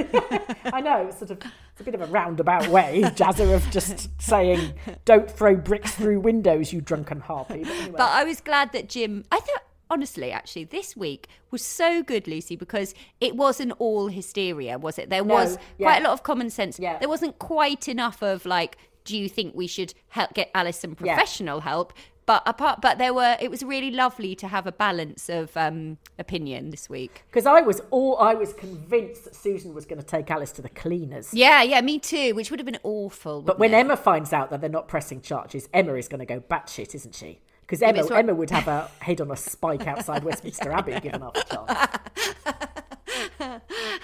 I 0.74 0.82
know 0.82 1.08
it's 1.08 1.20
sort 1.20 1.32
of 1.32 1.39
it's 1.72 1.82
a 1.82 1.84
bit 1.84 1.96
of 1.96 2.01
a 2.01 2.05
roundabout 2.08 2.67
way, 2.67 3.01
Jazza, 3.15 3.53
of 3.53 3.70
just 3.72 4.10
saying, 4.22 4.74
"Don't 5.05 5.29
throw 5.29 5.55
bricks 5.55 5.94
through 5.96 6.20
windows, 6.22 6.72
you 6.72 6.82
drunken 6.82 7.20
harpy." 7.20 7.63
But 7.63 7.72
anyway. 7.72 7.91
But 7.98 8.10
I 8.12 8.24
was 8.24 8.39
glad 8.41 8.72
that 8.74 8.88
Jim. 8.89 9.25
I 9.32 9.39
thought, 9.39 9.63
honestly, 9.89 10.32
actually, 10.32 10.63
this 10.65 10.96
week 10.96 11.27
was 11.51 11.63
so 11.63 12.01
good, 12.01 12.27
Lucy, 12.27 12.55
because 12.55 12.94
it 13.20 13.36
wasn't 13.36 13.74
all 13.77 14.08
hysteria, 14.08 14.77
was 14.77 14.98
it? 14.98 15.10
There 15.10 15.24
No, 15.24 15.34
was 15.34 15.58
yeah. 15.77 15.88
quite 15.88 16.01
a 16.01 16.03
lot 16.03 16.13
of 16.13 16.24
common 16.24 16.50
sense. 16.50 16.79
Yeah. 16.79 16.98
There 16.98 17.10
wasn't 17.10 17.39
quite 17.39 17.88
enough 17.88 18.24
of 18.24 18.46
like, 18.46 18.77
do 19.03 19.17
you 19.17 19.29
think 19.29 19.53
we 19.53 19.67
should 19.67 19.94
help 20.10 20.34
get 20.34 20.50
Alice 20.55 20.79
some 20.79 20.96
Yeah. 21.01 21.13
professional 21.15 21.60
help? 21.62 21.94
But 22.25 22.41
apart, 22.48 22.82
but 22.82 22.98
there 22.98 23.13
were. 23.13 23.38
It 23.39 23.51
was 23.51 23.62
really 23.63 23.91
lovely 23.91 24.34
to 24.36 24.48
have 24.48 24.65
a 24.65 24.72
balance 24.72 25.29
of 25.29 25.55
um, 25.55 25.98
opinion 26.17 26.72
this 26.72 26.89
week. 26.89 27.24
Because 27.29 27.46
I 27.46 27.62
was 27.62 27.82
all 27.91 28.17
I 28.17 28.34
was 28.34 28.51
convinced 28.53 29.25
that 29.25 29.36
Susan 29.36 29.74
was 29.75 29.86
going 29.86 30.00
to 30.00 30.05
take 30.05 30.32
Alice 30.32 30.51
to 30.53 30.62
the 30.63 30.70
cleaners. 30.70 31.34
Yeah, 31.34 31.62
yeah, 31.62 31.82
me 31.82 32.00
too. 32.00 32.34
Which 32.34 32.50
would 32.50 32.60
have 32.60 32.65
been 32.65 32.79
awful. 32.84 33.41
But 33.44 33.60
when 33.60 33.74
it? 33.74 33.77
Emma 33.77 33.96
finds 33.96 34.34
out 34.34 34.50
that 34.50 34.60
they're 34.62 34.70
not 34.70 34.88
pressing 34.88 35.22
charges, 35.22 35.70
Emma 35.72 35.94
is 35.94 36.08
going 36.08 36.20
to 36.20 36.25
go 36.25 36.39
batshit, 36.39 36.96
isn't 36.96 37.13
she? 37.13 37.41
Because 37.62 37.82
Emma, 37.82 38.01
what- 38.03 38.12
Emma 38.12 38.34
would 38.34 38.50
have 38.51 38.63
her 38.65 38.89
head 39.00 39.22
on 39.22 39.29
a 39.32 39.36
spike 39.36 39.86
outside 39.88 40.24
Westminster 40.25 40.72
Abbey 40.72 41.00
given 41.00 41.22
half 41.22 41.36
a 41.36 41.44
chance. 41.44 42.64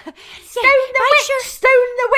Stone 0.44 0.62
the 0.94 1.02
witch! 1.10 1.44
Stone 1.44 1.70
the 1.96 2.08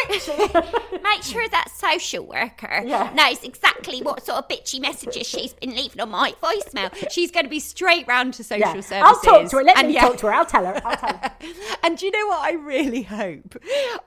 witch! 0.92 1.02
Make 1.02 1.22
sure 1.22 1.48
that 1.48 1.68
social 1.76 2.24
worker 2.26 2.82
Yeah. 2.84 3.12
knows 3.14 3.42
exactly 3.44 4.00
what 4.02 4.24
sort 4.24 4.38
of 4.38 4.48
bitchy 4.48 4.80
messages 4.80 5.26
she's 5.28 5.52
been 5.52 5.70
leaving 5.74 6.00
on 6.00 6.10
my 6.10 6.32
voicemail. 6.42 6.90
She's 7.10 7.30
going 7.30 7.44
to 7.44 7.50
be 7.50 7.60
straight 7.60 8.06
round 8.06 8.34
to 8.34 8.44
social 8.44 8.60
yeah. 8.60 8.72
services. 8.80 8.92
I'll 9.02 9.20
talk 9.20 9.50
to 9.50 9.56
her. 9.58 9.62
Let 9.64 9.78
And 9.78 9.88
me 9.88 9.94
yeah. 9.94 10.02
talk 10.08 10.16
to 10.18 10.26
her. 10.26 10.32
I'll 10.34 10.46
tell 10.46 10.64
her. 10.64 10.80
I'll 10.84 10.96
tell 10.96 11.16
her. 11.18 11.32
And 11.82 11.98
do 11.98 12.06
you 12.06 12.12
know 12.12 12.26
what 12.28 12.40
I 12.40 12.52
really 12.52 13.02
hope? 13.02 13.56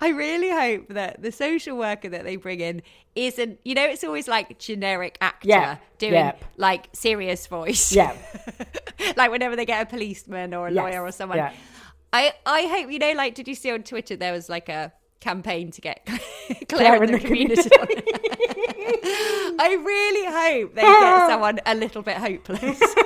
I 0.01 0.09
really 0.09 0.49
hope 0.49 0.89
that 0.89 1.21
the 1.21 1.31
social 1.31 1.77
worker 1.77 2.09
that 2.09 2.23
they 2.23 2.35
bring 2.35 2.59
in 2.59 2.81
isn't, 3.15 3.59
you 3.63 3.75
know, 3.75 3.85
it's 3.85 4.03
always 4.03 4.27
like 4.27 4.57
generic 4.57 5.17
actor 5.21 5.47
Yeah, 5.47 5.77
doing 5.99 6.13
yep. 6.13 6.43
like 6.57 6.89
serious 6.93 7.45
voice. 7.45 7.91
Yeah. 7.91 8.15
like 9.15 9.29
whenever 9.29 9.55
they 9.55 9.65
get 9.65 9.83
a 9.83 9.85
policeman 9.85 10.53
or 10.55 10.67
a 10.67 10.71
Yes, 10.71 10.81
lawyer 10.83 11.03
or 11.03 11.11
someone. 11.11 11.37
yeah. 11.37 11.53
I, 12.13 12.33
I 12.45 12.61
hope, 12.67 12.91
you 12.91 12.99
know, 12.99 13.11
like, 13.13 13.35
did 13.35 13.47
you 13.47 13.55
see 13.55 13.71
on 13.71 13.83
Twitter 13.83 14.15
there 14.15 14.31
was 14.33 14.49
like 14.49 14.69
a 14.69 14.93
campaign 15.19 15.71
to 15.71 15.81
get 15.81 16.05
Clare, 16.69 16.97
Clare 16.97 17.03
in 17.03 17.11
the, 17.11 17.19
community? 17.19 17.69
I 19.59 19.77
really 19.83 20.25
hope 20.25 20.75
they 20.75 20.81
get 20.81 21.27
someone 21.29 21.59
a 21.65 21.75
little 21.75 22.01
bit 22.01 22.17
hopeless 22.17 22.79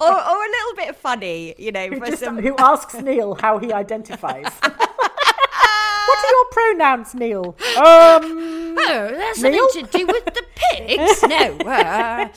or, 0.00 0.12
or 0.12 0.44
a 0.44 0.50
little 0.50 0.74
bit 0.76 0.96
funny, 0.96 1.54
you 1.58 1.72
know, 1.72 1.88
Who, 1.88 1.98
for 1.98 2.06
just- 2.06 2.22
some 2.22 2.38
who 2.38 2.54
asks 2.58 2.94
Neil 2.94 3.34
how 3.34 3.58
he 3.58 3.72
identifies? 3.72 4.46
what 4.62 6.18
are 6.18 6.30
your 6.30 6.44
pronouns, 6.52 7.14
Neil? 7.14 7.56
Um, 7.76 8.62
Oh, 8.76 9.08
that's 9.16 9.40
Neil? 9.40 9.68
something 9.70 9.86
to 9.86 9.98
do 9.98 10.06
with 10.06 10.24
the 10.26 10.44
pigs? 10.56 11.22
no. 11.22 11.56
Uh, 11.58 12.28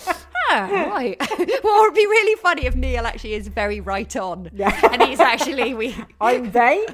right. 0.52 1.18
well, 1.30 1.38
it 1.40 1.64
would 1.64 1.94
be 1.94 2.06
really 2.06 2.36
funny 2.42 2.66
if 2.66 2.76
Neil 2.76 3.06
actually 3.06 3.34
is 3.34 3.48
very 3.48 3.80
right 3.82 4.16
on. 4.16 4.50
Yeah. 4.54 4.78
And 4.92 5.02
he's 5.04 5.20
actually, 5.20 5.74
we. 5.74 5.96
I'm 6.22 6.52
they. 6.52 6.86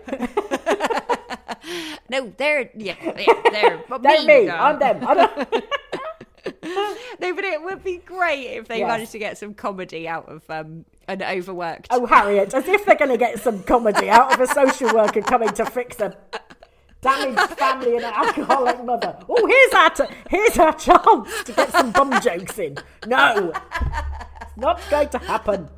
No, 2.09 2.31
they're. 2.37 2.69
Yeah, 2.75 2.95
yeah 3.01 3.41
they're. 3.51 3.83
But 3.87 4.01
They're 4.03 4.19
me. 4.25 4.43
me. 4.45 4.49
I'm 4.49 4.79
them. 4.79 5.05
I 5.07 5.13
don't, 5.13 5.63
No, 7.19 7.33
but 7.35 7.43
it 7.45 7.63
would 7.63 7.83
be 7.83 7.97
great 7.97 8.47
if 8.57 8.67
they 8.67 8.79
Yes. 8.79 8.87
managed 8.87 9.11
to 9.13 9.19
get 9.19 9.37
some 9.37 9.53
comedy 9.53 10.07
out 10.07 10.27
of 10.29 10.43
um, 10.49 10.83
an 11.07 11.23
overworked. 11.23 11.87
oh, 11.89 12.05
Harriet, 12.05 12.53
as 12.53 12.67
if 12.67 12.85
they're 12.85 12.95
going 12.97 13.11
to 13.11 13.17
get 13.17 13.39
some 13.39 13.63
comedy 13.63 14.09
out 14.09 14.33
of 14.33 14.41
a 14.41 14.47
social 14.53 14.93
worker 14.93 15.21
coming 15.21 15.49
to 15.53 15.65
fix 15.65 15.99
a 16.01 16.15
damaged 17.03 17.39
family 17.57 17.95
and 17.97 18.05
an 18.05 18.13
alcoholic 18.13 18.83
mother. 18.83 19.17
Oh, 19.29 19.45
here's 19.45 19.73
our 19.73 19.89
t- 19.89 20.15
here's 20.29 20.57
our 20.57 20.73
chance 20.73 21.43
to 21.43 21.51
get 21.53 21.71
some 21.71 21.91
bum 21.91 22.19
jokes 22.21 22.57
in. 22.57 22.77
No, 23.05 23.51
it's 24.41 24.57
not 24.57 24.81
going 24.89 25.09
to 25.09 25.17
happen. 25.19 25.69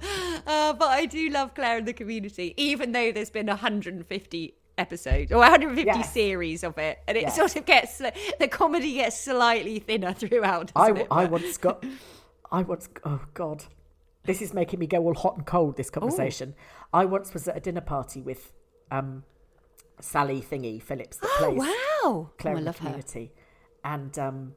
Uh, 0.47 0.73
but 0.73 0.89
I 0.89 1.05
do 1.05 1.29
love 1.29 1.53
Clare 1.55 1.79
in 1.79 1.85
the 1.85 1.93
community, 1.93 2.53
even 2.57 2.91
though 2.91 3.11
there's 3.11 3.31
been 3.31 3.47
150 3.47 4.53
episodes 4.77 5.31
or 5.31 5.37
150 5.39 5.83
Yes. 5.85 6.13
series 6.13 6.63
of 6.63 6.77
it, 6.77 6.99
and 7.07 7.17
it 7.17 7.21
Yes. 7.23 7.35
sort 7.35 7.55
of 7.55 7.65
gets 7.65 7.97
the 8.39 8.47
comedy 8.47 8.93
gets 8.93 9.19
slightly 9.19 9.79
thinner 9.79 10.13
throughout. 10.13 10.71
I, 10.75 10.91
it? 10.91 11.07
I 11.09 11.25
once 11.25 11.57
got, 11.57 11.83
I 12.51 12.61
once, 12.61 12.89
oh 13.05 13.21
God, 13.33 13.63
this 14.25 14.41
is 14.41 14.53
making 14.53 14.79
me 14.79 14.87
go 14.87 14.99
all 15.03 15.13
hot 15.13 15.37
and 15.37 15.45
cold, 15.45 15.77
this 15.77 15.89
conversation. 15.89 16.55
I 16.93 17.05
once 17.05 17.33
was 17.33 17.47
at 17.47 17.55
a 17.57 17.59
dinner 17.59 17.81
party 17.81 18.21
with 18.21 18.51
um, 18.91 19.23
Sally 19.99 20.41
Thingy 20.41 20.81
Phillips 20.81 21.17
that 21.17 21.29
Oh 21.39 21.51
wow! 21.51 22.29
Clare 22.37 22.53
oh, 22.53 22.57
I 22.57 22.59
in 22.59 22.63
the 22.63 22.69
love 22.69 22.77
her. 22.79 22.85
Community. 22.87 23.31
And 23.83 24.17
um, 24.19 24.53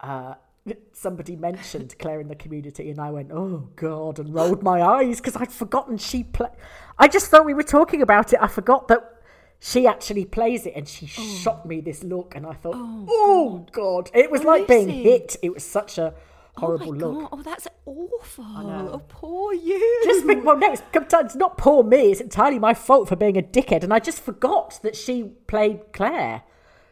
uh, 0.00 0.34
somebody 0.92 1.36
mentioned 1.36 1.98
Clare 1.98 2.20
in 2.20 2.28
the 2.28 2.36
Community, 2.36 2.90
and 2.90 3.00
I 3.00 3.10
went, 3.10 3.30
oh 3.32 3.68
God, 3.76 4.18
and 4.18 4.32
rolled 4.34 4.62
my 4.62 4.82
eyes 4.82 5.18
because 5.20 5.36
I'd 5.36 5.52
forgotten 5.52 5.98
she 5.98 6.24
play. 6.24 6.50
I 6.98 7.08
just 7.08 7.30
thought 7.30 7.44
we 7.44 7.54
were 7.54 7.62
talking 7.62 8.02
about 8.02 8.32
it. 8.32 8.38
I 8.40 8.48
forgot 8.48 8.88
that 8.88 9.14
she 9.60 9.86
actually 9.86 10.24
plays 10.24 10.66
it, 10.66 10.74
and 10.76 10.86
she 10.88 11.06
shot 11.06 11.66
me 11.66 11.80
this 11.80 12.04
look, 12.04 12.34
and 12.36 12.46
I 12.46 12.52
thought, 12.52 12.76
oh, 12.76 13.66
God. 13.72 14.10
It 14.14 14.30
was 14.30 14.42
Oh, 14.42 14.44
like 14.44 14.68
being 14.68 14.88
hit. 14.88 15.36
It 15.42 15.52
was 15.52 15.64
such 15.64 15.98
a 15.98 16.14
Oh 16.14 16.14
horrible 16.58 16.92
my 16.92 16.98
look. 16.98 17.20
god! 17.20 17.28
Oh, 17.32 17.42
that's 17.42 17.68
awful. 17.86 18.44
Oh, 18.44 19.02
poor 19.08 19.52
you. 19.54 20.02
Just 20.04 20.26
think, 20.26 20.44
well, 20.44 20.56
no, 20.56 20.72
it's, 20.72 20.82
it's 20.94 21.36
not 21.36 21.58
poor 21.58 21.82
me. 21.82 22.12
It's 22.12 22.20
entirely 22.20 22.58
my 22.58 22.74
fault 22.74 23.08
for 23.08 23.16
being 23.16 23.36
a 23.36 23.42
dickhead. 23.42 23.82
And 23.84 23.92
I 23.92 23.98
just 23.98 24.20
forgot 24.20 24.80
that 24.82 24.96
she 24.96 25.24
played 25.46 25.92
Clare 25.92 26.42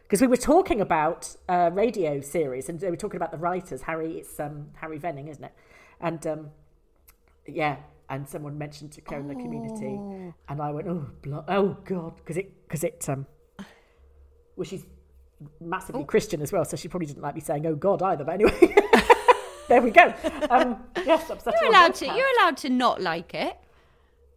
because 0.03 0.21
we 0.21 0.27
were 0.27 0.37
talking 0.37 0.81
about 0.81 1.35
a 1.49 1.71
radio 1.71 2.21
series 2.21 2.69
and 2.69 2.81
we 2.81 2.91
were 2.91 2.97
talking 2.97 3.17
about 3.17 3.33
the 3.33 3.39
writers. 3.39 3.83
Harry, 3.83 4.19
it's 4.19 4.39
um, 4.39 4.69
Harry 4.77 4.99
Venning, 4.99 5.29
isn't 5.29 5.45
it? 5.45 5.53
And 6.01 6.27
um, 6.27 6.51
yeah, 7.47 7.77
and 8.09 8.29
someone 8.29 8.57
mentioned 8.57 8.93
to 8.93 9.01
Clare 9.01 9.21
in 9.21 9.29
the 9.29 9.35
community, 9.35 9.99
and 10.49 10.63
I 10.63 10.71
went, 10.71 10.87
oh, 10.89 11.07
blo- 11.23 11.45
oh 11.49 11.77
God, 11.85 12.17
because 12.17 12.37
it, 12.37 12.53
because 12.69 12.85
it, 12.85 13.09
um, 13.09 13.27
well, 14.55 14.65
she's 14.65 14.87
massively 15.61 16.05
Christian 16.05 16.41
as 16.41 16.53
well, 16.53 16.65
so 16.65 16.77
she 16.77 16.89
probably 16.89 17.07
didn't 17.07 17.23
like 17.23 17.35
me 17.35 17.41
saying, 17.41 17.67
oh 17.67 17.75
God, 17.75 18.03
either. 18.03 18.25
But 18.25 18.35
anyway. 18.35 18.75
There 19.69 19.83
we 19.83 19.91
go. 19.91 20.15
Um, 20.51 20.79
yes, 21.05 21.29
upset 21.31 21.55
You're 21.61 21.71
allowed 21.71 21.95
to. 21.97 22.07
You're 22.07 22.39
allowed 22.39 22.57
to 22.59 22.71
not 22.71 23.01
like 23.01 23.35
it. 23.35 23.57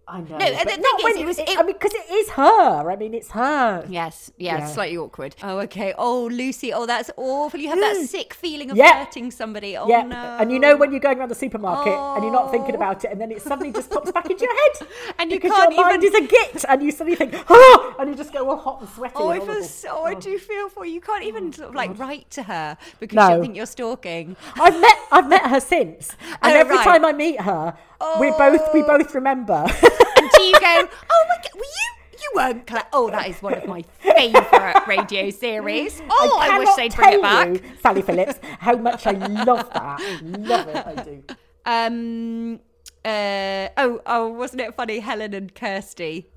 I 0.09 0.19
know. 0.21 0.25
the 0.25 0.37
but 0.37 0.67
thing 0.67 0.81
not 0.81 0.99
is, 0.99 1.03
when 1.03 1.17
it 1.17 1.25
was- 1.25 1.39
it- 1.39 1.57
I 1.57 1.63
mean, 1.63 1.73
because 1.73 1.93
it 1.93 2.11
is 2.11 2.29
her. 2.31 2.89
I 2.91 2.95
mean, 2.95 3.13
it's 3.13 3.31
her. 3.31 3.85
Yes, 3.87 4.31
yeah, 4.37 4.57
Yeah. 4.59 4.65
slightly 4.67 4.97
awkward. 4.97 5.35
Oh, 5.43 5.59
okay. 5.59 5.93
Oh, 5.97 6.25
Lucy. 6.31 6.73
Oh, 6.73 6.85
that's 6.85 7.11
awful. 7.17 7.59
You 7.59 7.69
have 7.69 7.79
that 7.79 7.97
mm. 7.97 8.05
sick 8.07 8.33
feeling 8.33 8.71
of 8.71 8.77
Yeah. 8.77 9.05
hurting 9.05 9.31
somebody. 9.31 9.77
Oh 9.77 9.87
yeah, 9.87 10.03
no. 10.03 10.15
and 10.39 10.51
you 10.51 10.59
know 10.59 10.75
when 10.75 10.91
you're 10.91 10.99
going 10.99 11.19
around 11.19 11.29
the 11.29 11.35
supermarket 11.35 11.93
and 11.93 12.23
you're 12.23 12.33
not 12.33 12.51
thinking 12.51 12.73
Oh. 12.75 12.81
about 12.81 13.03
it, 13.05 13.11
and 13.11 13.19
then 13.21 13.31
it 13.31 13.41
suddenly 13.41 13.71
just 13.71 13.89
pops 13.89 14.11
back 14.11 14.29
into 14.29 14.43
your 14.45 14.53
head, 14.55 14.87
And 15.19 15.31
you 15.31 15.37
because 15.39 15.55
can't 15.55 15.73
your 15.73 15.85
mind 15.85 16.03
even- 16.03 16.15
is 16.23 16.25
a 16.25 16.27
git, 16.27 16.65
and 16.67 16.81
you 16.83 16.91
suddenly 16.91 17.15
think, 17.15 17.35
oh, 17.49 17.95
and 17.99 18.09
you 18.09 18.15
just 18.15 18.33
go 18.33 18.49
all 18.49 18.57
hot 18.57 18.81
and 18.81 18.89
sweaty. 18.89 19.13
Oh, 19.17 19.29
and 19.29 19.41
I 19.43 19.45
feel 19.45 19.63
so. 19.63 20.03
I 20.05 20.13
oh. 20.15 20.19
do 20.19 20.37
feel 20.39 20.69
for 20.69 20.85
you. 20.85 20.93
You 20.93 21.01
can't 21.01 21.23
even 21.23 21.47
oh, 21.49 21.51
sort 21.51 21.69
of 21.69 21.75
like 21.75 21.97
write 21.99 22.29
to 22.31 22.43
her 22.43 22.77
because 22.99 23.15
No. 23.15 23.27
she'll 23.29 23.41
think 23.41 23.55
you're 23.55 23.65
stalking. 23.65 24.35
I've 24.55 24.79
met 24.79 24.97
I've 25.11 25.29
met 25.29 25.45
her 25.47 25.59
since, 25.59 26.15
oh, 26.21 26.37
and 26.43 26.55
Oh, 26.55 26.59
every 26.59 26.75
right. 26.77 26.83
time 26.83 27.05
I 27.05 27.13
meet 27.13 27.41
her, 27.41 27.77
we 28.19 28.31
both 28.31 28.73
we 28.73 28.81
both 28.81 29.13
remember. 29.15 29.65
And 30.19 30.29
do 30.31 30.43
you 30.43 30.59
go? 30.59 30.89
Oh 31.09 31.25
my 31.29 31.35
god, 31.37 31.51
were 31.55 31.61
you? 31.61 31.91
You 32.21 32.31
weren't. 32.35 32.67
Cla- 32.67 32.87
oh, 32.91 33.09
that 33.09 33.29
is 33.29 33.41
one 33.41 33.53
of 33.53 33.65
my 33.67 33.83
favourite 33.99 34.85
radio 34.85 35.29
series. 35.29 36.01
Oh, 36.09 36.37
I, 36.41 36.59
wish 36.59 36.67
they'd 36.75 36.93
bring 36.93 37.13
it 37.13 37.21
back. 37.21 37.47
you, 37.47 37.61
Sally 37.81 38.01
Phillips, 38.01 38.37
how 38.59 38.75
much 38.75 39.07
I 39.07 39.11
love 39.11 39.69
that. 39.73 40.21
Love 40.21 40.67
it, 40.67 40.85
I 40.85 41.03
do. 41.03 41.23
Um. 41.65 42.59
Uh. 43.05 43.69
Oh. 43.77 44.01
Oh. 44.05 44.27
Wasn't 44.27 44.59
it 44.59 44.75
funny? 44.75 44.99
Helen 44.99 45.33
and 45.33 45.55
Kirsty. 45.55 46.27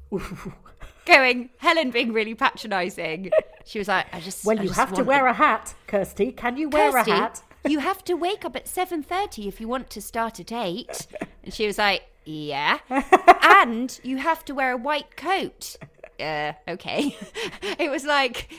Going, 1.04 1.50
Helen 1.58 1.90
being 1.90 2.12
really 2.12 2.36
patronising. 2.36 3.32
She 3.64 3.80
was 3.80 3.88
like, 3.88 4.06
"I 4.14 4.20
just 4.20 4.44
Well, 4.44 4.56
I 4.58 4.62
you 4.62 4.68
just 4.68 4.78
have 4.78 4.92
to 4.94 5.02
wear 5.02 5.26
a 5.26 5.32
hat, 5.32 5.74
Kirsty. 5.88 6.30
Can 6.30 6.56
you 6.56 6.68
wear 6.68 6.92
Kirsty, 6.92 7.10
a 7.10 7.14
hat? 7.16 7.42
you 7.66 7.80
have 7.80 8.04
to 8.04 8.14
wake 8.14 8.44
up 8.44 8.54
at 8.54 8.66
7.30 8.66 9.48
if 9.48 9.60
you 9.60 9.66
want 9.66 9.90
to 9.90 10.00
start 10.00 10.38
at 10.38 10.52
8. 10.52 11.06
And 11.44 11.52
she 11.52 11.66
was 11.66 11.78
like, 11.78 12.02
yeah. 12.24 12.78
and 13.42 13.98
you 14.02 14.18
have 14.18 14.44
to 14.46 14.54
wear 14.54 14.72
a 14.72 14.76
white 14.76 15.16
coat. 15.16 15.76
Uh, 16.20 16.52
okay. 16.68 17.16
it 17.78 17.90
was 17.90 18.04
like, 18.04 18.52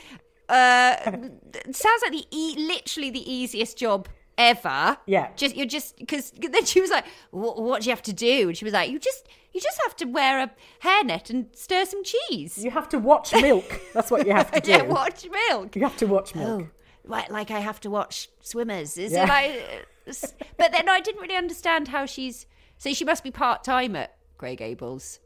uh, 0.48 0.96
sounds 1.72 2.02
like 2.02 2.12
the 2.12 2.26
e- 2.30 2.56
literally 2.58 3.10
the 3.10 3.30
easiest 3.32 3.78
job 3.78 4.08
ever. 4.36 4.98
Yeah. 5.06 5.28
Just, 5.36 5.56
you're 5.56 5.66
just, 5.66 5.96
because 5.98 6.30
then 6.50 6.64
she 6.64 6.80
was 6.80 6.90
like, 6.90 7.06
what, 7.30 7.82
do 7.82 7.86
you 7.86 7.92
have 7.92 8.02
to 8.02 8.12
do? 8.12 8.48
And 8.48 8.56
she 8.56 8.64
was 8.64 8.74
like, 8.74 8.90
you 8.90 8.98
just, 8.98 9.26
You 9.52 9.60
just 9.60 9.80
have 9.84 9.96
to 9.96 10.04
wear 10.06 10.40
a 10.42 10.50
hairnet 10.86 11.30
and 11.30 11.46
stir 11.54 11.84
some 11.86 12.02
cheese. 12.04 12.58
You 12.58 12.70
have 12.72 12.88
to 12.90 12.98
watch 12.98 13.32
milk. 13.32 13.80
That's 13.94 14.10
what 14.10 14.26
you 14.26 14.32
have 14.32 14.50
to 14.50 14.60
do. 14.60 14.70
yeah, 14.72 14.82
watch 14.82 15.26
milk. 15.48 15.76
You 15.76 15.82
have 15.82 15.96
to 15.98 16.06
watch 16.06 16.34
milk. 16.34 16.62
Oh, 16.62 16.68
like, 17.06 17.30
like 17.30 17.50
I 17.50 17.60
have 17.60 17.80
to 17.80 17.90
watch 17.90 18.28
swimmers. 18.40 18.98
Is 18.98 19.12
Yeah. 19.12 19.24
it 19.24 19.28
like? 19.28 19.86
but 20.58 20.70
then 20.72 20.88
I 20.88 21.00
didn't 21.00 21.20
really 21.22 21.36
understand 21.36 21.88
how 21.88 22.04
she's. 22.04 22.46
So 22.84 22.92
she 22.92 23.06
must 23.06 23.24
be 23.24 23.30
part 23.30 23.64
time 23.64 23.96
at 23.96 24.14
Grey 24.36 24.56
Gables. 24.56 25.18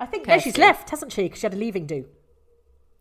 I 0.00 0.06
think 0.06 0.26
no, 0.26 0.36
she's 0.40 0.58
left, 0.58 0.90
hasn't 0.90 1.12
she? 1.12 1.22
Because 1.22 1.38
she 1.38 1.46
had 1.46 1.54
a 1.54 1.56
leaving 1.56 1.86
do. 1.86 2.06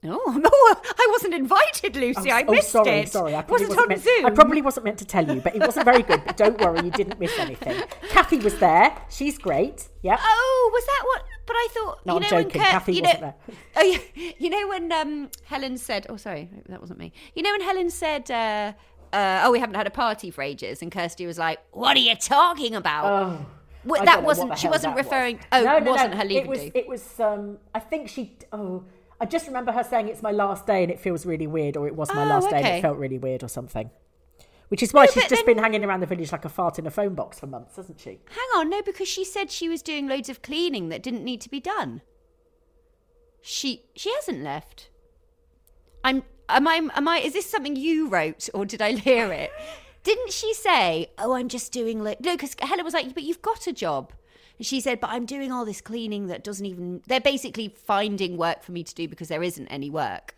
Oh 0.04 0.38
no, 0.40 0.52
I 0.52 1.08
wasn't 1.12 1.34
invited, 1.34 1.96
Lucy. 1.96 2.30
I 2.32 2.44
oh, 2.48 2.52
missed 2.52 2.70
sorry, 2.70 2.90
it. 2.92 3.10
sorry. 3.10 3.34
I 3.34 3.42
probably 3.42 3.66
wasn't, 3.66 3.70
wasn't 3.70 3.82
on 3.82 3.88
meant, 3.90 4.02
Zoom. 4.04 4.26
I 4.28 4.30
probably 4.30 4.62
wasn't 4.62 4.84
meant 4.84 4.98
to 5.00 5.06
tell 5.06 5.28
you, 5.28 5.42
but 5.42 5.56
it 5.56 5.62
wasn't 5.62 5.86
very 5.86 6.04
good. 6.04 6.24
But 6.24 6.38
don't 6.38 6.62
worry, 6.62 6.86
you 6.86 6.92
didn't 6.92 7.20
miss 7.20 7.36
anything. 7.40 7.82
Kathy 8.10 8.38
was 8.38 8.60
there. 8.60 8.96
She's 9.10 9.40
great. 9.40 9.90
Yep. 10.04 10.20
Oh, 10.22 10.70
was 10.72 10.86
that 10.86 11.04
what? 11.06 11.24
But 11.48 11.56
I 11.56 11.68
thought. 11.72 12.06
No, 12.06 12.14
you 12.14 12.18
I'm 12.18 12.22
know 12.22 12.30
joking. 12.30 12.44
When 12.44 12.66
Kurt, 12.66 12.72
Kathy 12.72 12.94
you 12.94 13.02
wasn't 13.02 13.22
know, 13.22 13.34
there. 13.48 13.56
Oh 13.78 13.82
yeah. 13.82 14.32
You 14.38 14.50
know 14.52 14.68
when 14.68 14.92
um, 14.92 15.30
Helen 15.46 15.76
said. 15.80 16.06
Oh, 16.08 16.18
sorry, 16.18 16.52
that 16.70 16.80
wasn't 16.80 17.00
me. 17.00 17.14
You 17.34 17.42
know 17.42 17.52
when 17.52 17.62
Helen 17.62 17.90
said. 17.90 18.30
Uh, 18.30 18.74
uh, 19.12 19.42
oh, 19.44 19.52
we 19.52 19.60
haven't 19.60 19.76
had 19.76 19.88
a 19.88 19.92
party 19.92 20.30
for 20.30 20.44
ages, 20.44 20.84
and 20.84 20.92
Kirsty 20.92 21.26
was 21.26 21.40
like, 21.40 21.58
"What 21.72 21.98
are 21.98 22.00
you 22.00 22.16
talking 22.16 22.76
about?" 22.76 23.06
Oh. 23.06 23.46
Well, 23.86 24.04
that 24.04 24.06
don't 24.06 24.22
know 24.22 24.28
what 24.28 24.38
wasn't. 24.38 24.58
She 24.58 24.68
wasn't 24.68 24.96
that 24.96 25.04
was. 25.04 25.06
referring. 25.06 25.40
Oh, 25.52 25.64
no, 25.64 25.78
it 25.78 25.84
no, 25.84 25.92
wasn't 25.92 26.12
no. 26.12 26.18
her 26.18 26.24
leaving 26.26 26.44
It 26.44 26.50
was. 26.50 26.60
do. 26.60 26.72
It 26.76 26.88
was. 26.88 27.20
Um, 27.20 27.58
I 27.76 27.80
think 27.80 28.10
she. 28.10 28.38
Oh, 28.52 28.84
I 29.20 29.26
just 29.26 29.48
remember 29.48 29.72
her 29.72 29.84
saying 29.84 30.08
it's 30.10 30.22
my 30.22 30.32
last 30.32 30.66
day 30.68 30.84
and 30.84 30.92
it 30.92 31.00
feels 31.00 31.26
really 31.26 31.48
weird, 31.48 31.78
or 31.78 31.88
it 31.88 31.96
was 31.96 32.14
my 32.14 32.24
Oh, 32.24 32.28
last 32.28 32.50
day 32.50 32.58
and 32.58 32.68
it 32.68 32.82
felt 32.82 32.98
really 32.98 33.18
weird, 33.18 33.44
or 33.44 33.48
something. 33.48 33.90
Which 34.70 34.82
is 34.82 34.92
why 34.94 35.06
No, 35.06 35.12
she's 35.12 35.24
just 35.28 35.46
then- 35.46 35.56
been 35.56 35.64
hanging 35.64 35.84
around 35.86 36.00
the 36.00 36.06
village 36.08 36.32
like 36.32 36.46
a 36.46 36.50
fart 36.50 36.80
in 36.80 36.88
a 36.88 36.92
phone 36.92 37.14
box 37.14 37.40
for 37.40 37.46
months, 37.48 37.76
hasn't 37.76 38.00
she? 38.00 38.10
Hang 38.30 38.48
on, 38.56 38.70
no, 38.70 38.82
because 38.82 39.08
she 39.08 39.24
said 39.24 39.52
she 39.52 39.70
was 39.70 39.82
doing 39.84 40.08
loads 40.08 40.30
of 40.30 40.42
cleaning 40.42 40.90
that 40.90 41.04
didn't 41.04 41.24
need 41.24 41.42
to 41.42 41.50
be 41.50 41.60
done. 41.60 42.02
She 43.42 43.84
she 43.96 44.12
hasn't 44.14 44.42
left. 44.42 44.90
I'm 46.04 46.24
am 46.50 46.68
I 46.68 46.76
am 46.96 47.08
I 47.08 47.18
is 47.20 47.34
this 47.34 47.46
something 47.50 47.76
you 47.76 48.08
wrote 48.08 48.50
or 48.54 48.66
did 48.66 48.82
I 48.82 48.94
hear 48.94 49.32
it? 49.32 49.52
Didn't 50.04 50.32
she 50.32 50.54
say, 50.54 51.08
"Oh, 51.18 51.34
I'm 51.34 51.50
just 51.50 51.72
doing 51.72 52.04
lo-. 52.04 52.16
no"? 52.20 52.34
Because 52.34 52.56
Helen 52.60 52.86
was 52.86 52.94
like, 52.94 53.14
"But 53.14 53.24
you've 53.24 53.42
got 53.42 53.68
a 53.68 53.74
job." 53.74 54.14
And 54.58 54.68
she 54.68 54.82
said, 54.82 55.00
"But 55.00 55.12
I'm 55.12 55.26
doing 55.26 55.52
all 55.52 55.66
this 55.66 55.82
cleaning 55.82 56.28
that 56.28 56.44
doesn't 56.44 56.66
even." 56.66 57.02
They're 57.08 57.22
basically 57.22 57.70
finding 57.70 58.38
work 58.38 58.64
for 58.64 58.72
me 58.72 58.84
to 58.84 58.94
do 58.94 59.08
because 59.08 59.30
there 59.30 59.44
isn't 59.44 59.68
any 59.68 59.90
work. 59.90 60.36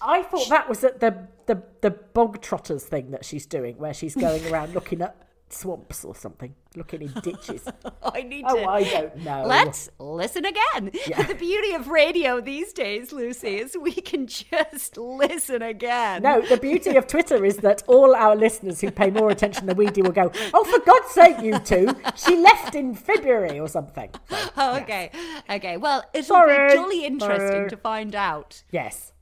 I 0.00 0.22
thought 0.22 0.48
that 0.50 0.68
was 0.68 0.80
the 0.80 1.26
the 1.46 1.62
the 1.80 1.90
bog 1.90 2.42
trotters 2.42 2.84
thing 2.84 3.10
that 3.10 3.24
she's 3.24 3.46
doing, 3.46 3.78
where 3.78 3.94
she's 3.94 4.14
going 4.14 4.46
around 4.52 4.74
looking 4.74 5.00
at 5.00 5.25
swamps 5.48 6.04
or 6.04 6.14
something, 6.14 6.54
looking 6.74 7.02
in 7.02 7.12
ditches. 7.22 7.66
I 8.02 8.22
need 8.22 8.44
Oh, 8.48 8.56
to. 8.56 8.64
I 8.68 8.82
don't 8.84 9.16
know. 9.18 9.44
Let's 9.46 9.88
listen 9.98 10.44
again. 10.44 10.90
Yeah. 11.06 11.22
The 11.22 11.34
beauty 11.34 11.72
of 11.74 11.88
radio 11.88 12.40
these 12.40 12.72
days, 12.72 13.12
Lucy, 13.12 13.56
is 13.58 13.76
we 13.80 13.92
can 13.92 14.26
just 14.26 14.96
listen 14.96 15.62
again. 15.62 16.22
No, 16.22 16.40
the 16.40 16.56
beauty 16.56 16.96
of 16.96 17.06
Twitter 17.06 17.44
is 17.44 17.58
that 17.58 17.82
all 17.86 18.14
our 18.16 18.34
listeners 18.34 18.80
who 18.80 18.90
pay 18.90 19.10
more 19.10 19.30
attention 19.30 19.66
than 19.66 19.76
we 19.76 19.86
do 19.86 20.02
will 20.02 20.10
go, 20.12 20.32
"Oh, 20.52 20.64
for 20.64 20.80
God's 20.84 21.10
sake, 21.12 21.40
you 21.42 21.58
two! 21.60 21.94
She 22.16 22.36
left 22.36 22.74
in 22.74 22.94
February 22.94 23.60
or 23.60 23.68
something." 23.68 24.10
So, 24.28 24.36
Oh, 24.56 24.76
okay. 24.78 25.10
Okay. 25.48 25.76
Well, 25.76 26.02
it'll 26.12 26.26
Sorry. 26.26 26.68
be 26.70 26.74
jolly 26.74 27.04
interesting 27.04 27.48
Sorry. 27.48 27.70
to 27.70 27.76
find 27.76 28.14
out. 28.16 28.62
yes. 28.72 29.12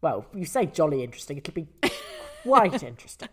Well, 0.00 0.26
you 0.34 0.44
say 0.44 0.66
jolly 0.66 1.02
interesting. 1.04 1.38
It'll 1.38 1.54
be 1.54 1.68
quite 2.42 2.82
interesting. 2.82 3.28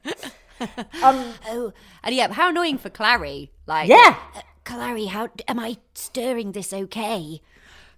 Um, 1.04 1.34
Oh, 1.48 1.74
and 2.04 2.16
yeah, 2.16 2.32
how 2.32 2.50
annoying 2.50 2.78
for 2.78 2.90
Clarrie. 2.90 3.50
Like, 3.68 3.90
Yeah. 3.90 4.16
uh, 4.36 4.42
Clarrie, 4.64 5.08
how 5.10 5.30
am 5.48 5.60
I 5.60 5.78
stirring 5.94 6.52
this 6.54 6.72
okay? 6.74 7.42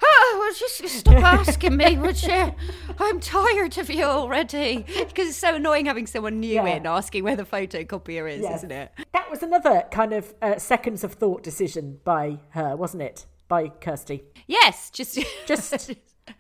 Oh, 0.04 0.38
well, 0.40 0.54
just 0.54 0.88
stop 1.00 1.24
asking 1.24 1.76
me, 1.76 1.98
would 1.98 2.22
you? 2.22 2.54
I'm 3.00 3.20
tired 3.20 3.78
of 3.80 3.90
you 3.90 4.04
already. 4.04 4.86
Because 4.86 5.30
it's 5.30 5.38
so 5.38 5.56
annoying 5.56 5.88
having 5.88 6.06
someone 6.06 6.40
new 6.40 6.54
Yeah. 6.56 6.68
in 6.68 6.86
asking 6.86 7.24
where 7.24 7.36
the 7.36 7.46
photocopier 7.46 8.32
is, 8.32 8.42
Yes. 8.42 8.58
isn't 8.60 8.72
it? 8.72 8.92
That 9.14 9.30
was 9.32 9.42
another 9.42 9.86
kind 9.92 10.14
of 10.14 10.36
uh, 10.42 10.58
seconds 10.58 11.04
of 11.04 11.14
thought 11.14 11.42
decision 11.42 12.00
by 12.04 12.38
her, 12.50 12.76
wasn't 12.76 13.04
it? 13.04 13.26
By 13.48 13.70
Kirsty. 13.70 14.24
Yes, 14.46 14.92
just 14.92 15.18
Just, 15.48 15.74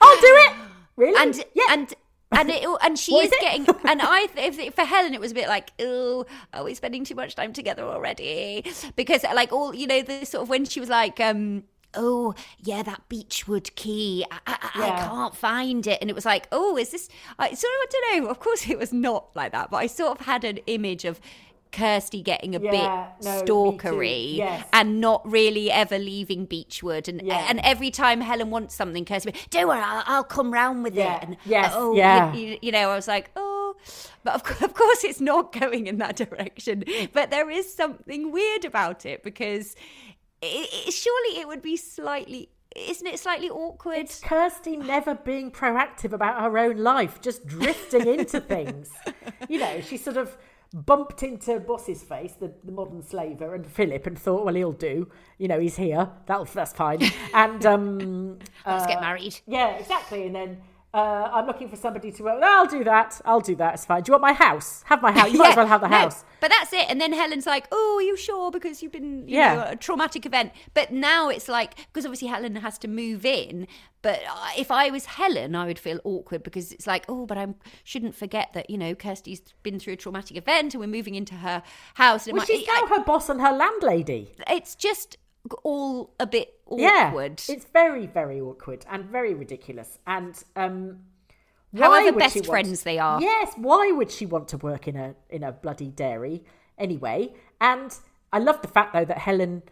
I'll 0.02 0.22
do 0.22 0.36
it. 0.46 0.54
Really? 0.98 1.22
and 1.22 1.36
yeah. 1.54 1.64
and 1.70 1.94
and 2.32 2.50
it, 2.50 2.68
and 2.84 3.00
she 3.00 3.16
is 3.16 3.32
is 3.32 3.38
getting 3.40 3.66
and 3.86 4.02
I 4.02 4.28
if, 4.36 4.76
for 4.76 4.84
Helen 4.84 5.14
it 5.14 5.20
was 5.20 5.32
a 5.32 5.36
bit 5.36 5.48
like 5.48 5.72
oh 5.80 6.26
are 6.54 6.64
we 6.64 6.74
spending 6.74 7.04
too 7.04 7.16
much 7.16 7.36
time 7.36 7.54
together 7.54 7.84
already? 7.84 8.66
Because 8.96 9.24
like 9.24 9.52
all 9.52 9.74
you 9.74 9.88
know 9.88 10.02
the 10.02 10.26
sort 10.26 10.44
of 10.44 10.50
when 10.50 10.66
she 10.66 10.80
was 10.80 10.90
like 10.90 11.20
um 11.20 11.64
oh 11.94 12.36
yeah 12.60 12.84
that 12.84 13.02
beechwood 13.08 13.74
key 13.76 14.26
I, 14.30 14.40
I, 14.46 14.58
I 14.76 15.08
can't 15.08 15.36
find 15.36 15.88
it. 15.88 16.00
And 16.02 16.10
it 16.10 16.14
was 16.14 16.26
like 16.26 16.48
oh 16.52 16.78
is 16.78 16.92
this 16.92 17.10
I 17.40 17.48
sort 17.54 17.56
of 17.56 17.64
I 17.64 17.86
don't 17.92 18.24
know 18.24 18.30
of 18.30 18.40
course 18.40 18.70
it 18.70 18.78
was 18.78 18.92
not 18.92 19.30
like 19.36 19.54
that 19.54 19.72
but 19.72 19.78
I 19.78 19.88
sort 19.88 20.20
of 20.20 20.26
had 20.26 20.44
an 20.44 20.58
image 20.68 21.06
of 21.06 21.22
Kirsty 21.72 22.22
getting 22.22 22.56
a 22.56 22.60
Yeah, 22.60 22.72
bit 23.20 23.26
no, 23.26 23.44
stalkery 23.44 24.36
Yes. 24.38 24.66
and 24.74 25.00
not 25.02 25.30
really 25.30 25.72
ever 25.72 25.98
leaving 25.98 26.46
Beechwood 26.46 27.08
and 27.08 27.22
Yeah. 27.22 27.46
and 27.50 27.60
every 27.64 27.92
time 27.92 28.22
Helen 28.22 28.50
wants 28.50 28.76
something 28.76 29.06
Kirsty 29.06 29.34
don't 29.50 29.68
worry 29.68 29.80
I'll, 29.82 30.04
I'll 30.06 30.24
come 30.24 30.52
round 30.52 30.84
with 30.84 30.96
Yeah. 30.96 31.18
it 31.18 31.24
and 31.24 31.38
Yes, 31.46 31.74
oh 31.76 31.96
yeah. 31.96 32.34
you, 32.34 32.48
you, 32.48 32.58
you 32.64 32.72
know 32.72 32.90
I 32.90 32.96
was 32.96 33.08
like 33.08 33.32
oh 33.36 33.76
but 34.24 34.36
of, 34.36 34.62
of 34.64 34.74
course 34.74 35.04
it's 35.04 35.22
not 35.22 35.52
going 35.52 35.88
in 35.88 35.98
that 35.98 36.16
direction 36.16 36.84
but 37.14 37.30
there 37.32 37.50
is 37.50 37.74
something 37.74 38.32
weird 38.32 38.66
about 38.66 39.06
it 39.06 39.24
because 39.24 39.76
it, 40.42 40.70
it, 40.88 40.94
surely 40.94 41.40
it 41.40 41.48
would 41.48 41.62
be 41.62 41.78
slightly 41.78 42.50
isn't 42.76 43.08
it 43.08 43.18
slightly 43.20 43.50
awkward 43.50 43.98
It's 43.98 44.20
Kirsty 44.20 44.78
never 44.78 45.16
being 45.16 45.50
proactive 45.52 46.14
about 46.14 46.40
her 46.42 46.60
own 46.60 46.78
life, 46.78 47.20
just 47.22 47.48
drifting 47.48 48.06
into 48.06 48.40
things. 48.54 48.92
You 49.50 49.60
know, 49.60 49.82
she 49.82 49.98
sort 49.98 50.18
of 50.18 50.38
bumped 50.74 51.24
into 51.24 51.60
Boss's 51.60 52.04
face, 52.04 52.34
the, 52.34 52.54
the 52.64 52.72
modern 52.72 53.02
slaver, 53.02 53.56
and 53.56 53.66
Philip, 53.66 54.06
and 54.08 54.18
thought, 54.18 54.46
well, 54.46 54.56
he'll 54.56 54.72
do. 54.72 55.10
You 55.38 55.48
know, 55.48 55.60
he's 55.60 55.76
here. 55.76 56.10
That'll, 56.26 56.46
that's 56.46 56.74
fine. 56.74 57.02
And 57.34 57.66
um, 57.66 58.40
let's 58.66 58.84
uh, 58.84 58.88
get 58.88 59.02
married 59.02 59.40
Yeah, 59.46 59.76
exactly. 59.76 60.26
And 60.26 60.36
then 60.36 60.58
uh, 60.98 61.30
I'm 61.34 61.46
looking 61.46 61.70
for 61.70 61.76
somebody 61.76 62.12
to. 62.14 62.24
Well, 62.24 62.40
I'll 62.44 62.66
do 62.68 62.84
that. 62.84 63.22
I'll 63.26 63.40
do 63.42 63.56
that. 63.56 63.76
It's 63.76 63.86
fine. 63.86 64.04
Do 64.04 64.10
you 64.10 64.14
want 64.14 64.24
my 64.24 64.34
house? 64.34 64.84
Have 64.88 65.02
my 65.02 65.12
house. 65.12 65.32
You 65.32 65.40
might 65.44 65.52
as 65.52 65.56
well 65.58 65.68
have 65.68 65.82
the 65.82 65.88
no, 65.88 65.98
house. 65.98 66.24
But 66.42 66.50
that's 66.52 66.72
it. 66.74 66.86
And 66.90 67.00
then 67.00 67.14
Helen's 67.14 67.46
like, 67.46 67.68
"Oh, 67.72 67.96
are 68.00 68.02
you 68.02 68.18
sure? 68.18 68.52
Because 68.52 68.82
you've 68.82 68.92
been, 68.92 69.28
you 69.28 69.38
Yeah. 69.38 69.56
know, 69.56 69.66
a 69.70 69.76
traumatic 69.76 70.26
event." 70.26 70.52
But 70.74 70.92
now 70.92 71.30
it's 71.30 71.48
like 71.48 71.76
because 71.88 72.06
obviously 72.06 72.28
Helen 72.30 72.56
has 72.58 72.78
to 72.80 72.88
move 72.88 73.26
in. 73.26 73.68
But 74.02 74.22
if 74.58 74.72
I 74.72 74.90
was 74.90 75.06
Helen, 75.06 75.56
I 75.56 75.66
would 75.66 75.80
feel 75.80 76.00
awkward 76.04 76.44
because 76.44 76.72
it's 76.72 76.88
like, 76.88 77.06
"Oh, 77.10 77.26
but 77.26 77.38
I 77.38 77.48
shouldn't 77.84 78.16
forget 78.16 78.54
that 78.54 78.70
you 78.70 78.78
know 78.78 78.96
Kirsty's 78.96 79.42
been 79.64 79.80
through 79.80 79.94
a 79.94 79.98
traumatic 79.98 80.38
event 80.38 80.74
and 80.74 80.82
we're 80.82 80.88
moving 80.88 81.16
into 81.16 81.36
her 81.36 81.62
house." 81.96 82.26
And 82.28 82.34
Well, 82.34 82.42
might- 82.42 82.48
she's 82.48 82.68
now 82.68 82.88
her 82.88 83.04
boss 83.04 83.30
and 83.30 83.40
her 83.42 83.52
landlady. 83.52 84.34
it's 84.50 84.76
just 84.76 85.18
all 85.64 86.14
a 86.20 86.28
bit 86.28 86.57
Yeah, 86.72 87.08
awkward. 87.10 87.42
it's 87.50 87.66
very, 87.66 88.06
very 88.08 88.40
awkward 88.42 88.86
and 88.90 89.06
very 89.06 89.34
ridiculous. 89.34 90.00
And 90.08 90.36
um, 90.56 91.00
However 91.78 92.12
best 92.18 92.34
she 92.34 92.40
want- 92.42 92.50
friends 92.50 92.84
they 92.84 92.98
are. 93.00 93.22
Yes, 93.22 93.54
why 93.58 93.92
would 93.92 94.12
she 94.12 94.26
want 94.26 94.48
to 94.50 94.58
work 94.58 94.88
in 94.88 94.96
a 94.96 95.16
in 95.30 95.44
a 95.44 95.52
bloody 95.52 95.90
dairy 95.90 96.44
anyway? 96.78 97.34
And 97.62 97.94
I 98.34 98.40
love 98.40 98.62
the 98.62 98.68
fact 98.68 98.94
though 98.94 99.06
that 99.06 99.18
Helen 99.20 99.64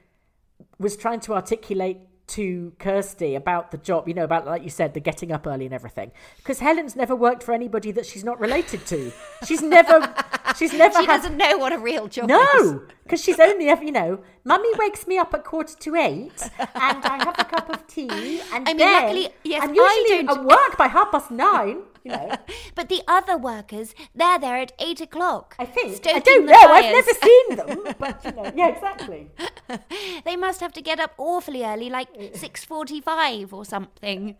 was 0.79 0.95
trying 0.97 1.19
to 1.21 1.34
articulate 1.34 1.99
to 2.27 2.73
Kirsty 2.79 3.35
about 3.35 3.71
the 3.71 3.77
job, 3.77 4.07
you 4.07 4.13
know, 4.13 4.23
about 4.23 4.45
like 4.45 4.63
you 4.63 4.69
said, 4.69 4.93
the 4.93 4.99
getting 4.99 5.31
up 5.31 5.45
early 5.45 5.65
and 5.65 5.73
everything. 5.73 6.11
Because 6.38 6.59
Helen's 6.59 6.95
never 6.95 7.15
worked 7.15 7.43
for 7.43 7.53
anybody 7.53 7.91
that 7.91 8.05
she's 8.05 8.23
not 8.23 8.39
related 8.39 8.85
to. 8.88 9.11
She's 9.45 9.61
never, 9.61 10.13
she's 10.57 10.73
never 10.73 10.99
she 11.01 11.05
had 11.05 11.17
doesn't 11.21 11.38
know 11.38 11.57
what 11.57 11.71
a 11.71 11.77
real 11.77 12.07
job 12.07 12.25
is. 12.25 12.38
no, 12.38 12.81
because 13.03 13.21
she's 13.21 13.39
only 13.39 13.69
ever, 13.69 13.83
you 13.83 13.91
know, 13.91 14.19
mummy 14.43 14.69
wakes 14.77 15.05
me 15.05 15.17
up 15.17 15.33
at 15.33 15.43
quarter 15.43 15.75
to 15.77 15.95
eight 15.95 16.41
and 16.59 17.05
I 17.05 17.23
have 17.23 17.35
a 17.38 17.43
cup 17.45 17.69
of 17.69 17.85
tea 17.88 18.09
and 18.53 18.67
I 18.67 18.73
mean, 18.73 18.77
then 18.77 19.03
luckily, 19.03 19.29
yes, 19.43 19.61
I'm 19.63 19.69
I 19.69 19.73
usually 19.73 20.25
don't- 20.25 20.39
at 20.39 20.45
work 20.45 20.77
by 20.77 20.88
half 20.88 21.11
past 21.11 21.29
nine, 21.31 21.83
you 22.05 22.11
know. 22.11 22.35
But 22.75 22.89
the 22.89 23.01
other 23.07 23.37
workers, 23.37 23.95
they're 24.13 24.39
there 24.39 24.57
at 24.57 24.73
eight 24.79 25.01
o'clock. 25.01 25.55
I 25.57 25.65
think. 25.65 26.05
I 26.07 26.19
don't 26.19 26.45
know. 26.45 26.53
I've 26.53 26.91
never 26.93 27.11
seen 27.13 27.55
them, 27.55 27.95
but 27.99 28.21
you 28.23 28.31
know, 28.31 28.51
yeah, 28.55 28.67
exactly. 28.69 29.29
They 30.25 30.35
must 30.35 30.59
have 30.61 30.73
to 30.73 30.81
get 30.81 30.99
up 30.99 31.13
awfully 31.17 31.63
early, 31.63 31.89
like 31.89 32.07
six 32.33 32.63
forty-five 32.63 33.53
or 33.53 33.65
something. 33.65 34.35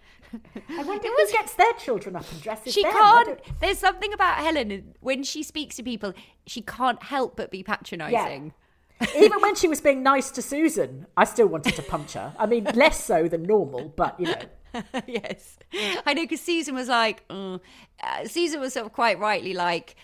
I 0.70 0.84
wonder 0.84 1.08
who 1.08 1.32
gets 1.32 1.56
their 1.56 1.74
children 1.74 2.16
up 2.16 2.30
and 2.32 2.42
dresses 2.42 2.74
She 2.74 2.84
them. 2.84 2.92
Can't. 2.92 3.40
There's 3.62 3.80
something 3.80 4.14
about 4.14 4.38
Helen 4.38 4.96
when 5.00 5.24
she 5.24 5.44
speaks 5.44 5.76
to 5.78 5.84
people. 5.84 6.14
She 6.46 6.62
can't 6.62 7.02
help 7.04 7.36
but 7.36 7.52
be 7.52 7.64
patronising. 7.64 8.54
Yeah. 9.02 9.08
Even 9.18 9.42
when 9.42 9.56
she 9.56 9.68
was 9.68 9.82
being 9.82 10.04
nice 10.04 10.32
to 10.32 10.42
Susan, 10.42 11.06
I 11.18 11.26
still 11.26 11.48
wanted 11.48 11.76
to 11.76 11.82
punch 11.82 12.14
her. 12.14 12.34
I 12.40 12.46
mean, 12.46 12.64
less 12.76 13.04
so 13.04 13.28
than 13.28 13.44
normal, 13.44 13.94
but 13.96 14.20
you 14.20 14.28
know. 14.28 14.42
yes, 15.08 15.58
I 16.06 16.14
know 16.14 16.24
because 16.24 16.42
Susan 16.42 16.76
was 16.76 16.88
like, 16.88 17.28
mm. 17.28 17.60
uh, 18.02 18.28
Susan 18.28 18.60
was 18.60 18.74
sort 18.74 18.86
of 18.86 18.94
quite 18.94 19.20
rightly 19.20 19.54
like, 19.54 19.96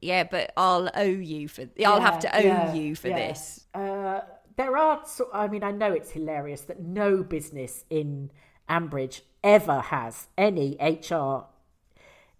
yeah, 0.00 0.24
but 0.24 0.52
I'll 0.56 0.90
owe 0.94 1.02
you 1.02 1.48
for. 1.48 1.64
I'll 1.84 2.00
have 2.00 2.18
to 2.20 2.36
owe 2.36 2.40
Yeah, 2.40 2.74
you 2.74 2.94
for 2.96 3.08
yeah. 3.08 3.28
this. 3.28 3.66
Uh, 3.74 4.20
there 4.56 4.76
are. 4.76 5.02
So, 5.06 5.28
I 5.32 5.48
mean, 5.48 5.62
I 5.62 5.70
know 5.70 5.92
it's 5.92 6.10
hilarious 6.10 6.62
that 6.62 6.80
no 6.80 7.22
business 7.22 7.84
in 7.88 8.30
Ambridge 8.68 9.20
ever 9.44 9.80
has 9.80 10.28
any 10.36 10.76
HR. 10.80 11.46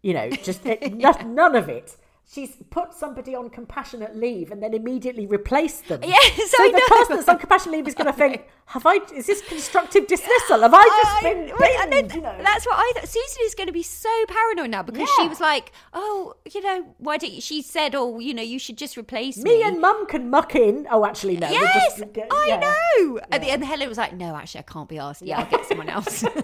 You 0.02 0.14
know, 0.14 0.30
just 0.30 0.64
no- 0.92 1.12
none 1.24 1.54
of 1.54 1.68
it. 1.68 1.96
She's 2.30 2.56
put 2.70 2.94
somebody 2.94 3.34
on 3.34 3.50
compassionate 3.50 4.16
leave 4.16 4.52
and 4.52 4.62
then 4.62 4.72
immediately 4.72 5.26
replaced 5.26 5.88
them. 5.88 6.00
Yes, 6.02 6.50
so 6.56 6.62
I 6.62 6.68
the 6.68 6.78
know. 6.78 6.86
person 6.88 7.16
that's 7.16 7.28
on 7.28 7.38
compassionate 7.38 7.76
leave 7.76 7.88
is 7.88 7.94
going 7.94 8.06
to 8.06 8.12
think, 8.12 8.46
"Have 8.66 8.86
I? 8.86 9.00
Is 9.14 9.26
this 9.26 9.42
constructive 9.42 10.06
dismissal? 10.06 10.60
Have 10.60 10.72
I 10.72 10.82
oh, 10.86 11.00
just 11.02 11.16
I- 11.16 11.20
been 11.34 11.52
wait, 11.58 11.76
I 11.78 11.86
binned?" 11.90 12.14
You 12.14 12.22
know? 12.22 12.34
That's 12.42 12.64
what 12.64 12.76
I 12.78 12.92
thought. 12.94 13.08
Susan 13.08 13.42
is 13.42 13.54
going 13.54 13.66
to 13.66 13.72
be 13.72 13.82
so 13.82 14.08
paranoid 14.28 14.70
now 14.70 14.82
because 14.82 15.10
she 15.20 15.28
was 15.28 15.40
like, 15.40 15.72
"Oh, 15.92 16.34
you 16.50 16.62
know, 16.62 16.94
why 16.98 17.18
did 17.18 17.42
she 17.42 17.60
said, 17.60 17.94
oh, 17.94 18.18
you 18.18 18.32
know, 18.32 18.42
you 18.42 18.58
should 18.58 18.78
just 18.78 18.96
replace 18.96 19.36
me." 19.36 19.58
Me 19.58 19.62
and 19.64 19.80
Mum 19.80 20.06
can 20.06 20.30
muck 20.30 20.54
in. 20.54 20.86
Oh, 20.90 21.04
actually, 21.04 21.36
no. 21.36 21.50
Yes, 21.50 21.98
just 21.98 22.12
get- 22.14 22.28
I 22.32 22.46
yeah. 22.48 22.60
know. 22.60 23.20
And, 23.30 23.42
the, 23.42 23.50
and 23.50 23.62
Helen 23.64 23.88
was 23.90 23.98
like, 23.98 24.14
"No, 24.14 24.36
actually, 24.36 24.60
I 24.60 24.62
can't 24.72 24.88
be 24.88 24.98
asked. 24.98 25.20
Yeah, 25.22 25.40
I'll 25.40 25.50
get 25.50 25.66
someone 25.66 25.90
else." 25.90 26.24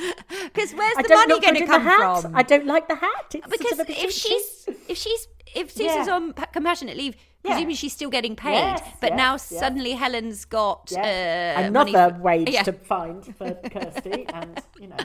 Because 0.52 0.72
where's 0.72 0.96
the 0.96 1.14
money 1.14 1.40
going 1.40 1.54
to 1.56 1.66
come 1.66 1.82
from? 1.82 2.34
I 2.36 2.42
don't 2.42 2.66
like 2.66 2.88
the 2.88 2.96
hat. 2.96 3.26
It's 3.34 3.46
sort 3.46 3.50
because 3.58 3.78
of 3.78 3.90
if 3.90 4.10
she's 4.10 4.68
if 4.88 4.96
she's 4.98 5.28
if 5.54 5.70
Susan's 5.78 6.06
Yeah. 6.08 6.14
on 6.14 6.32
compassionate 6.52 6.96
leave, 6.96 7.14
Yeah. 7.16 7.50
presumably 7.52 7.74
she's 7.74 7.92
still 7.92 8.10
getting 8.10 8.34
paid. 8.36 8.54
Yes, 8.54 8.82
but 9.00 9.10
yes, 9.10 9.16
now 9.18 9.32
yes. 9.32 9.48
suddenly 9.48 9.92
Helen's 9.92 10.44
got 10.44 10.92
uh, 10.92 11.00
another 11.00 12.14
for- 12.14 12.20
wage 12.20 12.56
to 12.64 12.72
find 12.72 13.24
for 13.36 13.54
Kirsty, 13.72 14.26
and 14.32 14.60
you 14.80 14.88
know, 14.88 14.96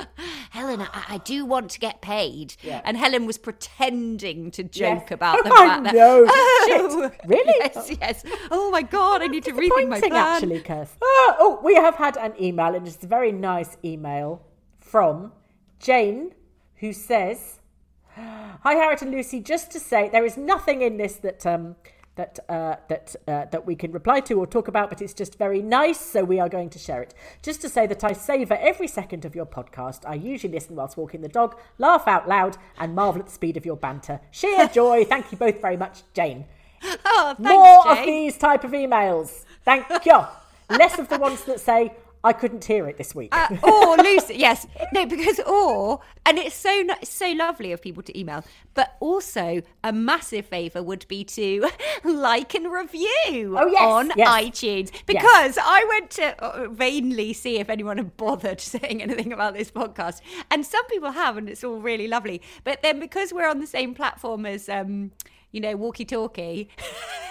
Helen, 0.50 0.80
I, 0.82 1.04
I 1.10 1.18
do 1.18 1.44
want 1.44 1.70
to 1.70 1.78
get 1.80 2.00
paid. 2.02 2.54
Yeah. 2.62 2.80
And 2.84 2.96
Helen 2.96 3.26
was 3.26 3.38
pretending 3.38 4.50
to 4.52 4.62
joke 4.62 5.04
Yes. 5.04 5.10
about 5.10 5.42
the 5.44 5.50
fact 5.50 5.84
that. 5.84 5.94
know. 5.94 6.24
Oh, 6.28 6.64
Shit. 7.10 7.20
Really? 7.26 7.54
Yes, 7.58 7.90
yes. 8.00 8.24
Oh 8.50 8.70
my 8.70 8.82
God, 8.82 9.22
I 9.22 9.26
need 9.26 9.44
to 9.44 9.52
rethink 9.52 9.88
my 9.88 9.98
plan. 10.00 10.12
actually, 10.12 10.60
Kirsty. 10.60 10.98
Oh, 11.02 11.36
oh, 11.38 11.60
we 11.62 11.74
have 11.74 11.96
had 11.96 12.16
an 12.16 12.32
email, 12.40 12.74
and 12.74 12.86
it's 12.86 13.02
a 13.02 13.06
very 13.06 13.32
nice 13.32 13.76
email 13.84 14.42
from 14.80 15.32
Jane, 15.80 16.32
who 16.76 16.92
says, 16.92 17.60
"Hi, 18.16 18.74
Harriet 18.74 19.02
and 19.02 19.10
Lucy. 19.10 19.40
Just 19.40 19.70
to 19.72 19.80
say, 19.80 20.08
there 20.08 20.24
is 20.24 20.36
nothing 20.36 20.82
in 20.82 20.96
this 20.98 21.16
that 21.16 21.44
um, 21.46 21.76
that 22.16 22.38
uh, 22.48 22.76
that 22.88 23.16
uh, 23.26 23.46
that 23.46 23.66
we 23.66 23.74
can 23.74 23.92
reply 23.92 24.20
to 24.20 24.38
or 24.38 24.46
talk 24.46 24.68
about, 24.68 24.90
but 24.90 25.00
it's 25.00 25.14
just 25.14 25.38
very 25.38 25.62
nice, 25.62 25.98
so 26.00 26.24
we 26.24 26.38
are 26.38 26.48
going 26.48 26.70
to 26.70 26.78
share 26.78 27.02
it. 27.02 27.14
Just 27.42 27.60
to 27.62 27.68
say 27.68 27.86
that 27.86 28.04
I 28.04 28.12
savour 28.12 28.58
every 28.60 28.88
second 28.88 29.24
of 29.24 29.34
your 29.34 29.46
podcast. 29.46 30.00
I 30.06 30.14
usually 30.14 30.52
listen 30.52 30.76
whilst 30.76 30.96
walking 30.96 31.22
the 31.22 31.28
dog, 31.28 31.58
laugh 31.78 32.06
out 32.06 32.28
loud, 32.28 32.58
and 32.78 32.94
marvel 32.94 33.20
at 33.20 33.26
the 33.26 33.32
speed 33.32 33.56
of 33.56 33.64
your 33.64 33.76
banter. 33.76 34.20
Sheer 34.30 34.68
joy. 34.72 35.04
Thank 35.04 35.32
you 35.32 35.38
both 35.38 35.60
very 35.60 35.76
much, 35.76 36.02
Jane." 36.12 36.46
Oh, 36.84 37.34
thanks, 37.36 37.40
More 37.40 37.92
of 37.92 38.04
these 38.04 38.36
type 38.36 38.64
of 38.64 38.72
emails. 38.72 39.44
Thank 39.64 39.86
you. 40.04 40.20
Less 40.68 40.98
of 40.98 41.08
the 41.08 41.18
ones 41.18 41.44
that 41.44 41.60
say, 41.60 41.92
I 42.24 42.32
couldn't 42.32 42.64
hear 42.64 42.86
it 42.88 42.98
this 42.98 43.14
week. 43.14 43.30
Uh, 43.36 43.56
or 43.62 43.96
Lucy, 43.96 44.34
yes, 44.36 44.66
no, 44.92 45.06
because 45.06 45.40
or 45.40 46.00
and 46.24 46.38
it's 46.38 46.54
so 46.54 46.70
it's 47.00 47.10
so 47.12 47.32
lovely 47.32 47.72
of 47.72 47.82
people 47.82 48.02
to 48.04 48.18
email, 48.18 48.44
but 48.74 48.96
also 49.00 49.62
a 49.82 49.92
massive 49.92 50.46
favour 50.46 50.82
would 50.82 51.06
be 51.08 51.24
to 51.24 51.68
like 52.04 52.54
and 52.54 52.70
review 52.72 53.56
Oh, 53.58 53.66
yes, 53.66 53.80
on 53.82 54.12
yes. 54.16 54.28
iTunes 54.28 54.90
because 55.06 55.58
I 55.60 55.84
went 55.88 56.10
to 56.12 56.44
uh, 56.44 56.68
vainly 56.68 57.32
see 57.32 57.58
if 57.58 57.68
anyone 57.68 57.96
had 57.98 58.16
bothered 58.16 58.60
saying 58.72 59.02
anything 59.02 59.32
about 59.32 59.54
this 59.54 59.70
podcast, 59.70 60.20
and 60.50 60.64
some 60.64 60.86
people 60.86 61.10
have, 61.10 61.36
and 61.36 61.48
it's 61.48 61.64
all 61.64 61.80
really 61.80 62.06
lovely. 62.08 62.40
But 62.62 62.82
then 62.82 63.00
because 63.00 63.32
we're 63.32 63.48
on 63.48 63.58
the 63.58 63.66
same 63.66 63.94
platform 63.94 64.46
as 64.46 64.68
um, 64.68 65.10
you 65.52 65.60
know, 65.60 65.76
walkie 65.76 66.04
talkie. 66.04 66.68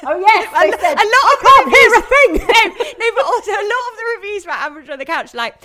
oh, 0.04 0.20
yes. 0.20 0.48
a, 0.56 0.72
They 0.72 0.78
said, 0.78 0.94
a 0.94 1.08
lot 1.16 1.34
of 1.34 1.40
can't 1.42 1.70
hear 1.76 1.90
a 1.98 2.02
thing. 2.02 2.48
no, 2.48 2.84
no, 3.00 3.16
but 3.16 3.26
also 3.26 3.52
a 3.52 3.66
lot 3.66 3.84
of 3.92 3.98
the 3.98 4.06
reviews 4.18 4.44
about 4.46 4.72
Ambridge 4.72 4.90
on 4.92 5.00
the 5.00 5.06
Couch, 5.06 5.34
like, 5.34 5.56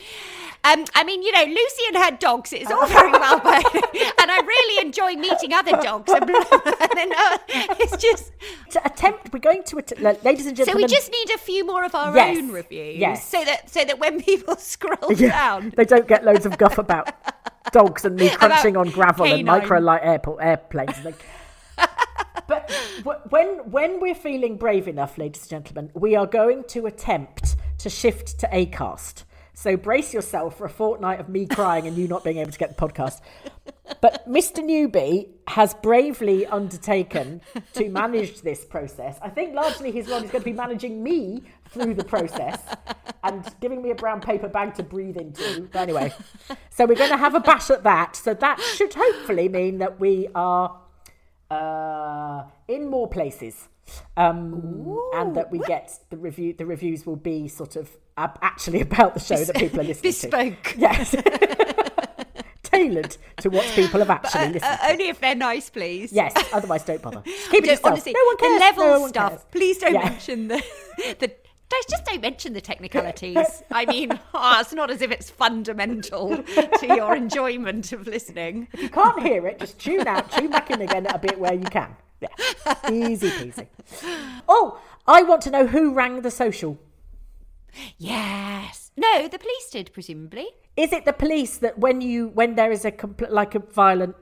um, 0.65 0.85
I 0.97 1.05
mean, 1.05 1.23
you 1.23 1.31
know, 1.31 1.45
Lucy 1.45 1.83
and 1.89 1.97
her 2.03 2.11
dogs, 2.17 2.53
it's 2.53 2.71
all 2.71 2.87
very 2.89 3.13
well, 3.13 3.39
but, 3.39 3.63
and 3.75 4.31
I 4.31 4.41
really 4.45 4.85
enjoy 4.87 5.15
meeting 5.15 5.53
other 5.53 5.73
dogs. 5.81 6.11
And, 6.13 6.27
blah, 6.27 6.43
blah, 6.45 6.59
blah. 6.59 6.73
and 6.81 6.91
then 6.97 7.13
uh, 7.13 7.39
it's 7.79 7.97
just, 7.99 8.33
To 8.71 8.85
attempt, 8.85 9.33
we're 9.33 9.39
going 9.39 9.63
to, 9.65 9.79
att- 9.79 10.01
ladies 10.25 10.47
and 10.47 10.57
gentlemen. 10.57 10.67
so 10.67 10.77
we 10.77 10.87
just 10.87 11.13
need 11.13 11.31
a 11.35 11.39
few 11.39 11.65
more 11.65 11.85
of 11.85 11.95
our 11.95 12.17
Yes, 12.17 12.39
own 12.39 12.51
reviews. 12.51 12.97
yes. 12.99 13.29
So 13.29 13.45
that, 13.45 13.71
so 13.71 13.85
that 13.85 14.01
when 14.01 14.21
people 14.23 14.57
scroll 14.57 15.13
Yeah, 15.13 15.29
down, 15.31 15.73
They 15.77 15.85
don't 15.85 16.09
get 16.09 16.25
loads 16.25 16.47
of 16.47 16.59
guff 16.59 16.79
about 16.79 17.11
dogs 17.73 18.05
and 18.05 18.17
me 18.17 18.31
crunching 18.31 18.77
on 18.77 18.91
gravel 18.91 19.25
and 19.27 19.47
canine. 19.47 19.61
micro 19.61 19.79
light 19.79 20.01
airport 20.03 20.43
airplanes. 20.43 21.05
Like, 21.05 21.25
but 22.47 22.71
when 23.31 23.71
when 23.71 24.01
we're 24.01 24.15
feeling 24.15 24.57
brave 24.57 24.89
enough, 24.89 25.19
ladies 25.19 25.43
and 25.43 25.51
gentlemen, 25.51 25.91
we 25.95 26.17
are 26.17 26.27
going 26.27 26.65
to 26.69 26.87
attempt 26.87 27.57
to 27.79 27.91
shift 27.91 28.39
to 28.41 28.49
Acast. 28.49 29.25
So 29.55 29.75
brace 29.75 30.13
yourself 30.13 30.59
for 30.59 30.67
a 30.67 30.71
fortnight 30.71 31.19
of 31.19 31.31
me 31.31 31.47
crying 31.47 31.87
and 31.87 31.97
you 31.97 32.09
not 32.09 32.23
being 32.23 32.37
able 32.37 32.53
to 32.53 32.59
get 32.59 32.77
the 32.77 32.89
podcast. 32.89 33.23
But 34.03 34.29
Mr. 34.29 34.63
Newby 34.63 35.31
has 35.49 35.73
bravely 35.73 36.45
undertaken 36.45 37.41
to 37.73 37.89
manage 37.89 38.43
this 38.43 38.67
process. 38.67 39.19
I 39.23 39.31
think 39.31 39.55
largely 39.55 39.91
his 39.93 40.09
role 40.09 40.23
is 40.23 40.31
going 40.31 40.43
to 40.43 40.51
be 40.51 40.53
managing 40.53 41.03
me 41.03 41.43
through 41.71 41.95
the 41.95 42.05
process 42.05 42.61
and 43.25 43.49
giving 43.61 43.81
me 43.83 43.91
a 43.91 43.95
brown 43.95 44.21
paper 44.21 44.49
bag 44.49 44.75
to 44.75 44.83
breathe 44.83 45.17
into. 45.17 45.69
But 45.73 45.81
anyway, 45.81 46.13
so 46.69 46.85
we're 46.85 46.95
going 46.95 47.11
to 47.11 47.17
have 47.17 47.35
a 47.35 47.41
bash 47.41 47.71
at 47.71 47.83
that. 47.85 48.15
So 48.15 48.35
that 48.35 48.61
should 48.61 48.93
hopefully 48.93 49.49
mean 49.49 49.79
that 49.79 49.99
we 49.99 50.29
are 50.35 50.79
uh, 51.51 52.45
in 52.69 52.89
more 52.89 53.09
places. 53.09 53.69
Um, 54.17 54.99
and 55.15 55.37
that 55.37 55.51
we 55.53 55.61
get 55.61 55.97
the 56.11 56.17
review. 56.17 56.53
The 56.53 56.67
reviews 56.67 57.07
will 57.07 57.15
be 57.17 57.47
sort 57.47 57.77
of 57.77 57.89
uh, 58.17 58.29
actually 58.43 58.81
about 58.91 59.15
the 59.15 59.21
show 59.21 59.37
that 59.45 59.55
people 59.57 59.81
are 59.81 59.85
listening 59.85 60.11
bespoke. 60.13 60.63
to. 60.65 60.79
Bespoke, 60.79 60.79
yes, 60.79 61.15
tailored 62.65 63.17
to 63.43 63.49
what 63.51 63.65
people 63.77 64.01
have 64.01 64.11
actually 64.11 64.55
listened. 64.55 64.65
uh, 64.65 64.77
to. 64.79 64.93
only 64.93 65.09
if 65.09 65.21
they're 65.21 65.37
nice, 65.37 65.71
please. 65.71 66.13
Yes, 66.13 66.33
otherwise 66.53 66.83
don't 66.83 67.01
bother. 67.01 67.23
Keep 67.23 67.63
it 67.65 67.71
yourself. 67.71 67.87
honestly, 67.93 68.13
no 68.13 68.25
one 68.27 68.37
cares. 68.39 68.53
the 68.55 68.59
level 68.61 69.01
no 69.03 69.07
stuff. 69.09 69.31
cares. 69.31 69.45
Please 69.53 69.79
don't 69.79 69.95
Yeah. 69.95 70.05
mention 70.11 70.49
the 70.49 70.63
the. 71.21 71.33
Just 71.71 71.89
just 71.89 72.05
don't 72.05 72.23
mention 72.23 72.53
the 72.53 72.61
technicalities. 72.61 73.63
I 73.71 73.87
mean, 73.87 74.19
oh, 74.35 74.57
it's 74.61 74.73
not 74.73 74.91
as 74.91 75.03
if 75.03 75.11
it's 75.11 75.31
fundamental 75.31 76.37
to 76.37 76.87
your 76.87 77.15
enjoyment 77.15 77.93
of 77.93 78.07
listening. 78.07 78.69
If 78.73 78.83
you 78.83 78.89
can't 78.89 79.21
hear 79.23 79.47
it, 79.47 79.59
just 79.59 79.79
tune 79.79 80.07
out, 80.07 80.31
tune 80.31 80.51
back 80.51 80.71
in 80.71 80.81
again 80.81 81.07
at 81.07 81.17
a 81.17 81.19
bit 81.19 81.39
where 81.39 81.55
you 81.55 81.65
can. 81.65 81.97
Yeah, 82.21 82.29
easy 82.91 83.31
peasy. 83.31 83.67
Oh, 84.49 84.81
I 85.07 85.23
want 85.23 85.43
to 85.43 85.51
know 85.51 85.67
who 85.67 85.93
rang 85.93 86.23
the 86.23 86.31
social. 86.31 86.79
Yes. 87.99 88.91
No, 88.97 89.29
the 89.29 89.39
police 89.39 89.71
did, 89.71 89.93
presumably. 89.93 90.49
Is 90.77 90.93
it 90.93 91.05
the 91.05 91.13
police 91.13 91.59
that 91.59 91.79
when 91.79 92.01
you 92.01 92.29
when 92.29 92.55
there 92.55 92.71
is 92.71 92.85
a 92.85 92.93
compl- 92.93 93.31
like 93.31 93.55
a 93.55 93.59
violent 93.59 94.17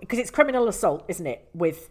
because 0.00 0.18
it's 0.18 0.30
criminal 0.30 0.68
assault, 0.68 1.04
isn't 1.08 1.26
it? 1.26 1.48
With 1.54 1.90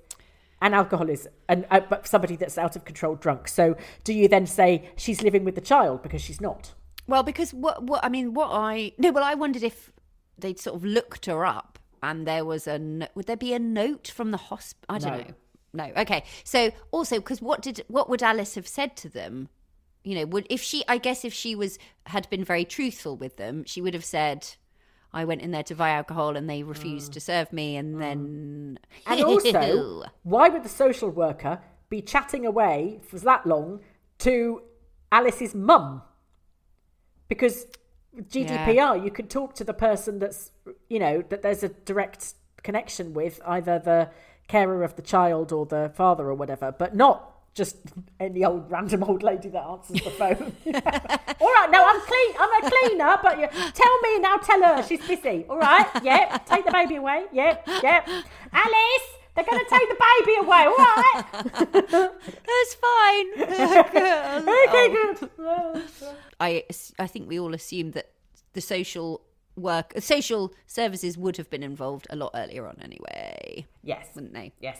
and 0.62 0.74
alcoholism 0.74 1.32
and 1.48 1.65
uh, 1.70 1.80
but 1.80 2.08
somebody 2.08 2.36
that's 2.36 2.58
out 2.58 2.76
of 2.76 2.86
control 2.86 3.15
drunk. 3.15 3.48
So 3.48 3.76
do 4.04 4.13
you 4.13 4.28
then 4.28 4.46
say 4.48 4.89
she's 4.96 5.22
living 5.22 5.43
with 5.43 5.56
the 5.56 5.62
child 5.62 6.02
because 6.04 6.22
she's 6.22 6.41
not? 6.41 6.74
Well, 7.08 7.24
because 7.24 7.54
what 7.54 7.84
what 7.84 8.04
I 8.04 8.10
mean, 8.10 8.34
what 8.34 8.50
I 8.52 8.93
no, 8.98 9.12
well, 9.12 9.24
I 9.24 9.34
wondered 9.36 9.63
if 9.63 9.91
they'd 10.38 10.60
sort 10.60 10.76
of 10.76 10.84
looked 10.84 11.26
her 11.28 11.46
up 11.46 11.80
and 12.04 12.28
there 12.28 12.43
was 12.46 12.67
a 12.67 13.08
would 13.15 13.26
there 13.28 13.38
be 13.38 13.54
a 13.54 13.60
note 13.60 14.08
from 14.08 14.32
the 14.32 14.38
hospital? 14.38 14.86
I 14.96 14.98
don't 15.00 15.12
No. 15.12 15.17
know. 15.20 15.34
No. 15.74 15.91
Okay. 16.02 16.24
So 16.43 16.72
also 16.91 17.17
because 17.17 17.41
what 17.41 17.62
did 17.62 17.84
what 17.88 18.10
would 18.10 18.24
Alice 18.24 18.56
have 18.56 18.67
said 18.67 18.96
to 18.98 19.10
them? 19.10 19.50
You 20.04 20.15
know, 20.15 20.26
would 20.26 20.48
if 20.50 20.62
she? 20.62 20.84
I 20.88 20.98
guess 20.98 21.26
if 21.26 21.34
she 21.34 21.56
was 21.56 21.78
had 22.08 22.30
been 22.30 22.43
very 22.43 22.65
truthful 22.65 23.15
with 23.17 23.38
them, 23.38 23.63
she 23.65 23.82
would 23.82 23.93
have 23.93 24.06
said. 24.06 24.56
I 25.13 25.26
went 25.26 25.41
in 25.41 25.52
there 25.52 25.63
to 25.63 25.76
buy 25.76 25.89
alcohol 25.89 26.36
and 26.36 26.50
they 26.50 26.63
refused 26.63 27.12
mm. 27.12 27.13
to 27.13 27.20
serve 27.20 27.54
me, 27.54 27.76
and 27.76 27.96
mm. 27.96 28.00
then 28.00 28.80
And 29.06 29.24
also, 29.24 30.04
why 30.24 30.50
would 30.50 30.63
the 30.63 30.70
social 30.70 31.10
worker 31.10 31.60
be 31.89 32.02
chatting 32.02 32.46
away 32.46 33.00
for 33.08 33.17
that 33.20 33.46
long 33.46 33.82
to 34.20 34.62
Alice's 35.12 35.56
mum? 35.56 36.02
Because 37.28 37.67
GDPR, 38.15 39.04
you 39.04 39.12
can 39.12 39.28
talk 39.28 39.54
to 39.56 39.63
the 39.63 39.74
person 39.74 40.20
that's, 40.20 40.52
you 40.89 41.00
know, 41.00 41.24
that 41.30 41.41
there's 41.41 41.63
a 41.63 41.70
direct 41.70 42.34
connection 42.63 43.13
with, 43.13 43.39
either 43.46 43.80
the 43.80 44.10
carer 44.48 44.84
of 44.84 44.96
the 44.96 45.02
child 45.02 45.52
or 45.52 45.65
the 45.65 45.91
father 45.93 46.28
or 46.28 46.34
whatever, 46.34 46.72
but 46.72 46.96
not 46.96 47.37
just 47.58 47.76
any 48.20 48.46
old 48.46 48.70
random 48.72 49.04
old 49.04 49.24
lady 49.24 49.50
that 49.50 49.63
answers 49.63 50.02
the 50.04 50.12
phone. 50.12 50.56
All 50.65 51.54
right, 51.58 51.70
no, 51.72 51.84
I'm 51.86 52.02
clean. 52.02 52.36
I'm 52.39 52.63
a 52.63 52.70
cleaner, 52.72 53.17
but 53.24 53.39
you, 53.39 53.48
tell 53.74 54.00
me 54.02 54.20
now. 54.20 54.38
Tell 54.38 54.62
her 54.63 54.84
she's 54.84 55.06
busy. 55.06 55.46
All 55.50 55.58
right, 55.58 55.88
yeah. 56.04 56.38
Take 56.46 56.65
the 56.65 56.72
baby 56.72 56.96
away. 56.96 57.26
Yeah, 57.34 57.58
yeah. 57.84 58.06
Alice, 58.54 59.08
they're 59.36 59.43
going 59.46 59.63
to 59.63 59.70
take 59.70 59.89
the 59.89 60.00
baby 60.10 60.36
away. 60.46 60.63
All 60.65 60.78
right. 60.78 61.26
that's 62.48 62.74
fine. 62.88 63.28
Okay, 64.67 64.88
good. 64.89 65.30
Oh. 65.39 65.82
I 66.39 66.63
I 67.00 67.08
think 67.08 67.28
we 67.28 67.39
all 67.39 67.54
assumed 67.54 67.93
that 67.93 68.12
the 68.54 68.62
social 68.62 69.22
work 69.56 69.93
social 70.00 70.54
services 70.67 71.17
would 71.17 71.38
have 71.38 71.50
been 71.50 71.63
involved 71.63 72.06
a 72.12 72.15
lot 72.15 72.32
earlier 72.36 72.67
on 72.67 72.78
anyway, 72.82 73.65
Yes. 73.84 74.06
wouldn't 74.13 74.34
they? 74.34 74.54
Yes. 74.60 74.80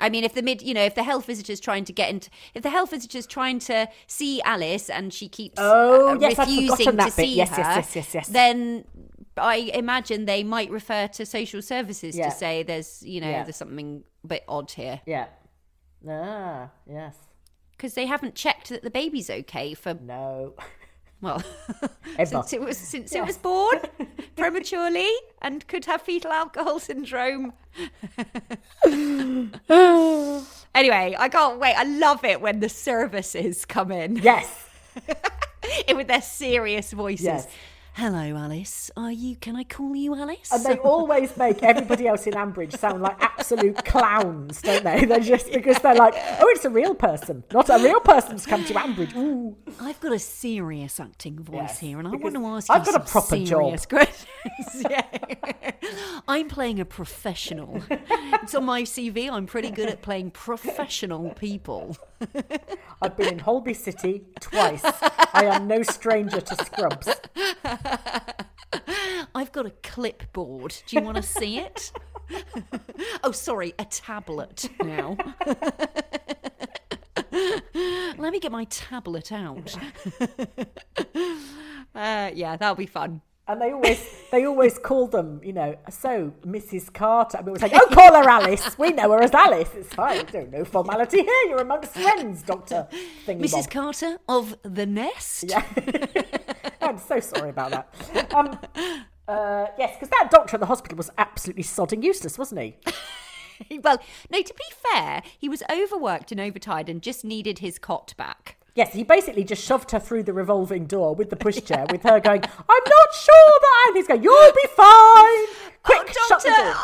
I 0.00 0.08
mean, 0.08 0.24
if 0.24 0.34
the 0.34 0.42
mid, 0.42 0.60
you 0.60 0.74
know, 0.74 0.82
if 0.84 0.94
the 0.94 1.04
health 1.04 1.26
visitor's 1.26 1.60
trying 1.60 1.84
to 1.84 1.92
get 1.92 2.10
into, 2.10 2.28
if 2.54 2.62
the 2.62 2.70
health 2.70 2.90
visitor's 2.90 3.26
trying 3.26 3.58
to 3.60 3.88
see 4.06 4.42
Alice 4.42 4.90
and 4.90 5.12
she 5.14 5.28
keeps 5.28 5.54
Oh, 5.58 6.10
uh, 6.16 6.18
yes, 6.20 6.36
refusing 6.38 6.86
to 6.86 6.92
bit. 7.04 7.12
see 7.12 7.34
Yes, 7.36 7.50
her, 7.50 7.56
yes, 7.62 7.76
yes, 7.76 7.94
yes, 7.96 8.14
yes. 8.14 8.28
then 8.28 8.84
I 9.36 9.56
imagine 9.74 10.24
they 10.26 10.42
might 10.44 10.70
refer 10.70 11.06
to 11.08 11.24
social 11.26 11.62
services 11.62 12.16
Yeah. 12.16 12.28
to 12.28 12.34
say 12.34 12.62
there's, 12.64 13.02
you 13.04 13.20
know, 13.20 13.30
Yeah. 13.30 13.44
there's 13.44 13.56
something 13.56 14.04
a 14.24 14.26
bit 14.26 14.44
odd 14.48 14.70
here 14.72 15.00
Yeah. 15.06 15.26
Ah, 16.08 16.70
yes. 16.90 17.14
because 17.72 17.94
they 17.94 18.06
haven't 18.06 18.34
checked 18.34 18.68
that 18.70 18.82
the 18.82 18.90
baby's 18.90 19.30
okay 19.30 19.74
for 19.74 19.94
No. 19.94 20.54
well 21.24 21.42
since 22.24 22.52
it 22.52 22.60
was 22.60 22.78
since 22.78 23.14
it 23.14 23.24
was 23.24 23.38
born 23.38 23.80
prematurely 24.36 25.10
and 25.42 25.66
could 25.66 25.86
have 25.86 26.02
fetal 26.02 26.30
alcohol 26.30 26.78
syndrome. 26.78 27.52
anyway, 30.74 31.16
I 31.18 31.28
can't 31.30 31.58
wait. 31.58 31.74
I 31.74 31.84
love 31.84 32.24
it 32.24 32.40
when 32.40 32.60
the 32.60 32.68
services 32.68 33.64
come 33.64 33.90
in 33.90 34.16
yes. 34.16 34.68
with 35.94 36.06
their 36.06 36.22
serious 36.22 36.92
voices. 36.92 37.24
Yes. 37.24 37.48
Hello, 37.96 38.18
Alice. 38.36 38.90
Are 38.96 39.12
you? 39.12 39.36
Can 39.36 39.54
I 39.54 39.62
call 39.62 39.94
you 39.94 40.16
Alice? 40.16 40.50
And 40.52 40.64
they 40.64 40.76
always 40.78 41.36
make 41.36 41.62
everybody 41.62 42.08
else 42.08 42.26
in 42.26 42.32
Ambridge 42.34 42.76
sound 42.76 43.02
like 43.02 43.16
absolute 43.20 43.84
clowns, 43.84 44.60
don't 44.62 44.82
they? 44.82 45.04
They're 45.04 45.20
just 45.20 45.52
because 45.52 45.78
they're 45.78 45.94
like, 45.94 46.12
oh, 46.40 46.46
it's 46.48 46.64
a 46.64 46.70
real 46.70 46.96
person. 46.96 47.44
Not 47.52 47.70
a 47.70 47.78
real 47.78 48.00
person's 48.00 48.46
come 48.46 48.64
to 48.64 48.74
Ambridge. 48.74 49.14
Ooh. 49.14 49.56
I've 49.80 50.00
got 50.00 50.12
a 50.12 50.18
serious 50.18 50.98
acting 50.98 51.38
voice 51.38 51.54
Yes, 51.54 51.78
here, 51.78 52.00
and 52.00 52.08
I 52.08 52.16
want 52.16 52.34
to 52.34 52.44
ask 52.46 52.68
you 52.68 52.74
I've 52.74 52.84
got 52.84 53.00
a 53.00 53.06
some 53.06 53.22
proper 53.22 53.36
job. 53.44 53.46
serious 53.62 53.86
questions. 53.86 54.86
yeah. 54.90 55.70
I'm 56.26 56.48
playing 56.48 56.80
a 56.80 56.84
professional. 56.84 57.80
it's 57.90 58.56
on 58.56 58.64
my 58.64 58.82
CV. 58.82 59.30
I'm 59.30 59.46
pretty 59.46 59.70
good 59.70 59.88
at 59.88 60.02
playing 60.02 60.32
professional 60.32 61.30
people. 61.30 61.96
I've 63.02 63.16
been 63.16 63.34
in 63.34 63.38
Holby 63.38 63.74
City 63.74 64.24
twice. 64.40 64.82
I 64.84 65.44
am 65.44 65.66
no 65.66 65.82
stranger 65.82 66.40
to 66.40 66.64
scrubs. 66.64 67.08
I've 69.34 69.52
got 69.52 69.66
a 69.66 69.72
clipboard. 69.82 70.76
Do 70.86 70.96
you 70.96 71.02
want 71.02 71.16
to 71.16 71.22
see 71.22 71.58
it? 71.58 71.92
oh, 73.22 73.32
sorry, 73.32 73.74
a 73.78 73.84
tablet 73.84 74.68
now. 74.82 75.16
Let 78.16 78.32
me 78.32 78.40
get 78.40 78.52
my 78.52 78.64
tablet 78.64 79.32
out. 79.32 79.76
uh, 81.94 82.30
yeah, 82.34 82.56
that'll 82.56 82.74
be 82.76 82.86
fun. 82.86 83.20
And 83.46 83.60
they 83.60 83.72
always 83.72 84.02
they 84.30 84.46
always 84.46 84.78
call 84.78 85.06
them, 85.06 85.40
you 85.44 85.52
know, 85.52 85.76
so 85.90 86.32
Mrs. 86.46 86.90
Carter. 86.92 87.36
I 87.36 87.42
mean, 87.42 87.48
it 87.48 87.52
was 87.52 87.62
like, 87.62 87.72
oh, 87.74 87.86
call 87.92 88.14
her 88.14 88.28
Alice. 88.28 88.78
We 88.78 88.90
know 88.90 89.10
her 89.12 89.22
as 89.22 89.32
Alice. 89.32 89.68
It's 89.74 89.92
fine. 89.92 90.24
There's 90.32 90.50
no 90.50 90.64
formality 90.64 91.22
here. 91.22 91.48
You're 91.48 91.60
amongst 91.60 91.92
friends, 91.92 92.42
Doctor 92.42 92.88
Mrs. 93.26 93.70
Carter 93.70 94.18
of 94.30 94.56
the 94.62 94.86
Nest. 94.86 95.44
Yeah. 95.46 95.62
I'm 96.80 96.96
so 96.96 97.20
sorry 97.20 97.50
about 97.50 97.70
that. 97.70 98.34
Um, 98.34 98.58
uh, 99.28 99.66
yes, 99.78 99.94
because 99.94 100.08
that 100.08 100.30
doctor 100.30 100.56
at 100.56 100.60
the 100.60 100.66
hospital 100.66 100.96
was 100.96 101.10
absolutely 101.18 101.64
sodding 101.64 102.02
useless, 102.02 102.38
wasn't 102.38 102.60
he? 102.60 102.76
well, 103.82 103.98
no, 104.30 104.42
to 104.42 104.54
be 104.54 104.64
fair, 104.90 105.22
he 105.38 105.48
was 105.48 105.62
overworked 105.70 106.32
and 106.32 106.40
overtired 106.40 106.88
and 106.88 107.02
just 107.02 107.24
needed 107.24 107.58
his 107.58 107.78
cot 107.78 108.14
back. 108.16 108.56
Yes, 108.74 108.92
he 108.92 109.04
basically 109.04 109.44
just 109.44 109.62
shoved 109.64 109.92
her 109.92 110.00
through 110.00 110.24
the 110.24 110.32
revolving 110.32 110.86
door 110.86 111.14
with 111.14 111.30
the 111.30 111.36
pushchair, 111.36 111.90
with 111.92 112.02
her 112.02 112.18
going, 112.18 112.42
"I'm 112.42 112.82
not 112.86 113.14
sure 113.14 113.58
that," 113.60 113.84
and 113.88 113.96
he's 113.96 114.08
going, 114.08 114.22
"You'll 114.22 114.52
be 114.52 114.66
fine." 114.68 114.76
Oh, 114.86 115.48
Quick, 115.84 116.12
oh, 116.18 116.26
shut 116.28 116.42
the 116.42 116.48
door. 116.48 116.74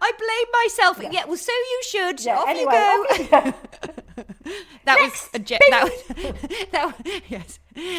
I 0.00 0.12
blame 0.18 0.64
myself. 0.64 1.12
Yeah. 1.12 1.24
well, 1.26 1.36
so 1.36 1.52
you 1.52 1.80
should. 1.88 2.24
Yeah, 2.24 2.38
Off 2.38 2.48
anyway, 2.48 2.74
you 3.18 3.28
go. 3.30 3.44
you. 3.46 3.54
That 4.86 4.98
Next, 5.00 5.02
was 5.02 5.30
a 5.34 5.38
je- 5.40 5.58
that, 5.70 5.82
was, 5.84 6.66
that 6.72 6.86
was- 7.04 7.20
yes, 7.28 7.58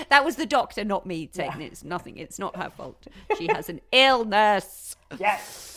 that 0.10 0.26
was 0.26 0.36
the 0.36 0.46
doctor, 0.46 0.84
not 0.84 1.06
me. 1.06 1.30
Saying 1.32 1.62
it's 1.62 1.84
nothing. 1.84 2.18
It's 2.18 2.40
not 2.40 2.56
her 2.58 2.70
fault. 2.70 3.08
She 3.38 3.48
has 3.48 3.70
an 3.70 3.82
illness. 3.92 4.96
Yes. 5.20 5.77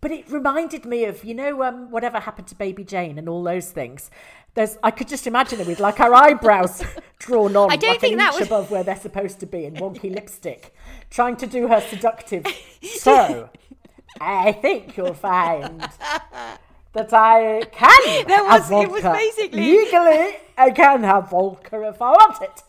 But 0.00 0.10
it 0.12 0.30
reminded 0.30 0.84
me 0.84 1.04
of, 1.04 1.24
you 1.24 1.34
know, 1.34 1.62
um, 1.62 1.90
whatever 1.90 2.20
happened 2.20 2.46
to 2.48 2.54
Baby 2.54 2.84
Jane 2.84 3.18
and 3.18 3.28
all 3.28 3.42
those 3.42 3.70
things. 3.72 4.10
There's, 4.54 4.78
I 4.82 4.90
could 4.90 5.08
just 5.08 5.26
imagine 5.26 5.60
it 5.60 5.66
with 5.66 5.80
like 5.80 5.96
her 5.96 6.14
eyebrows 6.14 6.82
drawn 7.18 7.56
on, 7.56 7.70
I 7.70 7.76
don't 7.76 7.90
like 7.90 8.00
think 8.00 8.12
an 8.12 8.18
that 8.18 8.32
inch 8.34 8.40
was- 8.40 8.48
above 8.48 8.70
where 8.70 8.82
they're 8.84 8.96
supposed 8.96 9.40
to 9.40 9.46
be, 9.46 9.64
and 9.64 9.76
wonky 9.76 10.14
lipstick, 10.14 10.74
trying 11.10 11.36
to 11.36 11.46
do 11.46 11.68
her 11.68 11.80
seductive. 11.80 12.44
So, 12.82 13.50
I 14.20 14.52
think 14.52 14.96
you'll 14.96 15.12
find 15.14 15.80
that 16.92 17.12
I 17.12 17.62
can 17.72 18.26
There 18.28 18.44
was- 18.44 18.68
have 18.70 18.82
it 18.84 18.90
was 18.90 19.02
basically- 19.02 19.60
legally. 19.60 20.36
I 20.56 20.70
can 20.70 21.02
have 21.02 21.30
vodka 21.30 21.82
if 21.88 22.00
I 22.00 22.10
want 22.12 22.42
it. 22.42 22.62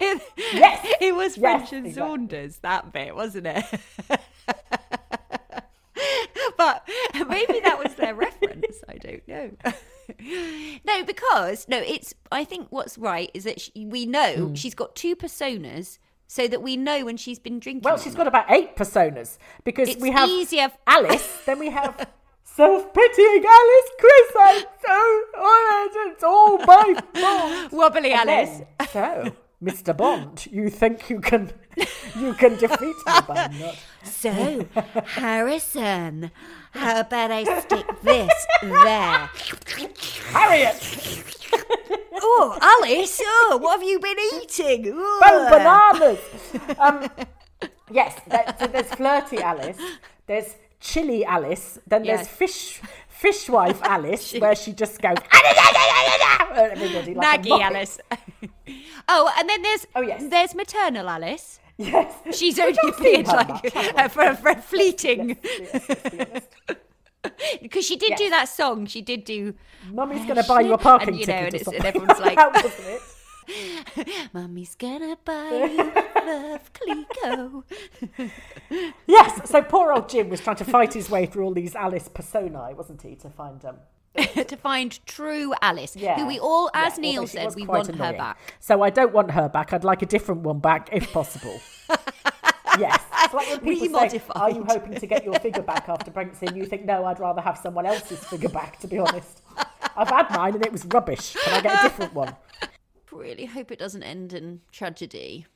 It, 0.00 0.22
Yes. 0.52 0.86
it 1.00 1.14
was 1.16 1.36
Yes, 1.36 1.40
French 1.40 1.72
and 1.72 1.86
exactly. 1.86 1.92
Saunders 2.10 2.58
that 2.58 2.92
bit, 2.92 3.14
wasn't 3.16 3.46
it? 3.48 3.64
but 6.58 6.88
maybe 7.28 7.60
that 7.60 7.78
was 7.82 7.94
their 7.94 8.14
reference. 8.14 8.82
I 8.88 8.94
don't 8.96 9.26
know. 9.28 9.50
no, 10.86 11.04
because 11.04 11.66
no, 11.68 11.78
it's. 11.78 12.14
I 12.30 12.44
think 12.44 12.68
what's 12.70 12.98
right 12.98 13.30
is 13.34 13.44
that 13.44 13.60
she, 13.60 13.72
we 13.86 14.06
know 14.06 14.48
Hmm. 14.48 14.54
she's 14.54 14.74
got 14.74 14.94
two 14.94 15.16
personas, 15.16 15.98
so 16.26 16.46
that 16.48 16.62
we 16.62 16.76
know 16.76 17.04
when 17.04 17.16
she's 17.16 17.38
been 17.38 17.58
drinking. 17.58 17.82
Well, 17.84 17.98
she's 17.98 18.14
got 18.14 18.26
about 18.26 18.50
eight 18.50 18.76
personas 18.76 19.38
because 19.64 19.88
It's 19.88 20.00
we 20.02 20.10
have 20.10 20.28
easier- 20.28 20.72
Alice, 20.86 21.40
then 21.46 21.58
we 21.58 21.70
have 21.70 22.08
self-pitying 22.44 23.44
Alice, 23.46 23.90
Chris. 23.98 24.32
I'm 24.40 24.64
so 24.86 25.22
honoured. 25.38 26.12
It's 26.12 26.24
all 26.24 26.58
my 26.58 26.94
fault. 27.14 27.72
wobbly 27.72 28.12
And 28.12 28.30
Alice. 28.30 28.60
then, 28.78 28.88
so, 28.92 29.32
Mr. 29.64 29.96
Bond, 29.96 30.46
you 30.50 30.68
think 30.70 31.08
you 31.10 31.20
can 31.20 31.50
you 32.18 32.34
can 32.34 32.56
defeat 32.56 32.80
me 32.80 33.20
by 33.26 33.50
not? 33.60 33.76
So, 34.04 34.66
Harrison, 35.06 36.30
how 36.72 37.00
about 37.00 37.30
I 37.30 37.44
stick 37.60 37.86
this 38.02 38.32
there? 38.62 39.30
Harriet, 40.32 41.24
Oh, 42.26 42.58
Alice, 42.60 43.20
oh, 43.24 43.58
what 43.60 43.80
have 43.80 43.88
you 43.88 43.98
been 44.00 44.16
eating? 44.42 44.92
oh, 44.94 45.20
Ugh. 45.24 45.50
bananas. 45.50 46.20
Um, 46.78 47.08
yes, 47.90 48.18
so 48.58 48.66
there's 48.66 48.88
flirty 48.94 49.38
Alice. 49.50 49.78
There's 50.26 50.54
chilly 50.80 51.24
Alice. 51.24 51.78
Then 51.86 52.02
there's 52.04 52.26
fish 52.28 52.80
fishwife 53.20 53.80
Alice, 53.94 54.32
where 54.34 54.54
she 54.54 54.72
just 54.72 55.00
goes. 55.00 55.16
Everybody 56.54 57.14
like 57.14 57.42
Naggy. 57.42 57.60
Alice. 57.60 57.98
oh, 59.08 59.32
and 59.38 59.48
then 59.48 59.62
there's 59.62 59.86
Oh, 59.94 60.02
yes. 60.02 60.24
there's 60.28 60.54
maternal 60.54 61.08
Alice. 61.08 61.60
Yes. 61.76 62.12
She's 62.38 62.58
only 62.58 62.78
appeared 62.88 63.26
like 63.26 63.48
much, 63.48 63.72
haven't 63.72 63.98
uh, 63.98 64.08
for, 64.08 64.34
for 64.36 64.50
a 64.50 64.62
fleeting 64.62 65.36
Yes, 65.42 65.70
yes, 65.88 66.00
yes. 66.12 66.42
because 67.60 67.84
she 67.84 67.96
did 67.96 68.14
do 68.16 68.30
that 68.30 68.48
song. 68.48 68.86
She 68.86 69.02
did 69.02 69.24
do 69.24 69.54
Mummy's 69.90 70.24
going 70.24 70.36
to 70.40 70.44
buy 70.44 70.60
you 70.60 70.74
a 70.74 70.78
parking 70.78 71.08
And, 71.08 71.18
you 71.18 71.26
know, 71.26 71.50
ticket 71.50 71.66
and 71.66 71.74
and 71.76 71.84
everyone's 71.84 72.20
like- 72.20 72.36
that 72.36 72.52
wasn't 72.54 72.74
it. 72.86 74.30
"Mummy's 74.32 74.74
gonna 74.76 75.18
buy 75.22 75.68
you 75.70 75.92
love 76.24 76.70
Clico." 76.72 77.64
Yes, 79.14 79.50
so 79.50 79.62
poor 79.62 79.92
old 79.92 80.08
Jim 80.08 80.28
was 80.28 80.40
trying 80.40 80.56
to 80.56 80.64
fight 80.64 80.92
his 80.94 81.08
way 81.08 81.26
through 81.26 81.44
all 81.44 81.54
these 81.54 81.74
Alice 81.74 82.08
personae, 82.08 82.74
wasn't 82.74 83.02
he, 83.02 83.14
to 83.16 83.30
find 83.30 83.64
um, 83.64 83.76
to 84.16 84.56
find 84.56 85.04
true 85.06 85.54
Alice, 85.62 85.96
yeah, 85.96 86.16
who 86.16 86.26
we 86.26 86.38
all, 86.38 86.70
as 86.74 86.92
although 86.92 87.00
Neil 87.02 87.26
said, 87.26 87.54
we 87.54 87.66
want 87.66 87.94
her 87.94 88.12
back. 88.12 88.38
So 88.60 88.82
I 88.82 88.90
don't 88.90 89.12
want 89.12 89.30
her 89.32 89.48
back. 89.48 89.72
I'd 89.72 89.84
like 89.84 90.02
a 90.02 90.06
different 90.06 90.42
one 90.42 90.58
back 90.58 90.88
if 90.92 91.12
possible. 91.12 91.60
yes, 92.78 93.02
it's 93.22 93.34
like 93.34 93.48
when 93.50 93.60
people 93.60 94.08
say, 94.08 94.20
"Are 94.30 94.50
you 94.50 94.64
hoping 94.68 94.94
to 94.94 95.06
get 95.06 95.24
your 95.24 95.38
figure 95.40 95.62
back 95.62 95.88
after 95.88 96.10
pregnancy?" 96.10 96.46
And 96.46 96.56
you 96.56 96.64
think, 96.64 96.84
"No, 96.84 97.04
I'd 97.04 97.20
rather 97.20 97.40
have 97.40 97.58
someone 97.58 97.86
else's 97.86 98.22
figure 98.24 98.48
back." 98.48 98.78
To 98.80 98.88
be 98.88 98.98
honest, 98.98 99.42
I've 99.96 100.08
had 100.08 100.30
mine 100.30 100.54
and 100.54 100.64
it 100.64 100.72
was 100.72 100.84
rubbish. 100.86 101.34
Can 101.34 101.54
I 101.54 101.60
get 101.60 101.80
a 101.80 101.82
different 101.82 102.14
one? 102.14 102.36
Really 103.12 103.44
hope 103.44 103.70
it 103.70 103.78
doesn't 103.78 104.02
end 104.02 104.32
in 104.32 104.60
tragedy. 104.72 105.46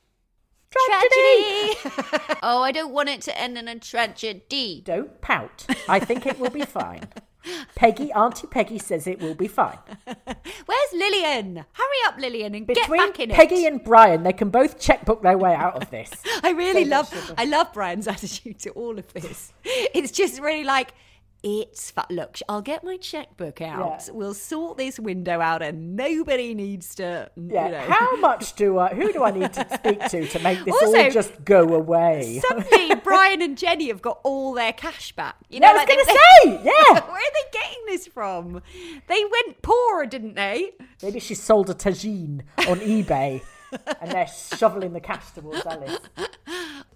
Tragedy! 0.71 1.75
Tragedy! 1.75 2.39
oh, 2.43 2.61
I 2.61 2.71
don't 2.71 2.93
want 2.93 3.09
it 3.09 3.21
to 3.21 3.37
end 3.39 3.57
in 3.57 3.67
a 3.67 3.79
tragedy. 3.79 4.81
Don't 4.85 5.19
pout. 5.21 5.65
I 5.87 5.99
think 5.99 6.25
it 6.25 6.39
will 6.39 6.49
be 6.51 6.61
fine. 6.61 7.07
Peggy, 7.75 8.11
Auntie 8.11 8.47
Peggy 8.47 8.77
says 8.77 9.07
it 9.07 9.19
will 9.19 9.33
be 9.33 9.47
fine. 9.47 9.77
Where's 10.05 10.93
Lillian? 10.93 11.65
Hurry 11.71 11.97
up, 12.07 12.17
Lillian, 12.19 12.53
and 12.53 12.67
get 12.67 12.75
Between 12.75 12.99
back 12.99 13.19
in 13.19 13.29
Peggy 13.29 13.65
it. 13.65 13.71
and 13.73 13.83
Brian, 13.83 14.23
they 14.23 14.33
can 14.33 14.49
both 14.49 14.79
checkbook 14.79 15.23
their 15.23 15.37
way 15.37 15.53
out 15.55 15.81
of 15.81 15.89
this. 15.89 16.11
I 16.43 16.51
really 16.51 16.83
So 16.83 16.89
love 16.89 17.33
I 17.37 17.45
love 17.45 17.73
Brian's 17.73 18.07
attitude 18.09 18.59
to 18.59 18.71
all 18.71 18.99
of 18.99 19.11
this. 19.13 19.53
It's 19.63 20.11
just 20.11 20.41
really 20.41 20.65
like 20.65 20.93
It's 21.41 21.91
fun. 21.91 22.05
Look, 22.09 22.39
I'll 22.49 22.61
get 22.61 22.83
my 22.83 22.97
checkbook 22.97 23.61
out. 23.61 24.03
Yeah. 24.05 24.13
We'll 24.13 24.33
sort 24.33 24.77
this 24.77 24.99
window 24.99 25.39
out, 25.39 25.61
and 25.61 25.95
nobody 25.95 26.53
needs 26.53 26.95
to. 26.95 27.31
Yeah. 27.37 27.65
You 27.65 27.71
know. 27.71 27.79
How 27.79 28.17
much 28.17 28.55
do 28.55 28.77
I? 28.77 28.93
Who 28.93 29.13
do 29.13 29.23
I 29.23 29.31
need 29.31 29.53
to 29.53 29.65
speak 29.73 29.99
to 30.09 30.27
to 30.27 30.39
make 30.39 30.63
this 30.65 30.73
Also, 30.73 30.97
all 30.97 31.11
just 31.11 31.45
go 31.45 31.73
away? 31.73 32.41
Suddenly, 32.45 32.95
Brian 33.03 33.41
and 33.41 33.57
Jenny 33.57 33.87
have 33.87 34.01
got 34.01 34.19
all 34.23 34.53
their 34.53 34.73
cash 34.73 35.13
back. 35.13 35.37
You 35.49 35.61
know, 35.61 35.67
I 35.67 35.73
was 35.73 35.79
like 35.79 35.87
going 35.87 36.05
to 36.05 36.11
say, 36.11 36.63
yeah. 36.65 36.93
Where 36.93 37.13
are 37.13 37.33
they 37.33 37.57
getting 37.59 37.85
this 37.87 38.07
from? 38.07 38.61
They 39.07 39.23
went 39.23 39.61
poor, 39.61 40.05
didn't 40.05 40.35
they? 40.35 40.71
Maybe 41.01 41.19
she 41.19 41.35
sold 41.35 41.69
a 41.69 41.73
tagine 41.73 42.41
on 42.67 42.79
eBay, 42.79 43.41
and 44.01 44.11
they're 44.11 44.27
shoveling 44.57 44.91
the 44.93 44.99
cash 44.99 45.31
towards 45.31 45.65
Alice. 45.65 45.99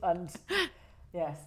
And 0.06 0.30
yes, 1.14 1.38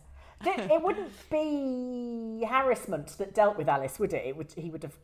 it 0.45 0.82
wouldn't 0.82 1.12
be 1.30 2.45
Harrison 2.49 3.05
that 3.18 3.34
dealt 3.34 3.57
with 3.57 3.68
Alice, 3.68 3.99
would 3.99 4.12
it? 4.12 4.24
It 4.26 4.37
would. 4.37 4.53
He 4.53 4.70
would 4.70 4.82
have. 4.82 4.97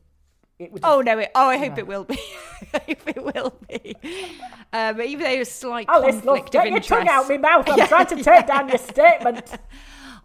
It 0.59 0.73
would. 0.73 0.83
Oh 0.85 1.01
no! 1.01 1.19
It, 1.19 1.31
oh, 1.35 1.49
I 1.49 1.57
hope 1.57 1.79
it 1.79 1.87
will 1.87 2.05
be. 2.05 2.19
I 2.75 2.79
hope 2.87 3.09
it 3.09 3.25
will 3.35 3.55
be. 3.69 3.97
Um, 4.73 5.01
even 5.01 5.25
though 5.25 5.41
a 5.41 5.45
slight 5.45 5.89
Alice, 5.89 6.17
love, 6.25 6.25
conflict 6.25 6.53
get 6.53 6.61
of 6.61 6.67
your 6.67 6.77
interest. 6.77 6.89
tongue 6.89 7.09
out 7.09 7.29
my 7.29 7.39
mouth. 7.39 7.69
I'm 7.69 7.89
trying 7.89 8.07
to 8.07 8.23
take 8.23 8.47
down 8.47 8.69
your 8.69 8.79
statement. 8.95 9.53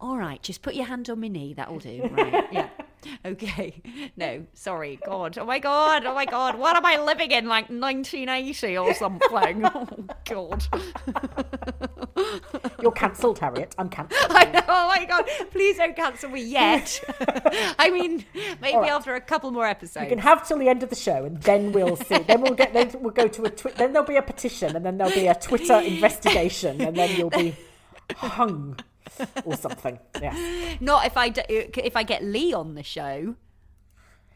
All 0.00 0.16
right, 0.16 0.40
just 0.42 0.62
put 0.62 0.74
your 0.74 0.86
hand 0.86 1.10
on 1.10 1.20
my 1.20 1.28
knee. 1.28 1.54
That'll 1.54 1.78
do. 1.78 2.08
Right? 2.12 2.46
Yeah. 2.52 2.68
Okay. 3.24 3.82
No, 4.16 4.46
sorry. 4.54 4.98
God. 5.04 5.38
Oh 5.38 5.44
my 5.44 5.58
God. 5.58 6.04
Oh 6.04 6.14
my 6.14 6.24
God. 6.24 6.58
What 6.58 6.76
am 6.76 6.86
I 6.86 6.98
living 6.98 7.30
in? 7.30 7.46
Like 7.46 7.68
1980 7.68 8.78
or 8.78 8.94
something? 8.94 9.64
Oh 9.74 9.86
God. 10.24 10.64
You're 12.82 12.92
cancelled, 12.92 13.38
Harriet. 13.38 13.74
I'm 13.78 13.88
cancelled. 13.88 14.30
I 14.30 14.44
know. 14.46 14.62
Oh 14.68 14.88
my 14.88 15.04
God. 15.04 15.28
Please 15.50 15.76
don't 15.76 15.94
cancel 15.94 16.30
me 16.30 16.42
yet. 16.42 17.00
I 17.78 17.90
mean, 17.90 18.24
maybe 18.60 18.76
right. 18.76 18.90
after 18.90 19.14
a 19.14 19.20
couple 19.20 19.50
more 19.50 19.66
episodes. 19.66 20.04
You 20.04 20.08
can 20.08 20.18
have 20.18 20.46
till 20.46 20.58
the 20.58 20.68
end 20.68 20.82
of 20.82 20.90
the 20.90 20.96
show, 20.96 21.24
and 21.24 21.40
then 21.42 21.72
we'll 21.72 21.96
see. 21.96 22.18
Then 22.18 22.40
we'll 22.40 22.54
get. 22.54 22.72
Then 22.72 22.90
we'll 23.00 23.12
go 23.12 23.28
to 23.28 23.44
a. 23.44 23.50
Twi- 23.50 23.72
then 23.72 23.92
there'll 23.92 24.08
be 24.08 24.16
a 24.16 24.22
petition, 24.22 24.74
and 24.76 24.84
then 24.84 24.98
there'll 24.98 25.14
be 25.14 25.26
a 25.26 25.34
Twitter 25.34 25.80
investigation, 25.80 26.80
and 26.80 26.96
then 26.96 27.16
you'll 27.16 27.30
be 27.30 27.56
hung 28.16 28.78
or 29.44 29.56
something. 29.56 29.98
Yeah. 30.20 30.76
Not 30.80 31.06
if 31.06 31.16
I 31.16 31.28
do, 31.28 31.42
if 31.48 31.96
I 31.96 32.02
get 32.02 32.22
Lee 32.24 32.52
on 32.52 32.74
the 32.74 32.82
show. 32.82 33.34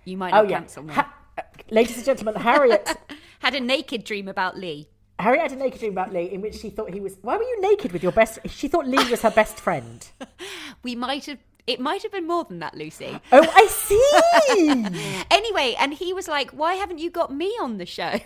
You 0.05 0.17
might 0.17 0.35
Oh 0.35 0.43
yeah. 0.43 0.59
cancel 0.59 0.83
me. 0.83 0.95
Ha- 0.95 1.15
uh, 1.39 1.43
ladies 1.71 1.97
and 1.97 2.05
gentlemen, 2.05 2.35
Harriet. 2.43 2.89
Had 3.41 3.55
a 3.55 3.61
naked 3.61 4.05
dream 4.05 4.29
about 4.29 4.57
Lee. 4.59 4.89
Harriet 5.19 5.43
had 5.43 5.53
a 5.53 5.57
naked 5.57 5.79
dream 5.79 5.93
about 5.93 6.13
Lee 6.13 6.25
in 6.33 6.41
which 6.41 6.57
she 6.57 6.69
thought 6.71 6.93
he 6.93 6.99
was. 7.01 7.17
Why 7.23 7.37
were 7.37 7.43
you 7.45 7.61
naked 7.61 7.93
with 7.93 8.03
your 8.03 8.11
best? 8.13 8.39
She 8.49 8.67
thought 8.67 8.87
Lee 8.89 9.09
was 9.11 9.23
her 9.23 9.31
best 9.31 9.59
friend. 9.61 10.05
We 10.83 10.97
might 10.97 11.27
have. 11.27 11.39
It 11.65 11.79
might 11.79 12.03
have 12.03 12.11
been 12.11 12.27
more 12.27 12.43
than 12.43 12.59
that, 12.59 12.75
Lucy. 12.77 13.21
Oh, 13.33 13.47
I 13.55 13.67
see. 13.67 15.25
Anyway, 15.31 15.77
and 15.79 15.95
he 15.95 16.13
was 16.13 16.27
like, 16.29 16.51
"Why 16.51 16.75
haven't 16.75 16.99
you 16.99 17.11
got 17.11 17.33
me 17.33 17.47
on 17.61 17.79
the 17.79 17.87
show?" 17.87 18.19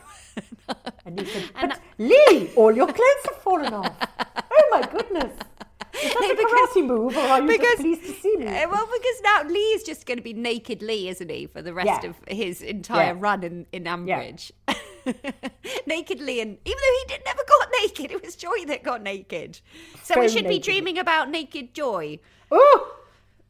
And 1.05 1.21
you 1.21 1.27
said, 1.27 1.45
And 1.57 1.71
but 1.71 1.81
Lee, 1.99 2.51
all 2.57 2.75
your 2.75 2.87
clothes 2.87 3.25
have 3.27 3.37
fallen 3.43 3.75
off. 3.75 3.93
Oh 4.51 4.69
my 4.71 4.83
goodness. 4.87 5.33
Is 6.03 6.13
that 6.15 6.31
a 6.31 6.35
because- 6.37 6.69
karate 6.71 6.87
move, 6.87 7.17
or 7.17 7.21
are 7.21 7.41
you 7.41 7.47
because- 7.49 7.77
pleased 7.77 8.03
to 8.05 8.13
see 8.13 8.37
me? 8.37 8.47
Uh, 8.47 8.69
well, 8.71 8.87
because 8.87 9.21
now 9.23 9.43
Lee's 9.45 9.83
just 9.83 10.07
going 10.07 10.19
to 10.19 10.23
be 10.23 10.33
naked 10.35 10.83
Lee, 10.83 11.09
isn't 11.09 11.31
he, 11.31 11.47
for 11.47 11.63
the 11.63 11.73
rest 11.75 12.03
Yeah. 12.05 12.11
of 12.11 12.17
his 12.29 12.63
entire 12.63 13.15
Yeah. 13.15 13.19
run 13.19 13.43
in, 13.43 13.67
in 13.73 13.85
Ambridge? 13.85 14.51
naked 15.87 16.21
Lee, 16.21 16.41
and 16.41 16.59
even 16.65 16.79
though 16.79 16.99
he 17.03 17.15
did, 17.15 17.23
never 17.25 17.43
got 17.49 17.69
naked, 17.83 18.11
it 18.13 18.25
was 18.25 18.37
Joy 18.37 18.65
that 18.67 18.83
got 18.83 19.03
naked. 19.03 19.61
So 20.03 20.15
So 20.15 20.21
we 20.21 20.29
should 20.29 20.49
be 20.49 20.59
dreaming 20.59 20.99
about 20.99 21.31
naked 21.31 21.75
Joy. 21.75 22.19
Oh, 22.51 22.97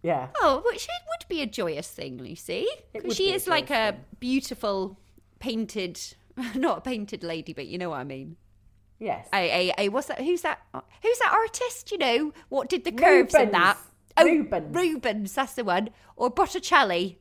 yeah. 0.03 0.29
Oh, 0.41 0.63
which 0.71 0.85
it 0.85 0.91
would 1.09 1.29
be 1.29 1.43
a 1.43 1.47
joyous 1.47 1.89
thing, 1.89 2.19
Lucy. 2.19 2.67
Because 2.93 3.17
she 3.17 3.27
be 3.27 3.33
a 3.33 3.35
is 3.37 3.47
like 3.49 3.71
a 3.71 3.93
thing. 3.93 4.01
beautiful, 4.21 4.99
painted, 5.39 6.01
not 6.55 6.79
a 6.79 6.81
painted 6.81 7.23
lady, 7.25 7.53
but 7.53 7.67
you 7.67 7.79
know 7.79 7.91
what 7.91 7.99
I 8.01 8.05
mean. 8.05 8.37
Yes. 8.99 9.29
A, 9.33 9.69
a, 9.71 9.75
a, 9.79 9.89
what's 9.91 10.09
that? 10.09 10.19
Who's 10.21 10.43
that? 10.43 10.61
Uh, 10.73 10.81
who's 11.03 11.19
that 11.19 11.33
artist? 11.33 11.93
You 11.93 11.99
know 11.99 12.33
what 12.49 12.69
did 12.69 12.85
the 12.85 12.93
curves 12.93 13.35
in 13.35 13.51
that? 13.53 13.77
Rubens. 13.77 13.83
Oh, 14.19 14.25
Rubens. 14.25 14.75
Rubens, 14.75 15.33
that's 15.35 15.53
the 15.55 15.65
one. 15.65 15.91
Or 16.17 16.31
Botticelli. 16.31 17.19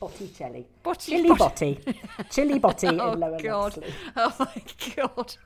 Botticelli. 0.00 0.64
Botti- 0.84 1.06
Chili 1.08 1.28
Bot- 1.28 1.56
Botti. 1.56 1.96
Chili 2.30 2.60
Botti 2.60 2.84
Oh 3.02 3.12
in 3.14 3.18
Lower 3.18 3.40
God! 3.42 3.76
Loxley. 3.76 3.94
Oh 4.16 4.32
my 4.38 4.62
God! 4.94 5.36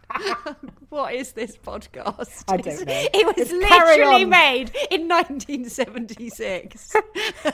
what 0.90 1.14
is 1.14 1.32
this 1.32 1.56
podcast? 1.56 2.44
I 2.48 2.58
don't 2.58 2.86
know. 2.86 3.06
It 3.14 3.24
was 3.26 3.34
It's 3.38 3.50
literally 3.50 4.26
made 4.26 4.72
in 4.90 5.08
1976. 5.08 6.94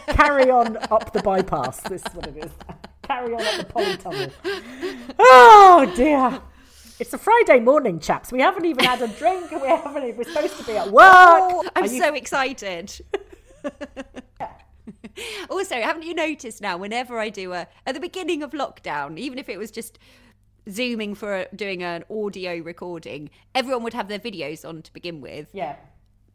Carry 0.09 0.51
on 0.51 0.77
up 0.91 1.13
the 1.13 1.23
bypass. 1.23 1.81
This 1.83 2.03
is 2.05 2.15
what 2.15 2.27
it 2.27 2.37
is. 2.45 2.51
Carry 3.03 3.33
on 3.33 3.43
up 3.43 3.57
the 3.59 3.73
polytunnel. 3.73 4.33
Oh 5.21 5.93
dear. 5.95 6.41
It's 7.01 7.13
a 7.15 7.19
Friday 7.19 7.61
morning, 7.61 8.01
chaps. 8.01 8.33
We 8.33 8.41
haven't 8.41 8.65
even 8.65 8.85
had 8.85 9.01
a 9.03 9.09
drink, 9.19 9.53
and 9.53 9.63
we 9.63 9.69
haven't. 9.69 10.03
even- 10.05 10.17
We're 10.17 10.25
supposed 10.25 10.57
to 10.59 10.65
be 10.65 10.77
at 10.77 10.91
work. 10.91 11.05
Oh, 11.07 11.65
I'm 11.77 11.85
you- 11.85 12.01
so 12.01 12.13
excited. 12.15 12.93
also, 15.51 15.75
haven't 15.77 16.03
you 16.05 16.15
noticed 16.15 16.61
now? 16.61 16.77
Whenever 16.77 17.19
I 17.19 17.29
do 17.29 17.53
a 17.53 17.67
at 17.87 17.95
the 17.95 18.01
beginning 18.01 18.43
of 18.43 18.51
lockdown, 18.53 19.19
even 19.19 19.39
if 19.39 19.49
it 19.49 19.59
was 19.59 19.71
just 19.71 19.99
zooming 20.69 21.15
for 21.15 21.37
a, 21.37 21.47
doing 21.55 21.83
an 21.83 22.05
audio 22.11 22.59
recording, 22.61 23.31
everyone 23.55 23.83
would 23.85 23.95
have 23.95 24.09
their 24.09 24.19
videos 24.19 24.69
on 24.69 24.83
to 24.83 24.93
begin 24.93 25.21
with. 25.21 25.49
Yeah. 25.53 25.77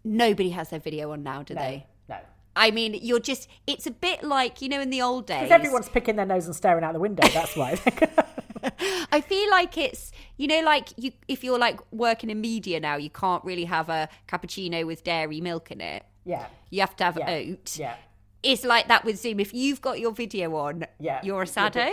Nobody 0.05 0.49
has 0.51 0.69
their 0.69 0.79
video 0.79 1.11
on 1.11 1.23
now, 1.23 1.43
do 1.43 1.53
No. 1.55 1.61
they? 1.61 1.85
No. 2.09 2.17
I 2.55 2.71
mean, 2.71 2.97
you're 3.01 3.19
just, 3.19 3.47
it's 3.67 3.87
a 3.87 3.91
bit 3.91 4.23
like, 4.23 4.61
you 4.61 4.69
know, 4.69 4.79
in 4.81 4.89
the 4.91 5.01
old 5.01 5.25
days. 5.27 5.43
Because 5.43 5.51
everyone's 5.51 5.89
picking 5.89 6.15
their 6.15 6.25
nose 6.25 6.45
and 6.45 6.55
staring 6.55 6.83
out 6.83 6.93
the 6.93 6.99
window. 6.99 7.27
That's 7.29 7.55
why. 7.55 7.79
I 9.11 9.21
feel 9.21 9.49
like 9.51 9.77
it's, 9.77 10.11
you 10.37 10.47
know, 10.47 10.61
like 10.61 10.89
you, 10.97 11.11
if 11.27 11.43
you're 11.43 11.59
like 11.59 11.79
working 11.91 12.29
in 12.29 12.39
media 12.41 12.79
now, 12.79 12.95
you 12.95 13.09
can't 13.09 13.43
really 13.43 13.65
have 13.65 13.89
a 13.89 14.07
cappuccino 14.27 14.85
with 14.85 15.03
dairy 15.03 15.41
milk 15.41 15.71
in 15.71 15.81
it. 15.81 16.03
yeah. 16.25 16.47
You 16.69 16.79
have 16.81 16.95
to 16.97 17.03
have 17.03 17.17
Yeah. 17.19 17.29
oat. 17.29 17.77
Yeah. 17.77 17.95
It's 18.41 18.63
like 18.63 18.87
that 18.87 19.05
with 19.05 19.19
Zoom. 19.19 19.39
If 19.39 19.53
you've 19.53 19.79
got 19.81 19.99
your 19.99 20.11
video 20.11 20.55
on, 20.55 20.85
Yeah. 20.99 21.19
you're 21.23 21.43
a 21.43 21.47
sado. 21.47 21.89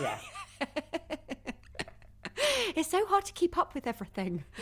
Yeah. 0.00 0.18
It's 2.74 2.88
so 2.90 3.04
hard 3.06 3.24
to 3.26 3.32
keep 3.32 3.58
up 3.58 3.74
with 3.74 3.86
everything. 3.86 4.44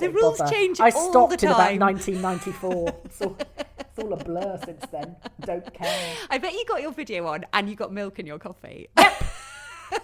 The 0.00 0.10
rules 0.10 0.38
bother. 0.38 0.52
change 0.52 0.80
I 0.80 0.90
all 0.90 1.10
stopped 1.10 1.38
the 1.40 1.46
in 1.46 1.52
about 1.52 1.78
1994. 1.78 3.00
It's 3.04 3.22
all, 3.22 3.36
it's 3.96 4.04
all 4.04 4.12
a 4.12 4.22
blur 4.22 4.58
since 4.64 4.84
then. 4.90 5.16
Don't 5.40 5.72
care. 5.72 6.14
I 6.30 6.38
bet 6.38 6.52
you 6.52 6.64
got 6.66 6.82
your 6.82 6.92
video 6.92 7.26
on 7.26 7.44
and 7.52 7.68
you 7.68 7.76
got 7.76 7.92
milk 7.92 8.18
in 8.18 8.26
your 8.26 8.38
coffee. 8.38 8.88
Yep. 8.98 9.24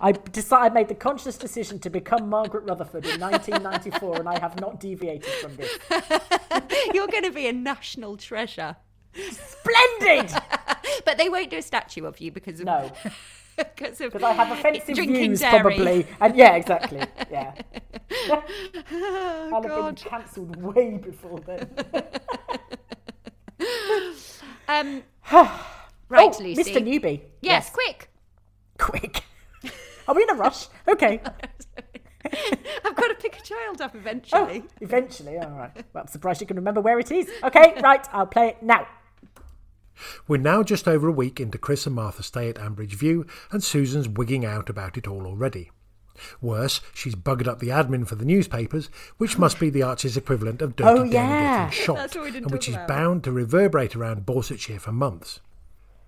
I 0.00 0.12
decided, 0.12 0.72
I 0.72 0.74
made 0.74 0.88
the 0.88 0.96
conscious 0.96 1.36
decision 1.38 1.78
to 1.80 1.90
become 1.90 2.28
Margaret 2.28 2.64
Rutherford 2.64 3.06
in 3.06 3.20
1994, 3.20 4.16
and 4.18 4.28
I 4.28 4.36
have 4.40 4.60
not 4.60 4.80
deviated 4.80 5.30
from 5.34 5.54
this. 5.54 5.78
you're 6.92 7.06
going 7.06 7.22
to 7.22 7.30
be 7.30 7.46
a 7.46 7.52
national 7.52 8.16
treasure. 8.16 8.74
Splendid! 9.14 10.34
But 11.04 11.18
they 11.18 11.28
won't 11.28 11.50
do 11.50 11.58
a 11.58 11.62
statue 11.62 12.04
of 12.04 12.20
you 12.20 12.32
because 12.32 12.58
of 12.58 12.66
No, 12.66 12.90
because 13.76 14.00
I 14.22 14.32
have 14.32 14.58
offensive 14.58 14.96
views, 14.96 15.40
dairy. 15.40 15.60
probably. 15.60 16.06
And 16.20 16.36
yeah, 16.36 16.54
exactly. 16.56 17.00
Yeah, 17.30 17.54
Oh, 18.30 19.50
I'll 19.52 19.62
have 19.62 19.96
been 19.96 20.10
cancelled 20.10 20.56
way 20.56 20.98
before 20.98 21.40
then. 21.40 21.70
Um, 24.68 25.02
right, 25.32 26.34
oh, 26.34 26.42
Lucy. 26.42 26.62
Mr. 26.74 26.82
Newby. 26.82 27.22
Yes, 27.42 27.70
quick. 27.70 28.08
quick. 28.78 29.22
Are 30.08 30.14
we 30.14 30.22
in 30.22 30.30
a 30.30 30.34
rush? 30.34 30.66
Okay. 30.88 31.20
I've 32.84 32.96
got 32.96 33.08
to 33.08 33.16
pick 33.20 33.38
a 33.38 33.42
child 33.42 33.80
up 33.82 33.92
Oh, 33.94 33.98
eventually. 33.98 34.64
eventually. 34.80 35.38
All 35.38 35.50
right. 35.50 35.74
Well, 35.92 36.02
I'm 36.02 36.06
surprised 36.08 36.40
you 36.40 36.46
can 36.46 36.56
remember 36.56 36.80
where 36.80 36.98
it 36.98 37.10
is. 37.10 37.28
Okay, 37.44 37.74
right. 37.82 38.06
I'll 38.12 38.26
play 38.26 38.48
it 38.48 38.62
now. 38.62 38.86
We're 40.28 40.36
now 40.38 40.62
just 40.62 40.88
over 40.88 41.08
a 41.08 41.12
week 41.12 41.40
into 41.40 41.58
Chris 41.58 41.86
and 41.86 41.94
Martha's 41.94 42.26
stay 42.26 42.48
at 42.48 42.56
Ambridge 42.56 42.94
View, 42.94 43.26
and 43.50 43.62
Susan's 43.62 44.08
wigging 44.08 44.44
out 44.44 44.68
about 44.68 44.96
it 44.96 45.06
all 45.06 45.26
already. 45.26 45.70
Worse, 46.40 46.80
she's 46.94 47.14
buggered 47.14 47.48
up 47.48 47.58
the 47.58 47.68
admin 47.68 48.06
for 48.06 48.14
the 48.16 48.24
newspapers, 48.24 48.90
which 49.18 49.38
must 49.38 49.58
be 49.58 49.70
the 49.70 49.82
Archers' 49.82 50.16
equivalent 50.16 50.60
of 50.62 50.76
Dirty 50.76 50.90
Oh, 50.90 51.04
Den 51.04 51.12
yeah. 51.12 51.64
getting 51.66 51.82
shot, 51.84 51.96
That's 51.96 52.14
what 52.14 52.24
we 52.24 52.30
didn't 52.30 52.44
and 52.46 52.52
which 52.52 52.68
is 52.68 52.74
about. 52.74 52.88
bound 52.88 53.24
to 53.24 53.32
reverberate 53.32 53.96
around 53.96 54.26
Borsetshire 54.26 54.80
for 54.80 54.92
months. 54.92 55.40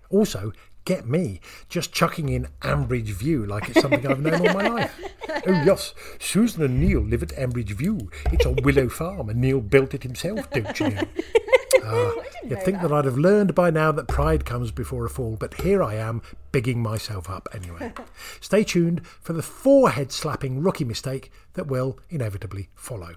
Also, 0.09 0.53
get 0.85 1.07
me 1.07 1.41
just 1.69 1.91
chucking 1.91 2.29
in 2.29 2.47
Ambridge 2.61 3.09
View 3.09 3.43
like 3.45 3.67
it's 3.69 3.81
something 3.81 4.05
I've 4.05 4.19
known 4.21 4.47
all 4.47 4.53
my 4.53 4.67
life. 4.69 4.99
Oh 5.47 5.51
yes, 5.63 5.93
Susan 6.19 6.63
and 6.63 6.79
Neil 6.79 7.01
live 7.01 7.21
at 7.21 7.29
Ambridge 7.29 7.71
View. 7.71 8.09
It's 8.31 8.45
on 8.47 8.55
Willow 8.63 8.89
Farm, 8.89 9.29
and 9.29 9.39
Neil 9.41 9.59
built 9.59 9.93
it 9.93 10.01
himself, 10.03 10.49
don't 10.49 10.79
you 10.79 10.89
know? 10.91 11.01
Ah, 11.83 12.13
You'd 12.49 12.63
think 12.63 12.81
that. 12.81 12.91
I'd 12.91 13.05
have 13.05 13.17
learned 13.17 13.55
by 13.55 13.69
now 13.69 13.91
that 13.91 14.07
pride 14.07 14.45
comes 14.45 14.71
before 14.71 15.05
a 15.05 15.09
fall, 15.09 15.35
but 15.35 15.61
here 15.61 15.83
I 15.83 15.95
am, 15.95 16.21
bigging 16.51 16.81
myself 16.81 17.29
up 17.29 17.47
anyway. 17.53 17.93
Stay 18.41 18.63
tuned 18.63 19.05
for 19.05 19.33
the 19.33 19.41
forehead 19.41 20.11
slapping 20.11 20.61
rookie 20.61 20.85
mistake 20.85 21.31
that 21.53 21.67
will 21.67 21.99
inevitably 22.09 22.69
follow. 22.75 23.15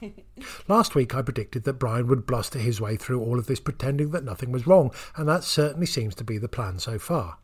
Last 0.68 0.94
week 0.94 1.14
I 1.14 1.22
predicted 1.22 1.64
that 1.64 1.74
Brian 1.74 2.06
would 2.08 2.26
bluster 2.26 2.58
his 2.58 2.80
way 2.80 2.96
through 2.96 3.20
all 3.20 3.38
of 3.38 3.46
this 3.46 3.60
pretending 3.60 4.10
that 4.10 4.24
nothing 4.24 4.52
was 4.52 4.66
wrong, 4.66 4.92
and 5.16 5.28
that 5.28 5.44
certainly 5.44 5.86
seems 5.86 6.14
to 6.16 6.24
be 6.24 6.38
the 6.38 6.48
plan 6.48 6.78
so 6.78 6.98
far. 6.98 7.38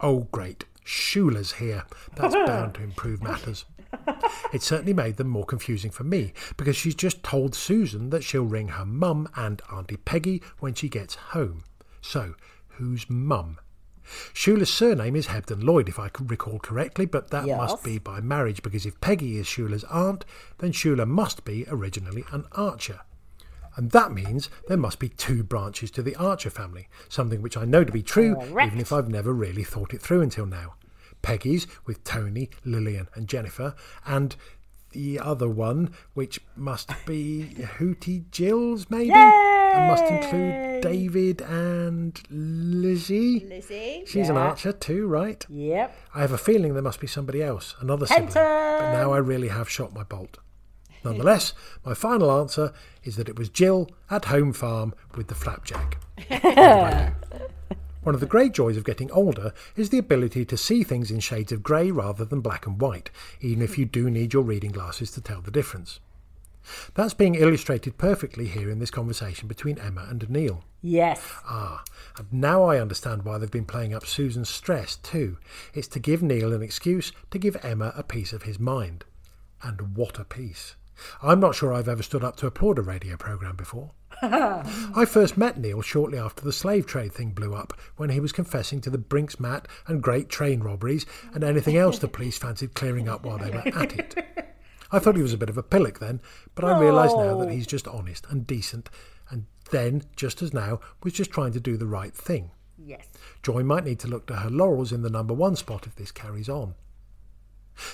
Oh, 0.00 0.28
great. 0.32 0.64
Shula's 0.84 1.52
here. 1.52 1.84
That's 2.16 2.34
bound 2.34 2.74
to 2.74 2.82
improve 2.82 3.22
matters. 3.22 3.64
It 4.52 4.62
certainly 4.62 4.92
made 4.92 5.16
them 5.16 5.28
more 5.28 5.44
confusing 5.44 5.90
for 5.92 6.02
me 6.02 6.32
because 6.56 6.74
she's 6.76 6.94
just 6.96 7.22
told 7.22 7.54
Susan 7.54 8.10
that 8.10 8.24
she'll 8.24 8.44
ring 8.44 8.68
her 8.68 8.84
mum 8.84 9.28
and 9.36 9.62
Auntie 9.72 9.96
Peggy 9.96 10.42
when 10.58 10.74
she 10.74 10.88
gets 10.88 11.14
home. 11.14 11.62
So, 12.00 12.34
who's 12.70 13.08
mum? 13.08 13.58
Shula's 14.34 14.70
surname 14.72 15.14
is 15.14 15.28
Hebden 15.28 15.62
Lloyd, 15.62 15.88
if 15.88 16.00
I 16.00 16.10
recall 16.20 16.58
correctly, 16.58 17.06
but 17.06 17.30
that 17.30 17.46
Yes. 17.46 17.56
must 17.58 17.84
be 17.84 17.98
by 17.98 18.20
marriage 18.20 18.60
because 18.62 18.84
if 18.86 19.00
Peggy 19.00 19.38
is 19.38 19.46
Shula's 19.46 19.84
aunt, 19.84 20.24
then 20.58 20.72
Shula 20.72 21.06
must 21.06 21.44
be 21.44 21.64
originally 21.68 22.24
an 22.32 22.46
archer. 22.52 23.00
And 23.76 23.92
that 23.92 24.10
means 24.10 24.50
there 24.66 24.76
must 24.76 24.98
be 24.98 25.08
two 25.08 25.44
branches 25.44 25.92
to 25.92 26.02
the 26.02 26.16
Archer 26.16 26.50
family, 26.50 26.88
something 27.08 27.40
which 27.40 27.56
I 27.56 27.64
know 27.64 27.84
to 27.84 27.92
be 27.92 28.02
true, 28.02 28.34
Correct. 28.34 28.66
even 28.66 28.80
if 28.80 28.92
I've 28.92 29.08
never 29.08 29.32
really 29.32 29.62
thought 29.62 29.94
it 29.94 30.02
through 30.02 30.22
until 30.22 30.44
now. 30.44 30.74
Peggy's 31.22 31.66
with 31.86 32.04
Tony, 32.04 32.50
Lillian, 32.64 33.08
and 33.14 33.28
Jennifer, 33.28 33.74
and 34.06 34.36
the 34.92 35.20
other 35.20 35.48
one, 35.48 35.92
which 36.14 36.40
must 36.56 36.90
be 37.06 37.54
Hootie 37.78 38.28
Jill's, 38.30 38.90
maybe? 38.90 39.12
And 39.12 39.88
must 39.88 40.04
include 40.04 40.80
David 40.80 41.40
and 41.42 42.20
Lizzie. 42.28 43.40
Lizzie. 43.40 44.02
She's 44.06 44.28
an 44.28 44.36
archer 44.36 44.72
too, 44.72 45.06
right? 45.06 45.44
Yep. 45.48 45.96
I 46.14 46.20
have 46.20 46.32
a 46.32 46.38
feeling 46.38 46.74
there 46.74 46.82
must 46.82 47.00
be 47.00 47.06
somebody 47.06 47.42
else, 47.42 47.76
another 47.80 48.06
sibling. 48.06 48.30
But 48.34 48.92
now 48.92 49.12
I 49.12 49.18
really 49.18 49.48
have 49.48 49.68
shot 49.68 49.94
my 49.94 50.02
bolt. 50.02 50.38
Nonetheless, 51.04 51.54
my 51.84 51.94
final 51.94 52.30
answer 52.30 52.72
is 53.04 53.16
that 53.16 53.28
it 53.28 53.38
was 53.38 53.48
Jill 53.48 53.88
at 54.10 54.26
home 54.26 54.52
farm 54.52 54.94
with 55.14 55.28
the 55.28 55.34
flapjack. 55.34 55.98
One 58.02 58.14
of 58.14 58.20
the 58.20 58.26
great 58.26 58.52
joys 58.52 58.78
of 58.78 58.84
getting 58.84 59.10
older 59.10 59.52
is 59.76 59.90
the 59.90 59.98
ability 59.98 60.46
to 60.46 60.56
see 60.56 60.82
things 60.82 61.10
in 61.10 61.20
shades 61.20 61.52
of 61.52 61.62
grey 61.62 61.90
rather 61.90 62.24
than 62.24 62.40
black 62.40 62.66
and 62.66 62.80
white, 62.80 63.10
even 63.40 63.62
if 63.62 63.76
you 63.76 63.84
do 63.84 64.10
need 64.10 64.32
your 64.32 64.42
reading 64.42 64.72
glasses 64.72 65.10
to 65.12 65.20
tell 65.20 65.42
the 65.42 65.50
difference. 65.50 66.00
That's 66.94 67.14
being 67.14 67.34
illustrated 67.34 67.98
perfectly 67.98 68.46
here 68.46 68.70
in 68.70 68.78
this 68.78 68.90
conversation 68.90 69.48
between 69.48 69.78
Emma 69.78 70.06
and 70.08 70.28
Neil. 70.30 70.64
Yes. 70.82 71.20
Ah, 71.44 71.84
and 72.16 72.32
now 72.32 72.64
I 72.64 72.80
understand 72.80 73.24
why 73.24 73.38
they've 73.38 73.50
been 73.50 73.64
playing 73.64 73.94
up 73.94 74.06
Susan's 74.06 74.48
stress 74.48 74.96
too. 74.96 75.38
It's 75.74 75.88
to 75.88 75.98
give 75.98 76.22
Neil 76.22 76.52
an 76.52 76.62
excuse 76.62 77.12
to 77.30 77.38
give 77.38 77.62
Emma 77.62 77.92
a 77.96 78.02
piece 78.02 78.32
of 78.32 78.44
his 78.44 78.58
mind. 78.58 79.04
And 79.62 79.94
what 79.96 80.18
a 80.18 80.24
piece. 80.24 80.76
I'm 81.22 81.40
not 81.40 81.54
sure 81.54 81.72
I've 81.72 81.88
ever 81.88 82.02
stood 82.02 82.24
up 82.24 82.36
to 82.36 82.46
applaud 82.46 82.78
a 82.78 82.82
radio 82.82 83.16
programme 83.16 83.56
before. 83.56 83.92
I 84.94 85.06
first 85.06 85.38
met 85.38 85.58
Neil 85.58 85.80
shortly 85.82 86.18
after 86.18 86.44
the 86.44 86.52
slave 86.52 86.86
trade 86.86 87.12
thing 87.12 87.30
blew 87.30 87.54
up, 87.54 87.72
when 87.96 88.10
he 88.10 88.20
was 88.20 88.32
confessing 88.32 88.80
to 88.82 88.90
the 88.90 88.98
Brinks 88.98 89.40
Mat 89.40 89.66
and 89.86 90.02
great 90.02 90.28
train 90.28 90.60
robberies 90.60 91.06
and 91.34 91.42
anything 91.42 91.76
else 91.76 91.98
the 91.98 92.08
police 92.08 92.36
fancied 92.36 92.74
clearing 92.74 93.08
up 93.08 93.24
while 93.24 93.38
they 93.38 93.50
were 93.50 93.66
at 93.66 93.98
it. 93.98 94.26
I 94.92 94.98
thought 94.98 95.16
he 95.16 95.22
was 95.22 95.32
a 95.32 95.38
bit 95.38 95.48
of 95.48 95.56
a 95.56 95.62
pillock 95.62 96.00
then, 96.00 96.20
but 96.54 96.64
I 96.64 96.78
realise 96.78 97.12
now 97.12 97.36
that 97.38 97.50
he's 97.50 97.66
just 97.66 97.88
honest 97.88 98.26
and 98.28 98.46
decent, 98.46 98.90
and 99.30 99.46
then, 99.70 100.02
just 100.16 100.42
as 100.42 100.52
now, 100.52 100.80
was 101.02 101.12
just 101.12 101.30
trying 101.30 101.52
to 101.52 101.60
do 101.60 101.76
the 101.76 101.86
right 101.86 102.14
thing. 102.14 102.50
Yes. 102.76 103.06
Joy 103.42 103.62
might 103.62 103.84
need 103.84 104.00
to 104.00 104.08
look 104.08 104.26
to 104.26 104.36
her 104.36 104.50
laurels 104.50 104.92
in 104.92 105.02
the 105.02 105.10
number 105.10 105.34
one 105.34 105.56
spot 105.56 105.86
if 105.86 105.94
this 105.96 106.10
carries 106.10 106.48
on. 106.48 106.74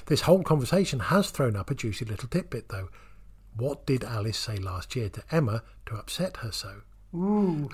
This 0.06 0.22
whole 0.22 0.42
conversation 0.42 1.00
has 1.00 1.30
thrown 1.30 1.54
up 1.54 1.70
a 1.70 1.74
juicy 1.74 2.04
little 2.04 2.28
tidbit, 2.28 2.68
though. 2.68 2.88
What 3.56 3.86
did 3.86 4.04
Alice 4.04 4.38
say 4.38 4.56
last 4.56 4.94
year 4.96 5.08
to 5.10 5.22
Emma 5.30 5.62
to 5.86 5.96
upset 5.96 6.38
her 6.38 6.52
so? 6.52 6.82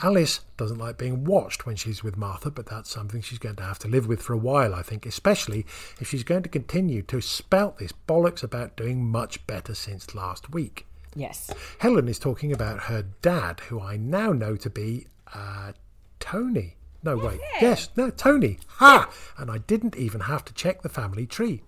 Alice 0.03 0.41
doesn't 0.57 0.78
like 0.78 0.99
being 0.99 1.24
watched 1.24 1.66
when 1.66 1.74
she's 1.74 2.05
with 2.05 2.16
Martha, 2.16 2.51
but 2.51 2.66
that's 2.66 2.91
something 2.91 3.20
she's 3.20 3.39
going 3.39 3.57
to 3.57 3.64
have 3.64 3.78
to 3.80 3.89
live 3.89 4.07
with 4.07 4.22
for 4.22 4.35
a 4.35 4.39
while, 4.39 4.74
I 4.74 4.83
think, 4.83 5.05
especially 5.05 5.66
if 6.01 6.11
she's 6.11 6.22
going 6.22 6.45
to 6.45 6.49
continue 6.49 7.03
to 7.03 7.20
spout 7.20 7.78
this 7.78 7.93
bollocks 8.07 8.45
about 8.45 8.76
doing 8.76 9.05
much 9.05 9.45
better 9.47 9.74
since 9.74 10.14
last 10.14 10.53
week. 10.53 10.87
Yes. 11.16 11.51
Helen 11.78 12.09
is 12.09 12.18
talking 12.18 12.53
about 12.53 12.85
her 12.85 13.05
dad, 13.20 13.61
who 13.68 13.80
I 13.80 13.97
now 13.97 14.33
know 14.33 14.55
to 14.57 14.70
be 14.70 15.07
uh, 15.35 15.72
Tony. 16.20 16.76
No, 17.03 17.16
wait. 17.16 17.41
Yes, 17.61 17.89
no, 17.97 18.11
Tony. 18.11 18.61
Ha! 18.76 19.11
And 19.37 19.51
I 19.51 19.59
didn't 19.59 19.97
even 19.97 20.20
have 20.22 20.45
to 20.45 20.55
check 20.55 20.83
the 20.83 20.89
family 20.89 21.26
tree. 21.26 21.62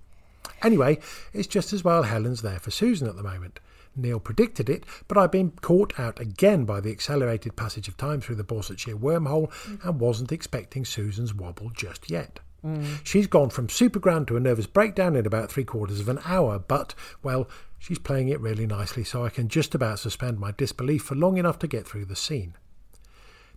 Anyway, 0.63 0.99
it's 1.33 1.49
just 1.49 1.73
as 1.73 1.83
well 1.83 2.05
Helen's 2.05 2.43
there 2.43 2.61
for 2.61 2.71
Susan 2.71 3.09
at 3.09 3.17
the 3.17 3.23
moment. 3.23 3.59
Neil 3.97 4.21
predicted 4.21 4.69
it, 4.69 4.85
but 5.09 5.19
I've 5.19 5.33
been 5.33 5.53
caught 5.63 5.99
out 5.99 6.21
again 6.21 6.65
by 6.65 6.81
the 6.81 6.91
accelerated 6.91 7.57
passage 7.57 7.89
of 7.89 7.97
time 7.97 8.21
through 8.21 8.37
the 8.37 8.45
Borsetshire 8.45 8.99
wormhole 8.99 9.53
and 9.85 10.01
wasn't 10.01 10.33
expecting 10.33 10.85
Susan's 10.85 11.35
wobble 11.35 11.71
just 11.71 12.11
yet. 12.11 12.41
Mm. 12.65 13.01
She's 13.05 13.27
gone 13.27 13.51
from 13.51 13.69
super 13.69 13.99
grand 13.99 14.29
to 14.29 14.37
a 14.37 14.41
nervous 14.41 14.67
breakdown 14.67 15.17
in 15.17 15.27
about 15.27 15.51
three 15.51 15.65
quarters 15.65 16.01
of 16.01 16.09
an 16.09 16.21
hour, 16.25 16.59
but, 16.59 16.95
well, 17.23 17.49
she's 17.79 17.99
playing 17.99 18.29
it 18.29 18.41
really 18.41 18.67
nicely, 18.67 19.05
so 19.05 19.25
I 19.25 19.29
can 19.29 19.49
just 19.49 19.75
about 19.75 19.99
suspend 19.99 20.39
my 20.39 20.53
disbelief 20.53 21.03
for 21.03 21.15
long 21.15 21.37
enough 21.37 21.59
to 21.61 21.69
get 21.69 21.87
through 21.87 22.07
the 22.07 22.17
scene. 22.17 22.55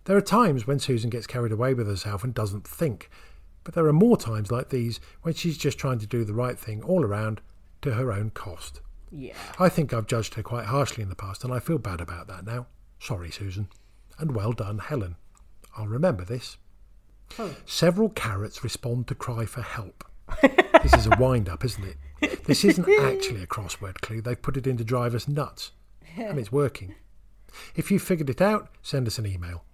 There 0.04 0.16
are 0.16 0.22
times 0.22 0.66
when 0.66 0.78
Susan 0.78 1.10
gets 1.10 1.26
carried 1.26 1.52
away 1.52 1.74
with 1.74 1.86
herself 1.86 2.22
and 2.24 2.34
doesn't 2.34 2.66
think, 2.66 3.10
but 3.64 3.74
there 3.74 3.86
are 3.86 3.92
more 3.92 4.16
times 4.16 4.50
like 4.50 4.70
these 4.70 5.00
when 5.22 5.34
she's 5.34 5.58
just 5.58 5.78
trying 5.78 5.98
to 5.98 6.06
do 6.06 6.24
the 6.24 6.34
right 6.34 6.58
thing 6.58 6.82
all 6.82 7.04
around 7.04 7.40
to 7.82 7.94
her 7.94 8.12
own 8.12 8.30
cost. 8.30 8.80
Yeah. 9.10 9.34
I 9.58 9.68
think 9.68 9.92
I've 9.92 10.06
judged 10.06 10.34
her 10.34 10.42
quite 10.42 10.66
harshly 10.66 11.02
in 11.02 11.08
the 11.08 11.14
past, 11.14 11.44
and 11.44 11.52
I 11.52 11.60
feel 11.60 11.78
bad 11.78 12.00
about 12.00 12.26
that 12.28 12.44
now. 12.44 12.66
Sorry, 13.00 13.30
Susan. 13.30 13.68
And 14.18 14.34
well 14.34 14.52
done, 14.52 14.78
Helen. 14.78 15.16
I'll 15.76 15.86
remember 15.86 16.24
this. 16.24 16.56
Oh. 17.38 17.54
Several 17.66 18.08
carrots 18.08 18.64
respond 18.64 19.06
to 19.08 19.14
cry 19.14 19.44
for 19.44 19.62
help. 19.62 20.04
this 20.82 20.94
is 20.94 21.06
a 21.06 21.16
wind 21.18 21.48
up, 21.48 21.64
isn't 21.64 21.84
it? 21.84 22.44
This 22.44 22.64
isn't 22.64 22.88
actually 23.00 23.42
a 23.42 23.46
crossword 23.46 24.00
clue. 24.00 24.20
They've 24.20 24.40
put 24.40 24.56
it 24.56 24.66
in 24.66 24.76
to 24.78 24.84
drive 24.84 25.14
us 25.14 25.28
nuts. 25.28 25.72
And 26.16 26.38
it's 26.38 26.50
working. 26.52 26.94
If 27.74 27.90
you've 27.90 28.02
figured 28.02 28.30
it 28.30 28.42
out, 28.42 28.68
send 28.82 29.06
us 29.06 29.18
an 29.18 29.26
email. 29.26 29.64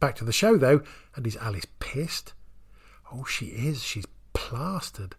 Back 0.00 0.14
to 0.16 0.24
the 0.24 0.32
show, 0.32 0.56
though. 0.56 0.82
And 1.14 1.26
is 1.26 1.36
Alice 1.36 1.66
pissed? 1.78 2.32
Oh, 3.12 3.24
she 3.24 3.46
is. 3.46 3.82
She's 3.82 4.06
plastered. 4.32 5.14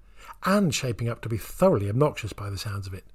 And 0.46 0.74
shaping 0.74 1.10
up 1.10 1.22
to 1.22 1.30
be 1.30 1.38
thoroughly 1.38 1.90
obnoxious 1.90 2.34
by 2.34 2.50
the 2.50 2.58
sounds 2.58 2.88
of 2.88 2.94
it. 2.94 3.06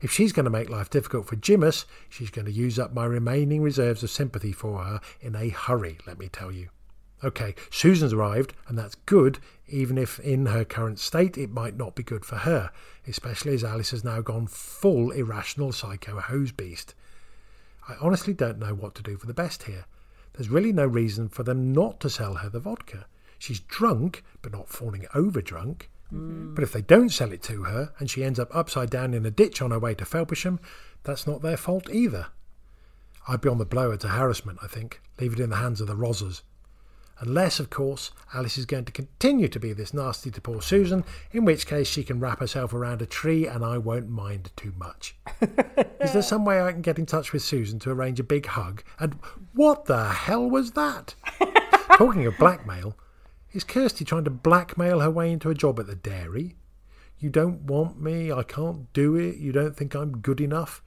If 0.00 0.10
she's 0.10 0.32
going 0.32 0.44
to 0.44 0.50
make 0.50 0.70
life 0.70 0.88
difficult 0.88 1.26
for 1.26 1.36
Jimus, 1.36 1.84
she's 2.08 2.30
going 2.30 2.46
to 2.46 2.52
use 2.52 2.78
up 2.78 2.94
my 2.94 3.04
remaining 3.04 3.62
reserves 3.62 4.02
of 4.02 4.10
sympathy 4.10 4.52
for 4.52 4.82
her 4.84 5.00
in 5.20 5.36
a 5.36 5.50
hurry, 5.50 5.98
let 6.06 6.18
me 6.18 6.28
tell 6.28 6.50
you. 6.50 6.70
OK, 7.22 7.54
Susan's 7.70 8.14
arrived, 8.14 8.54
and 8.66 8.78
that's 8.78 8.94
good, 8.94 9.40
even 9.68 9.98
if 9.98 10.18
in 10.20 10.46
her 10.46 10.64
current 10.64 10.98
state 10.98 11.36
it 11.36 11.50
might 11.50 11.76
not 11.76 11.94
be 11.94 12.02
good 12.02 12.24
for 12.24 12.36
her, 12.36 12.70
especially 13.06 13.52
as 13.52 13.62
Alice 13.62 13.90
has 13.90 14.02
now 14.02 14.22
gone 14.22 14.46
full 14.46 15.10
irrational 15.10 15.70
psycho 15.70 16.18
hose 16.18 16.50
beast. 16.50 16.94
I 17.86 17.96
honestly 18.00 18.32
don't 18.32 18.58
know 18.58 18.74
what 18.74 18.94
to 18.94 19.02
do 19.02 19.18
for 19.18 19.26
the 19.26 19.34
best 19.34 19.64
here. 19.64 19.84
There's 20.32 20.48
really 20.48 20.72
no 20.72 20.86
reason 20.86 21.28
for 21.28 21.42
them 21.42 21.72
not 21.72 22.00
to 22.00 22.08
sell 22.10 22.36
her 22.36 22.48
the 22.48 22.60
vodka. 22.60 23.04
She's 23.38 23.60
drunk, 23.60 24.24
but 24.40 24.52
not 24.52 24.70
falling 24.70 25.06
over 25.14 25.42
drunk. 25.42 25.89
Mm-hmm. 26.12 26.54
But 26.54 26.64
if 26.64 26.72
they 26.72 26.82
don't 26.82 27.10
sell 27.10 27.32
it 27.32 27.42
to 27.44 27.64
her 27.64 27.92
and 27.98 28.10
she 28.10 28.24
ends 28.24 28.38
up 28.38 28.54
upside 28.54 28.90
down 28.90 29.14
in 29.14 29.24
a 29.26 29.30
ditch 29.30 29.62
on 29.62 29.70
her 29.70 29.78
way 29.78 29.94
to 29.94 30.04
Felpersham, 30.04 30.58
that's 31.04 31.26
not 31.26 31.42
their 31.42 31.56
fault 31.56 31.88
either. 31.90 32.28
I'd 33.28 33.40
be 33.40 33.48
on 33.48 33.58
the 33.58 33.64
blower 33.64 33.96
to 33.98 34.08
Harrison, 34.08 34.58
I 34.62 34.66
think. 34.66 35.00
Leave 35.20 35.34
it 35.34 35.40
in 35.40 35.50
the 35.50 35.56
hands 35.56 35.80
of 35.80 35.86
the 35.86 35.94
Rozzers. 35.94 36.42
Unless, 37.20 37.60
of 37.60 37.68
course, 37.68 38.12
Alice 38.32 38.56
is 38.56 38.64
going 38.64 38.86
to 38.86 38.92
continue 38.92 39.46
to 39.48 39.60
be 39.60 39.74
this 39.74 39.92
nasty 39.92 40.30
to 40.30 40.40
poor 40.40 40.62
Susan, 40.62 41.04
in 41.32 41.44
which 41.44 41.66
case 41.66 41.86
she 41.86 42.02
can 42.02 42.18
wrap 42.18 42.40
herself 42.40 42.72
around 42.72 43.02
a 43.02 43.06
tree 43.06 43.46
and 43.46 43.62
I 43.62 43.76
won't 43.76 44.08
mind 44.08 44.50
too 44.56 44.72
much. 44.78 45.16
is 46.00 46.14
there 46.14 46.22
some 46.22 46.46
way 46.46 46.62
I 46.62 46.72
can 46.72 46.80
get 46.80 46.98
in 46.98 47.04
touch 47.04 47.34
with 47.34 47.42
Susan 47.42 47.78
to 47.80 47.90
arrange 47.90 48.20
a 48.20 48.24
big 48.24 48.46
hug? 48.46 48.82
And 48.98 49.18
what 49.52 49.84
the 49.84 50.08
hell 50.08 50.48
was 50.48 50.72
that? 50.72 51.14
Talking 51.98 52.24
of 52.24 52.38
blackmail, 52.38 52.96
is 53.52 53.64
Kirsty 53.64 54.04
trying 54.04 54.24
to 54.24 54.30
blackmail 54.30 55.00
her 55.00 55.10
way 55.10 55.32
into 55.32 55.50
a 55.50 55.54
job 55.54 55.80
at 55.80 55.86
the 55.86 55.94
dairy? 55.94 56.56
You 57.18 57.30
don't 57.30 57.62
want 57.62 58.00
me, 58.00 58.32
I 58.32 58.42
can't 58.42 58.92
do 58.92 59.16
it, 59.16 59.36
you 59.36 59.52
don't 59.52 59.76
think 59.76 59.94
I'm 59.94 60.18
good 60.18 60.40
enough? 60.40 60.82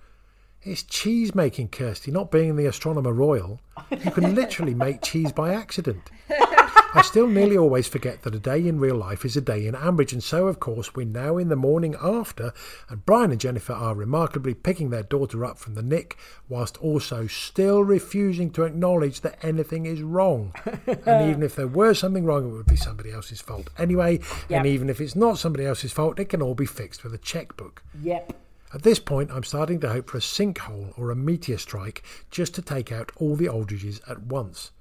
It's 0.61 0.81
cheese 0.81 1.35
making, 1.35 1.69
Kirsty, 1.69 2.09
not 2.09 2.31
being 2.31 2.55
the 2.55 2.65
astronomer 2.65 3.11
royal. 3.11 3.59
You 3.91 4.11
can 4.11 4.33
literally 4.33 4.73
make 4.73 5.01
cheese 5.01 5.31
by 5.31 5.53
accident. 5.53 6.09
I 6.95 7.01
still 7.01 7.27
nearly 7.27 7.57
always 7.57 7.87
forget 7.87 8.21
that 8.21 8.35
a 8.35 8.39
day 8.39 8.67
in 8.67 8.79
real 8.79 8.95
life 8.95 9.25
is 9.25 9.35
a 9.35 9.41
day 9.41 9.65
in 9.65 9.73
Ambridge, 9.73 10.13
and 10.13 10.23
so, 10.23 10.47
of 10.47 10.59
course, 10.59 10.93
we're 10.93 11.07
now 11.07 11.37
in 11.37 11.49
the 11.49 11.55
morning 11.55 11.95
after, 11.99 12.53
and 12.87 13.05
Brian 13.05 13.31
and 13.31 13.41
Jennifer 13.41 13.73
are 13.73 13.95
remarkably 13.95 14.53
picking 14.53 14.89
their 14.89 15.01
daughter 15.01 15.43
up 15.43 15.57
from 15.57 15.73
the 15.73 15.81
nick, 15.81 16.17
whilst 16.47 16.77
also 16.77 17.25
still 17.25 17.83
refusing 17.83 18.51
to 18.51 18.63
acknowledge 18.63 19.21
that 19.21 19.43
anything 19.43 19.87
is 19.87 20.03
wrong. 20.03 20.53
and 20.85 21.29
even 21.29 21.41
if 21.41 21.55
there 21.55 21.67
were 21.67 21.95
something 21.95 22.25
wrong, 22.25 22.47
it 22.47 22.53
would 22.53 22.67
be 22.67 22.75
somebody 22.75 23.11
else's 23.11 23.41
fault 23.41 23.69
anyway, 23.77 24.19
and 24.49 24.67
even 24.67 24.87
if 24.87 25.01
it's 25.01 25.15
not 25.15 25.39
somebody 25.39 25.65
else's 25.65 25.91
fault, 25.91 26.19
it 26.19 26.29
can 26.29 26.41
all 26.41 26.55
be 26.55 26.65
fixed 26.65 27.03
with 27.03 27.13
a 27.13 27.17
checkbook. 27.17 27.81
Yep. 28.03 28.33
At 28.73 28.83
this 28.83 28.99
point, 28.99 29.31
I'm 29.31 29.43
starting 29.43 29.79
to 29.81 29.89
hope 29.89 30.09
for 30.09 30.17
a 30.17 30.21
sinkhole 30.21 30.97
or 30.97 31.11
a 31.11 31.15
meteor 31.15 31.57
strike 31.57 32.03
just 32.31 32.55
to 32.55 32.61
take 32.61 32.91
out 32.91 33.11
all 33.15 33.35
the 33.35 33.47
Aldridges 33.47 34.01
at 34.07 34.23
once. 34.23 34.71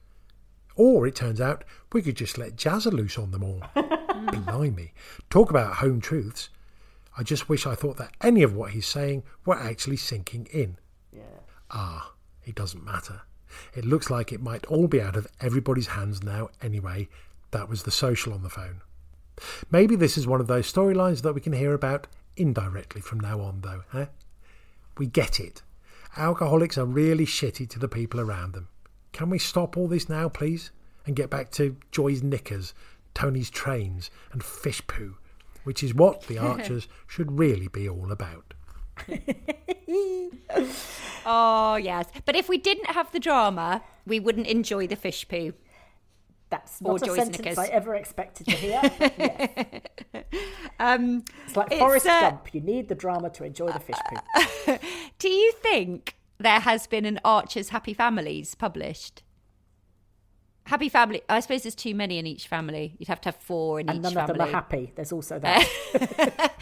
Or 0.77 1.07
it 1.07 1.14
turns 1.14 1.41
out 1.41 1.64
we 1.93 2.03
could 2.03 2.16
just 2.16 2.39
let 2.39 2.57
Jazzer 2.57 2.93
loose 2.93 3.18
on 3.18 3.31
them 3.31 3.45
all. 3.45 3.62
Blimey. 4.45 4.93
Talk 5.31 5.51
about 5.51 5.75
home 5.77 6.01
truths. 6.01 6.49
I 7.16 7.23
just 7.23 7.49
wish 7.49 7.66
I 7.66 7.75
thought 7.75 7.99
that 7.99 8.14
any 8.23 8.43
of 8.43 8.55
what 8.55 8.70
he's 8.70 8.87
saying 8.87 9.23
were 9.45 9.59
actually 9.59 9.97
sinking 9.97 10.49
in. 10.51 10.79
Yeah. 11.12 11.23
Ah, 11.70 12.12
it 12.45 12.55
doesn't 12.55 12.85
matter. 12.85 13.23
It 13.75 13.85
looks 13.85 14.09
like 14.09 14.33
it 14.33 14.43
might 14.43 14.64
all 14.66 14.89
be 14.89 15.01
out 15.01 15.16
of 15.16 15.27
everybody's 15.41 15.89
hands 15.89 16.23
now 16.23 16.49
anyway. 16.62 17.09
That 17.51 17.68
was 17.68 17.83
the 17.83 17.91
social 17.91 18.33
on 18.33 18.43
the 18.43 18.49
phone. 18.49 18.81
Maybe 19.70 19.97
this 19.97 20.16
is 20.16 20.27
one 20.27 20.41
of 20.41 20.47
those 20.47 20.73
storylines 20.73 21.23
that 21.23 21.35
we 21.35 21.41
can 21.41 21.53
hear 21.53 21.75
about 21.75 22.07
indirectly 22.37 23.01
from 23.01 23.20
now 23.20 23.41
on, 23.41 23.61
though, 23.61 23.83
eh? 23.93 24.07
We 24.97 25.07
get 25.07 25.39
it. 25.39 25.62
Alcoholics 26.16 26.79
are 26.79 26.85
really 26.85 27.27
shitty 27.27 27.68
to 27.70 27.79
the 27.79 27.89
people 27.89 28.20
around 28.20 28.53
them. 28.53 28.68
Can 29.13 29.31
we 29.31 29.39
stop 29.39 29.77
all 29.77 29.89
this 29.89 30.09
now, 30.09 30.29
please? 30.29 30.71
And 31.07 31.17
get 31.17 31.31
back 31.31 31.51
to 31.53 31.77
Joy's 31.91 32.23
knickers, 32.23 32.75
Tony's 33.15 33.51
trains, 33.51 34.11
and 34.33 34.43
fish 34.43 34.87
poo, 34.87 35.17
which 35.65 35.83
is 35.83 35.95
what 35.95 36.23
the 36.23 36.39
Archers 36.51 36.89
should 37.07 37.39
really 37.39 37.69
be 37.69 37.89
all 37.89 38.11
about. 38.13 38.55
Oh, 41.25 41.77
yes. 41.77 42.07
But 42.25 42.37
if 42.37 42.49
we 42.49 42.59
didn't 42.59 42.87
have 42.87 43.13
the 43.13 43.21
drama, 43.21 43.83
we 44.07 44.19
wouldn't 44.21 44.47
enjoy 44.47 44.87
the 44.87 44.97
fish 44.97 45.27
poo. 45.29 45.53
That's 46.51 46.83
Or 46.83 46.95
not 46.99 47.03
a 47.03 47.07
Joyce 47.07 47.17
sentence 47.17 47.39
Knickers. 47.39 47.59
I 47.59 47.67
ever 47.67 47.95
expected 47.95 48.47
to 48.49 48.57
hear. 48.57 48.81
yes. 49.01 50.25
Um, 50.79 51.25
It's 51.47 51.57
like 51.57 51.69
It's, 51.71 51.79
Forrest 51.79 52.07
uh, 52.07 52.21
Gump. 52.31 52.53
You 52.55 52.61
need 52.61 52.89
the 52.89 52.95
drama 52.95 53.31
to 53.31 53.45
enjoy 53.45 53.71
the 53.71 53.79
fish 53.81 53.97
poo. 54.09 54.79
do 55.19 55.29
you 55.29 55.53
think 55.63 56.17
there 56.43 56.61
has 56.61 56.86
been 56.86 57.05
an 57.05 57.18
Archer's 57.24 57.70
Happy 57.70 57.95
Families 57.95 58.55
published? 58.55 59.22
Happy 60.66 60.88
Family. 60.88 61.22
I 61.28 61.40
suppose 61.40 61.62
there's 61.62 61.74
too 61.74 61.95
many 61.95 62.18
in 62.18 62.26
each 62.26 62.47
family. 62.47 62.95
You'd 62.99 63.09
have 63.09 63.20
to 63.22 63.28
have 63.28 63.36
four 63.36 63.80
in 63.80 63.88
And 63.88 63.99
each 63.99 64.03
none 64.03 64.12
family. 64.14 64.30
of 64.32 64.38
them 64.38 64.49
are 64.49 64.51
happy. 64.51 64.93
There's 64.95 65.12
also 65.12 65.38
that. 65.40 66.53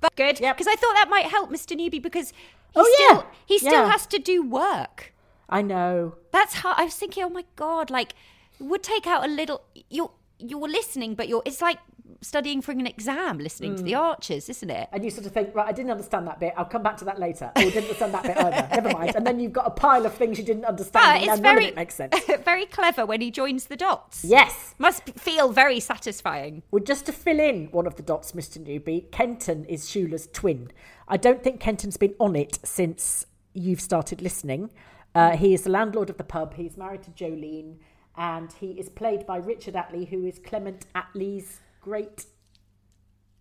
But 0.00 0.16
good, 0.16 0.40
Yep. 0.40 0.56
because 0.56 0.66
I 0.66 0.76
thought 0.76 0.94
that 0.94 1.08
might 1.10 1.26
help 1.26 1.50
Mr. 1.50 1.76
Newby 1.76 1.98
because 1.98 2.30
he 2.30 2.36
Oh, 2.76 2.90
still 2.94 3.16
yeah. 3.16 3.22
he 3.44 3.58
still 3.58 3.72
Yeah. 3.72 3.90
has 3.90 4.06
to 4.06 4.18
do 4.18 4.42
work. 4.42 5.12
I 5.48 5.60
know. 5.60 6.14
That's 6.32 6.54
how 6.54 6.72
I 6.74 6.84
was 6.84 6.94
thinking. 6.94 7.22
Oh 7.24 7.28
my 7.28 7.44
god! 7.56 7.90
Like, 7.90 8.12
it 8.58 8.62
would 8.64 8.82
take 8.82 9.06
out 9.06 9.24
a 9.24 9.28
little. 9.28 9.62
You're 9.90 10.10
you're 10.40 10.68
listening, 10.68 11.14
but 11.14 11.28
you're. 11.28 11.42
It's 11.44 11.60
like 11.62 11.78
studying 12.22 12.60
for 12.60 12.72
an 12.72 12.86
exam, 12.86 13.38
listening 13.38 13.76
to 13.76 13.82
the 13.82 13.92
Mm. 13.92 14.00
Archers, 14.00 14.50
isn't 14.50 14.68
it? 14.68 14.88
And 14.92 15.02
you 15.02 15.10
sort 15.10 15.26
of 15.26 15.32
think, 15.32 15.54
right, 15.54 15.66
I 15.66 15.72
didn't 15.72 15.90
understand 15.90 16.26
that 16.26 16.38
bit. 16.38 16.52
I'll 16.56 16.66
come 16.66 16.82
back 16.82 16.98
to 16.98 17.04
that 17.06 17.18
later. 17.18 17.50
Oh, 17.56 17.60
I 17.60 17.64
didn't 17.64 17.84
understand 17.84 18.12
that 18.12 18.22
bit 18.24 18.36
either. 18.36 18.68
Never 18.82 18.90
mind. 18.90 19.16
And 19.16 19.26
then 19.26 19.40
you've 19.40 19.54
got 19.54 19.66
a 19.66 19.70
pile 19.70 20.04
of 20.04 20.12
things 20.14 20.36
you 20.38 20.44
didn't 20.44 20.66
understand. 20.66 21.02
But 21.02 21.22
and 21.22 21.30
it's 21.30 21.40
very 21.40 21.66
it 21.66 21.76
makes 21.76 21.94
sense. 21.94 22.14
very 22.44 22.66
clever 22.66 23.06
when 23.06 23.22
he 23.22 23.30
joins 23.30 23.66
the 23.66 23.76
dots. 23.76 24.22
Yes. 24.22 24.74
Must 24.78 25.02
feel 25.18 25.50
very 25.50 25.80
satisfying. 25.80 26.62
Well, 26.70 26.84
just 26.84 27.06
to 27.06 27.12
fill 27.12 27.40
in 27.40 27.68
one 27.70 27.86
of 27.86 27.96
the 27.96 28.02
dots, 28.02 28.32
Mr. 28.32 28.62
Newby, 28.62 29.06
Kenton 29.10 29.64
is 29.64 29.86
Shula's 29.86 30.28
twin. 30.30 30.70
I 31.08 31.16
don't 31.16 31.42
think 31.42 31.58
Kenton's 31.58 31.96
been 31.96 32.14
on 32.20 32.36
it 32.36 32.58
since 32.64 33.24
you've 33.54 33.80
started 33.80 34.20
listening. 34.20 34.70
Uh, 35.14 35.36
he 35.36 35.54
is 35.54 35.62
the 35.62 35.70
landlord 35.70 36.10
of 36.10 36.18
the 36.18 36.24
pub. 36.24 36.54
He's 36.54 36.76
married 36.76 37.02
to 37.04 37.10
Jolene, 37.10 37.76
and 38.20 38.52
he 38.52 38.72
is 38.72 38.90
played 38.90 39.26
by 39.26 39.38
Richard 39.38 39.74
Attlee, 39.74 40.06
who 40.06 40.26
is 40.26 40.38
Clement 40.38 40.84
Attlee's 40.94 41.60
great 41.80 42.26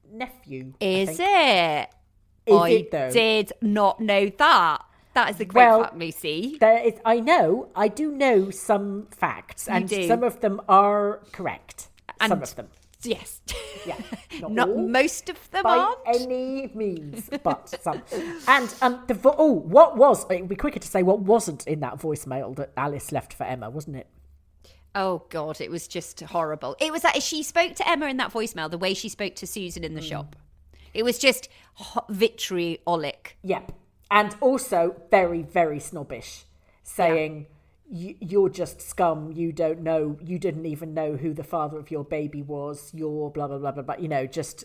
nephew. 0.09 0.73
Is 0.80 1.19
it? 1.19 1.89
Is 2.45 2.55
I 2.57 2.69
it, 2.69 2.89
though? 2.91 3.11
did 3.11 3.51
not 3.61 3.99
know 3.99 4.30
that. 4.38 4.82
That 5.15 5.32
is 5.32 5.39
a 5.41 5.45
great 5.45 5.65
Well, 5.65 5.84
fact, 5.84 5.97
Lucy. 5.97 6.57
There 6.61 6.77
is, 6.82 6.93
I 7.03 7.19
know, 7.19 7.67
I 7.75 7.89
do 7.89 8.09
know 8.13 8.51
some 8.51 9.07
facts, 9.11 9.67
and 9.67 9.89
do. 9.89 10.07
some 10.07 10.23
of 10.23 10.39
them 10.39 10.61
are 10.69 11.23
correct. 11.34 11.89
some 12.25 12.41
of 12.41 12.55
them. 12.55 12.69
Yes. 13.03 13.41
Yeah. 13.86 13.97
Not, 14.39 14.51
Not 14.53 14.69
all. 14.69 14.88
most 14.88 15.30
of 15.30 15.51
them 15.51 15.63
by 15.63 15.75
aren't. 15.77 15.99
any 16.07 16.71
means, 16.73 17.30
but 17.43 17.67
some. 17.82 18.01
And 18.47 18.73
um, 18.82 19.03
the 19.07 19.13
vo- 19.13 19.36
oh, 19.38 19.51
what 19.51 19.97
was? 19.97 20.23
It 20.30 20.39
would 20.39 20.49
be 20.49 20.55
quicker 20.55 20.80
to 20.80 20.88
say 20.88 21.03
what 21.03 21.19
wasn't 21.19 21.67
in 21.67 21.82
that 21.82 21.97
voicemail 21.97 22.55
that 22.55 22.71
Alice 22.77 23.11
left 23.11 23.34
for 23.34 23.43
Emma, 23.43 23.69
wasn't 23.69 23.97
it? 23.97 24.07
Oh 24.95 25.23
God, 25.29 25.61
it 25.61 25.69
was 25.69 25.87
just 25.87 26.19
horrible. 26.21 26.75
It 26.79 26.91
was 26.91 27.03
that 27.03 27.21
she 27.21 27.43
spoke 27.43 27.75
to 27.75 27.87
Emma 27.87 28.07
in 28.07 28.17
that 28.17 28.31
voicemail 28.33 28.69
the 28.69 28.77
way 28.77 28.93
she 28.93 29.09
spoke 29.09 29.35
to 29.35 29.47
Susan 29.47 29.83
in 29.83 29.93
the 29.93 30.01
mm. 30.01 30.09
shop. 30.09 30.35
It 30.93 31.03
was 31.03 31.19
just 31.19 31.49
vitriolic. 32.09 33.37
Yep. 33.43 33.71
And 34.11 34.35
also 34.41 34.95
very, 35.11 35.43
very 35.43 35.79
snobbish, 35.79 36.45
saying. 36.83 37.45
"You- 37.91 38.15
You're 38.19 38.49
just 38.49 38.81
scum. 38.81 39.31
You 39.31 39.51
don't 39.51 39.81
know. 39.81 40.17
You 40.21 40.37
didn't 40.37 40.65
even 40.65 40.93
know 40.93 41.15
who 41.15 41.33
the 41.33 41.43
father 41.43 41.79
of 41.79 41.89
your 41.89 42.03
baby 42.03 42.41
was. 42.43 42.91
You're 42.93 43.31
blah 43.31 43.47
blah 43.47 43.57
blah 43.57 43.71
blah 43.71 43.83
blah. 43.83 43.95
You 43.97 44.07
know, 44.07 44.27
just 44.27 44.63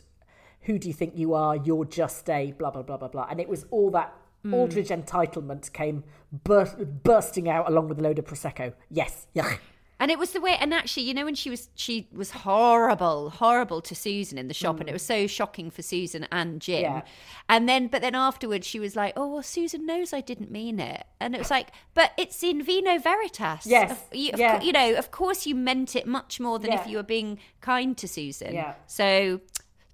who 0.62 0.78
do 0.78 0.88
you 0.88 0.94
think 0.94 1.16
you 1.16 1.34
are? 1.34 1.56
You're 1.56 1.84
just 1.86 2.28
a 2.28 2.52
blah 2.52 2.70
blah 2.70 2.82
blah 2.82 2.96
blah 2.98 3.08
blah. 3.08 3.26
And 3.30 3.40
it 3.40 3.48
was 3.48 3.64
all 3.70 3.90
that 3.92 4.14
mm. 4.44 4.52
Aldridge 4.52 4.88
entitlement 4.88 5.72
came 5.72 6.04
bur- 6.32 6.86
bursting 7.02 7.48
out 7.48 7.68
along 7.68 7.88
with 7.88 7.98
a 7.98 8.02
load 8.02 8.18
of 8.18 8.26
prosecco. 8.26 8.72
Yes, 8.90 9.26
yeah. 9.34 9.56
And 10.04 10.10
it 10.10 10.18
was 10.18 10.32
the 10.32 10.40
way, 10.42 10.54
and 10.60 10.74
actually, 10.74 11.04
you 11.04 11.14
know, 11.14 11.24
when 11.24 11.34
she 11.34 11.48
was 11.48 11.70
she 11.74 12.08
was 12.12 12.30
horrible, 12.30 13.30
horrible 13.30 13.80
to 13.80 13.94
Susan 13.94 14.36
in 14.36 14.48
the 14.48 14.52
shop, 14.52 14.78
and 14.78 14.86
it 14.86 14.92
mm. 14.92 14.96
was 14.96 15.02
so 15.02 15.26
shocking 15.26 15.70
for 15.70 15.80
Susan 15.80 16.28
and 16.30 16.60
Jim. 16.60 16.82
Yeah. 16.82 17.02
And 17.48 17.66
then, 17.66 17.86
but 17.86 18.02
then 18.02 18.14
afterwards, 18.14 18.66
she 18.66 18.78
was 18.78 18.96
like, 18.96 19.14
"Oh, 19.16 19.28
well, 19.28 19.42
Susan 19.42 19.86
knows 19.86 20.12
I 20.12 20.20
didn't 20.20 20.50
mean 20.50 20.78
it," 20.78 21.04
and 21.20 21.34
it 21.34 21.38
was 21.38 21.50
like, 21.50 21.70
"But 21.94 22.12
it's 22.18 22.42
in 22.42 22.62
vino 22.62 22.98
veritas." 22.98 23.64
Yes, 23.64 23.92
Of- 23.92 24.04
you, 24.12 24.32
of 24.32 24.38
yeah. 24.38 24.60
you 24.60 24.72
know, 24.72 24.94
of 24.94 25.10
course, 25.10 25.46
you 25.46 25.54
meant 25.54 25.96
it 25.96 26.06
much 26.06 26.38
more 26.38 26.58
than 26.58 26.74
if 26.74 26.86
you 26.86 26.98
were 26.98 27.02
being 27.02 27.38
kind 27.62 27.96
to 27.96 28.06
Susan. 28.06 28.52
Yeah. 28.52 28.74
So, 28.86 29.40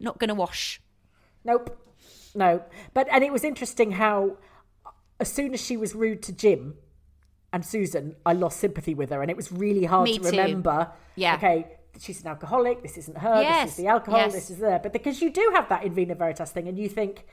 not 0.00 0.18
going 0.18 0.26
to 0.26 0.34
wash. 0.34 0.80
Nope. 1.44 1.78
No. 2.34 2.64
But 2.94 3.06
and 3.12 3.22
it 3.22 3.32
was 3.32 3.44
interesting 3.44 3.92
how 3.92 4.38
as 5.20 5.32
soon 5.32 5.54
as 5.54 5.64
she 5.64 5.76
was 5.76 5.94
rude 5.94 6.20
to 6.24 6.32
Jim 6.32 6.78
and 7.52 7.64
Susan, 7.64 8.16
I 8.24 8.32
lost 8.32 8.60
sympathy 8.60 8.94
with 8.94 9.10
her 9.10 9.22
and 9.22 9.30
it 9.30 9.36
was 9.36 9.50
really 9.52 9.84
hard 9.84 10.04
Me 10.04 10.18
to 10.18 10.24
too. 10.24 10.30
remember. 10.30 10.90
Yeah. 11.16 11.34
Okay, 11.36 11.66
she's 11.98 12.20
an 12.22 12.28
alcoholic, 12.28 12.82
this 12.82 12.96
isn't 12.98 13.18
her, 13.18 13.42
Yes, 13.42 13.64
this 13.64 13.72
is 13.72 13.76
the 13.84 13.86
alcohol, 13.88 14.20
yes. 14.20 14.32
this 14.34 14.50
is 14.50 14.58
there. 14.58 14.78
But 14.78 14.92
because 14.92 15.20
you 15.20 15.30
do 15.30 15.50
have 15.54 15.68
that 15.68 15.82
in 15.84 15.92
vino 15.94 16.14
veritas 16.14 16.50
thing 16.52 16.68
and 16.68 16.78
you 16.78 16.88
think 16.88 17.24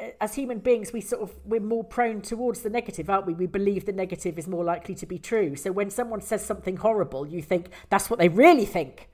uh, 0.00 0.04
as 0.20 0.34
human 0.34 0.58
beings 0.60 0.92
we 0.92 1.00
sort 1.00 1.22
of 1.22 1.32
we're 1.44 1.60
more 1.60 1.84
prone 1.84 2.20
towards 2.22 2.62
the 2.62 2.70
negative 2.70 3.10
aren't 3.10 3.26
we 3.26 3.34
we 3.34 3.46
believe 3.46 3.84
the 3.84 3.92
negative 3.92 4.38
is 4.38 4.46
more 4.48 4.62
likely 4.64 4.94
to 4.94 5.06
be 5.06 5.18
true 5.18 5.56
so 5.56 5.72
when 5.72 5.90
someone 5.90 6.20
says 6.20 6.44
something 6.44 6.76
horrible 6.76 7.26
you 7.26 7.42
think 7.42 7.68
that's 7.90 8.08
what 8.08 8.18
they 8.20 8.28
really 8.28 8.64
think 8.64 9.08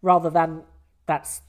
rather 0.00 0.30
than 0.30 0.62
that's 1.06 1.42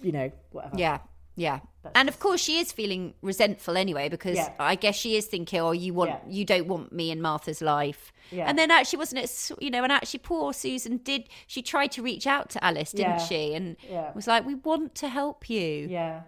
you 0.00 0.12
know 0.12 0.30
whatever 0.52 0.76
Yeah, 0.78 0.98
yeah. 1.34 1.58
And 1.94 2.08
of 2.08 2.18
course, 2.18 2.40
she 2.42 2.58
is 2.58 2.72
feeling 2.72 3.14
resentful 3.22 3.76
anyway 3.76 4.08
because 4.08 4.36
Yeah. 4.36 4.52
I 4.58 4.74
guess 4.74 4.96
she 4.96 5.16
is 5.16 5.26
thinking, 5.26 5.60
"Oh, 5.60 5.72
you 5.72 5.94
want, 5.94 6.10
Yeah. 6.10 6.18
you 6.28 6.44
don't 6.44 6.66
want 6.66 6.92
me 6.92 7.10
in 7.10 7.20
Martha's 7.20 7.60
life." 7.62 8.12
Yeah. 8.30 8.48
And 8.48 8.58
then 8.58 8.70
actually, 8.70 8.98
wasn't 8.98 9.22
it? 9.24 9.50
You 9.60 9.70
know, 9.70 9.82
and 9.84 9.92
actually, 9.92 10.20
poor 10.20 10.52
Susan 10.52 10.96
did. 10.98 11.28
She 11.46 11.62
tried 11.62 11.92
to 11.92 12.02
reach 12.02 12.26
out 12.26 12.50
to 12.50 12.64
Alice, 12.64 12.92
didn't 12.92 13.20
she? 13.22 13.54
And 13.54 13.76
was 14.14 14.26
like, 14.26 14.44
"We 14.46 14.54
want 14.54 14.94
to 14.96 15.08
help 15.08 15.48
you." 15.48 15.86
yeah 15.88 16.22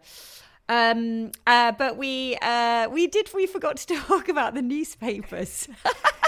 Um. 0.71 1.33
Uh. 1.47 1.73
But 1.73 1.97
we. 1.97 2.37
Uh. 2.43 2.89
We 2.91 3.07
did. 3.07 3.33
We 3.33 3.47
forgot 3.47 3.79
to 3.79 3.87
talk 4.07 4.29
about 4.29 4.55
the 4.55 4.63
newspapers. 4.63 5.67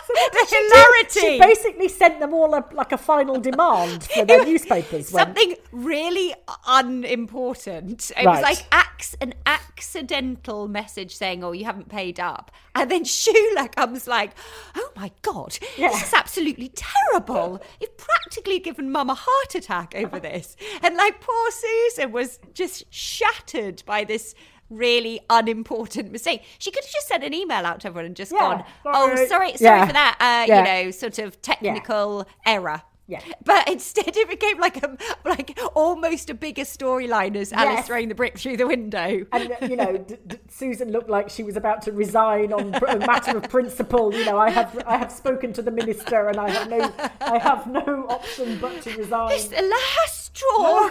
the 0.09 0.47
She 0.49 0.57
hilarity. 0.57 1.39
basically 1.39 1.89
sent 1.89 2.21
them 2.21 2.33
all 2.35 2.55
a, 2.55 2.65
like 2.73 2.93
a 2.93 2.99
final 2.99 3.39
demand 3.41 4.05
for 4.05 4.25
their 4.31 4.45
newspapers. 4.45 5.13
When, 5.13 5.25
Something 5.27 5.57
really 5.73 6.35
unimportant. 6.67 8.11
It 8.17 8.25
Right. 8.25 8.35
was 8.35 8.43
like 8.43 8.67
acts 8.73 9.15
an 9.21 9.35
accidental 9.47 10.69
message 10.69 11.15
saying, 11.17 11.43
"Oh, 11.45 11.53
you 11.53 11.65
haven't 11.65 11.89
paid 11.89 12.19
up," 12.21 12.51
and 12.75 12.91
then 12.91 13.05
Shula 13.17 13.75
comes 13.75 14.07
like, 14.07 14.33
"Oh 14.77 14.91
my 14.97 15.11
god, 15.23 15.59
Yeah. 15.77 15.89
this 15.89 16.03
is 16.09 16.15
absolutely 16.15 16.71
terrible. 16.75 17.61
You've 17.81 17.97
practically 17.97 18.59
given 18.59 18.91
Mum 18.93 19.11
a 19.11 19.15
heart 19.15 19.55
attack 19.55 19.95
over 19.97 20.19
this," 20.21 20.57
and 20.83 20.97
like 20.97 21.21
poor 21.21 21.51
Susan 21.51 22.13
was 22.13 22.39
just 22.55 22.85
shattered 22.93 23.83
by 23.87 24.05
this. 24.05 24.35
Really 24.71 25.21
unimportant 25.29 26.13
mistake. 26.13 26.43
She 26.59 26.71
could 26.71 26.85
have 26.85 26.93
just 26.93 27.09
sent 27.09 27.25
an 27.25 27.35
email 27.35 27.67
out 27.67 27.81
to 27.81 27.89
everyone 27.89 28.07
and 28.07 28.15
just 28.17 28.31
Yeah, 28.33 28.39
gone, 28.39 28.65
"Oh, 28.87 29.09
sorry." 29.15 29.27
sorry, 29.27 29.57
sorry 29.57 29.79
Yeah. 29.81 29.87
for 29.87 29.93
that. 29.93 30.17
Uh, 30.21 30.45
Yeah. 30.49 30.59
You 30.79 30.85
know, 30.87 30.91
sort 30.93 31.19
of 31.19 31.43
technical 31.43 32.25
error." 32.47 32.83
Yeah. 33.09 33.19
But 33.45 33.69
instead, 33.69 34.17
it 34.17 34.29
became 34.29 34.61
like 34.61 34.81
a 34.85 34.97
like 35.25 35.59
almost 35.75 36.31
a 36.31 36.35
bigger 36.35 36.63
storyline 36.63 37.35
as 37.35 37.53
Alice 37.53 37.79
Yes. 37.79 37.87
throwing 37.89 38.09
the 38.09 38.15
brick 38.15 38.39
through 38.39 38.57
the 38.59 38.69
window. 38.69 39.27
and 39.33 39.57
you 39.69 39.75
know, 39.75 39.97
d- 39.99 40.15
d- 40.29 40.37
Susan 40.49 40.93
looked 40.93 41.11
like 41.11 41.29
she 41.29 41.43
was 41.43 41.57
about 41.57 41.83
to 41.83 41.91
resign 41.93 42.53
on 42.53 42.73
a 42.87 42.99
matter 42.99 43.37
of 43.37 43.49
principle. 43.51 44.15
You 44.15 44.25
know, 44.27 44.39
I 44.39 44.51
have 44.51 44.81
I 44.87 44.97
have 44.97 45.11
spoken 45.11 45.53
to 45.55 45.63
the 45.63 45.73
minister, 45.73 46.29
and 46.29 46.39
I 46.39 46.51
have 46.51 46.71
no 46.71 46.93
I 47.21 47.39
have 47.39 47.67
no 47.67 48.07
option 48.09 48.59
but 48.61 48.81
to 48.83 48.97
resign. 48.97 49.33
It's 49.33 49.49
the 49.49 49.63
last 49.63 50.37
straw. 50.37 50.91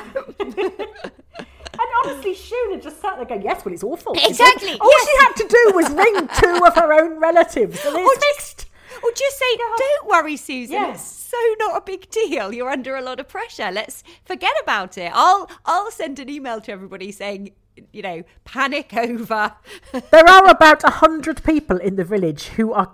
And 1.80 1.88
honestly, 2.04 2.36
Shula 2.36 2.82
just 2.82 3.02
sat 3.02 3.16
there 3.16 3.26
going, 3.26 3.42
yes, 3.42 3.64
well, 3.64 3.74
it's 3.74 3.84
awful. 3.84 4.14
Exactly, 4.14 4.72
awful." 4.72 4.82
All 4.82 4.92
yes. 4.92 5.08
she 5.08 5.18
had 5.24 5.34
to 5.34 5.48
do 5.48 5.72
was 5.76 5.90
ring 5.92 6.28
two 6.40 6.66
of 6.66 6.76
her 6.76 6.94
own 6.94 7.20
relatives 7.20 7.86
and 7.86 7.96
it's 7.98 8.26
fixed. 8.26 8.66
Or 9.02 9.12
just 9.12 9.38
say, 9.38 9.58
don't 9.78 10.08
worry, 10.08 10.36
Susan. 10.36 10.76
Yeah. 10.76 10.92
It's 10.92 11.02
so 11.02 11.38
not 11.60 11.78
a 11.78 11.82
big 11.82 12.10
deal. 12.10 12.52
You're 12.54 12.70
under 12.70 12.96
a 12.96 13.02
lot 13.02 13.20
of 13.20 13.28
pressure. 13.28 13.72
Let's 13.72 14.04
forget 14.26 14.54
about 14.62 14.98
it. 14.98 15.12
I'll 15.14 15.50
I'll 15.66 15.92
send 15.92 16.20
an 16.20 16.30
email 16.30 16.60
to 16.62 16.72
everybody 16.72 17.12
saying, 17.12 17.52
you 17.94 18.02
know, 18.02 18.24
panic 18.44 18.94
over. 18.94 19.54
There 19.92 20.28
are 20.28 20.50
about 20.50 20.84
a 20.84 20.90
hundred 20.90 21.44
people 21.44 21.78
in 21.78 21.96
the 21.96 22.04
village 22.04 22.48
who 22.48 22.74
are 22.74 22.92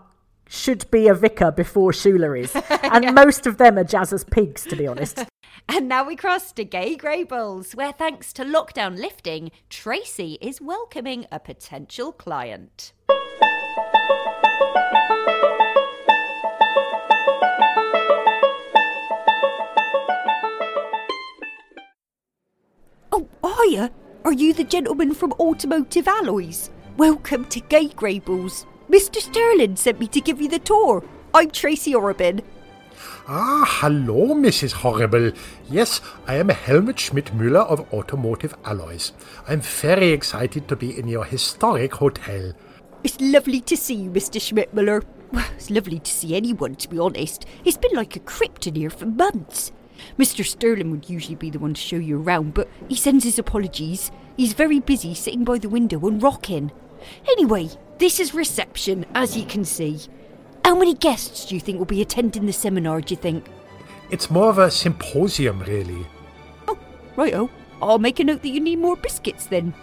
should 0.47 0.89
be 0.91 1.07
a 1.07 1.13
vicar 1.13 1.51
before 1.51 1.91
Shula 1.91 2.39
is. 2.39 2.55
And 2.91 3.13
most 3.15 3.47
of 3.47 3.57
them 3.57 3.77
are 3.77 3.83
Jazz's 3.83 4.23
pigs, 4.23 4.63
to 4.65 4.75
be 4.75 4.87
honest. 4.87 5.25
and 5.69 5.87
now 5.87 6.05
we 6.05 6.15
cross 6.15 6.51
to 6.53 6.63
Grey 6.63 6.95
Gables, 6.95 7.73
where 7.73 7.91
thanks 7.91 8.31
to 8.33 8.43
lockdown 8.43 8.97
lifting, 8.97 9.51
Tracy 9.69 10.37
is 10.41 10.61
welcoming 10.61 11.25
a 11.31 11.39
potential 11.39 12.11
client. 12.11 12.93
Oh, 23.11 23.27
hiya! 23.43 23.91
Are 24.23 24.33
you 24.33 24.53
the 24.53 24.63
gentleman 24.63 25.13
from 25.13 25.33
Automotive 25.33 26.07
Alloys? 26.07 26.71
Welcome 26.97 27.45
to 27.45 27.59
Grey 27.61 27.87
Gables. 27.87 28.65
Mr. 28.89 29.19
Sterling 29.19 29.75
sent 29.75 29.99
me 29.99 30.07
to 30.07 30.21
give 30.21 30.39
you 30.39 30.47
the 30.47 30.59
tour. 30.59 31.03
I'm 31.33 31.49
Tracy 31.49 31.93
Horrobin. 31.93 32.41
Ah, 33.27 33.65
hello, 33.81 34.35
Mrs. 34.35 34.73
Horrible. 34.73 35.31
Yes, 35.67 36.01
I 36.27 36.35
am 36.35 36.49
Helmut 36.49 36.99
Schmidt-Müller 36.99 37.65
of 37.65 37.91
Automotive 37.91 38.53
Alloys. 38.63 39.13
I'm 39.47 39.61
very 39.61 40.09
excited 40.09 40.67
to 40.67 40.75
be 40.75 40.97
in 40.97 41.07
your 41.07 41.25
historic 41.25 41.95
hotel. 41.95 42.53
It's 43.03 43.19
lovely 43.19 43.61
to 43.61 43.75
see 43.75 43.95
you, 43.95 44.11
Mr. 44.11 44.39
Schmidtmuller. 44.39 45.03
Well, 45.31 45.47
it's 45.55 45.71
lovely 45.71 45.97
to 45.97 46.11
see 46.11 46.35
anyone, 46.35 46.75
to 46.75 46.87
be 46.87 46.99
honest. 46.99 47.47
It's 47.65 47.77
been 47.77 47.95
like 47.95 48.15
a 48.15 48.19
crypt 48.19 48.67
in 48.67 48.75
here 48.75 48.91
for 48.91 49.07
months. 49.07 49.71
Mr. 50.19 50.45
Sterling 50.45 50.91
would 50.91 51.09
usually 51.09 51.35
be 51.35 51.49
the 51.49 51.57
one 51.59 51.73
to 51.73 51.81
show 51.81 51.97
you 51.97 52.21
around, 52.21 52.53
but 52.53 52.69
he 52.87 52.95
sends 52.95 53.23
his 53.23 53.39
apologies. 53.39 54.11
He's 54.37 54.53
very 54.53 54.79
busy 54.79 55.15
sitting 55.15 55.43
by 55.43 55.57
the 55.57 55.69
window 55.69 56.05
and 56.07 56.21
rocking. 56.21 56.71
Anyway, 57.31 57.69
this 57.97 58.19
is 58.19 58.33
reception, 58.33 59.05
as 59.15 59.37
you 59.37 59.45
can 59.45 59.63
see. 59.65 59.99
How 60.63 60.75
many 60.75 60.93
guests 60.93 61.45
do 61.45 61.55
you 61.55 61.61
think 61.61 61.77
will 61.77 61.85
be 61.85 62.01
attending 62.01 62.45
the 62.45 62.53
seminar, 62.53 63.01
do 63.01 63.13
you 63.13 63.19
think? 63.19 63.45
It's 64.09 64.29
more 64.29 64.49
of 64.49 64.57
a 64.57 64.69
symposium, 64.69 65.61
really. 65.61 66.05
Oh, 66.67 66.77
righto. 67.15 67.49
I'll 67.81 67.99
make 67.99 68.19
a 68.19 68.23
note 68.23 68.41
that 68.41 68.49
you 68.49 68.59
need 68.59 68.79
more 68.79 68.95
biscuits 68.95 69.45
then. 69.47 69.73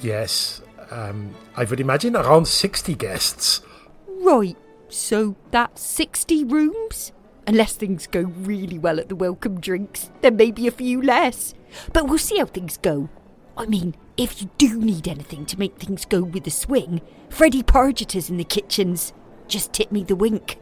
Yes, 0.00 0.62
um, 0.90 1.34
I 1.56 1.64
would 1.64 1.80
imagine 1.80 2.16
around 2.16 2.46
60 2.46 2.94
guests. 2.94 3.60
Right, 4.08 4.56
so 4.88 5.36
that's 5.50 5.82
60 5.82 6.44
rooms? 6.44 7.12
Unless 7.46 7.74
things 7.74 8.06
go 8.06 8.22
really 8.22 8.78
well 8.78 8.98
at 8.98 9.08
the 9.08 9.16
welcome 9.16 9.60
drinks, 9.60 10.10
then 10.20 10.36
maybe 10.36 10.66
a 10.66 10.72
few 10.72 11.00
less. 11.00 11.54
But 11.92 12.08
we'll 12.08 12.18
see 12.18 12.38
how 12.38 12.46
things 12.46 12.76
go. 12.76 13.08
I 13.56 13.66
mean, 13.66 13.94
if 14.16 14.40
you 14.40 14.50
do 14.58 14.78
need 14.78 15.08
anything 15.08 15.44
to 15.46 15.58
make 15.58 15.76
things 15.76 16.04
go 16.04 16.22
with 16.22 16.44
the 16.44 16.50
swing, 16.50 17.00
Freddie 17.28 17.62
Pargeter's 17.62 18.30
in 18.30 18.36
the 18.36 18.44
kitchens. 18.44 19.12
Just 19.48 19.72
tip 19.72 19.92
me 19.92 20.02
the 20.02 20.16
wink. 20.16 20.58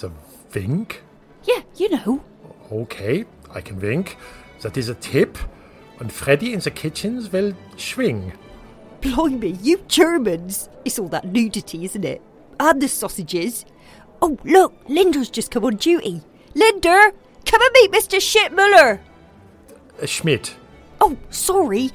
The 0.00 0.10
wink? 0.54 1.02
Yeah, 1.44 1.62
you 1.76 1.90
know. 1.90 2.24
Okay, 2.70 3.24
I 3.54 3.60
can 3.60 3.78
wink. 3.80 4.16
That 4.62 4.76
is 4.76 4.88
a 4.88 4.94
tip. 4.94 5.38
And 6.00 6.12
Freddy 6.12 6.52
in 6.52 6.60
the 6.60 6.70
kitchens 6.70 7.32
will 7.32 7.54
swing. 7.76 8.32
Blimey, 9.00 9.58
you 9.62 9.82
Germans! 9.88 10.68
It's 10.84 10.98
all 10.98 11.08
that 11.08 11.26
nudity, 11.26 11.84
isn't 11.84 12.04
it? 12.04 12.20
And 12.58 12.82
the 12.82 12.88
sausages. 12.88 13.64
Oh, 14.20 14.36
look, 14.44 14.74
Linda's 14.88 15.30
just 15.30 15.50
come 15.50 15.64
on 15.64 15.76
duty. 15.76 16.22
Linda, 16.54 17.12
come 17.44 17.62
and 17.62 17.70
meet 17.74 17.92
Mr. 17.92 18.20
Schmidt-Muller. 18.20 19.00
Uh, 20.02 20.06
Schmidt. 20.06 20.56
Oh, 21.00 21.16
sorry. 21.30 21.90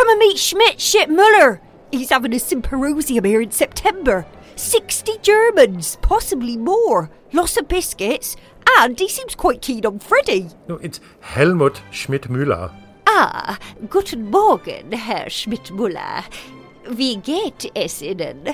Come 0.00 0.12
and 0.12 0.18
meet 0.18 0.38
Schmidt 0.38 0.80
Schmidt-Muller. 0.80 1.60
He's 1.92 2.08
having 2.08 2.32
a 2.32 2.38
symposium 2.38 3.22
here 3.22 3.42
in 3.42 3.50
September. 3.50 4.24
60 4.56 5.18
Germans, 5.20 5.98
possibly 6.00 6.56
more. 6.56 7.10
Lots 7.34 7.58
of 7.58 7.68
biscuits. 7.68 8.34
And 8.78 8.98
he 8.98 9.10
seems 9.10 9.34
quite 9.34 9.60
keen 9.60 9.84
on 9.84 9.98
Freddie. 9.98 10.48
No, 10.68 10.76
it's 10.76 11.02
Helmut 11.20 11.82
Schmidt-Müller. 11.90 12.72
Ah, 13.06 13.58
guten 13.90 14.30
Morgen, 14.30 14.90
Herr 14.92 15.28
Schmidt-Muller. 15.28 16.24
Wie 16.88 17.18
geht 17.18 17.70
es 17.74 18.00
Ihnen? 18.00 18.48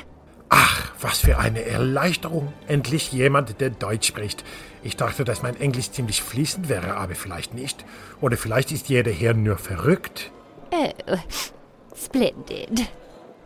Ach, 0.49 0.95
was 1.01 1.21
für 1.21 1.39
eine 1.39 1.65
Erleichterung. 1.65 2.53
Endlich 2.67 3.13
jemand, 3.13 3.61
der 3.61 3.71
Deutsch 3.71 4.09
spricht. 4.09 4.43
Ich 4.83 4.97
dachte, 4.97 5.23
dass 5.23 5.45
mein 5.45 5.61
Englisch 5.61 5.93
ziemlich 5.93 6.23
fließend 6.23 6.69
wäre, 6.69 6.97
aber 6.97 7.15
vielleicht 7.15 7.55
nicht. 7.55 7.85
Oder 8.21 8.37
vielleicht 8.37 8.73
ist 8.73 8.89
jeder 8.89 9.13
hier 9.13 9.33
nur 9.33 9.59
verrückt. 9.59 10.33
Oh, 10.79 11.25
splendid. 11.95 12.89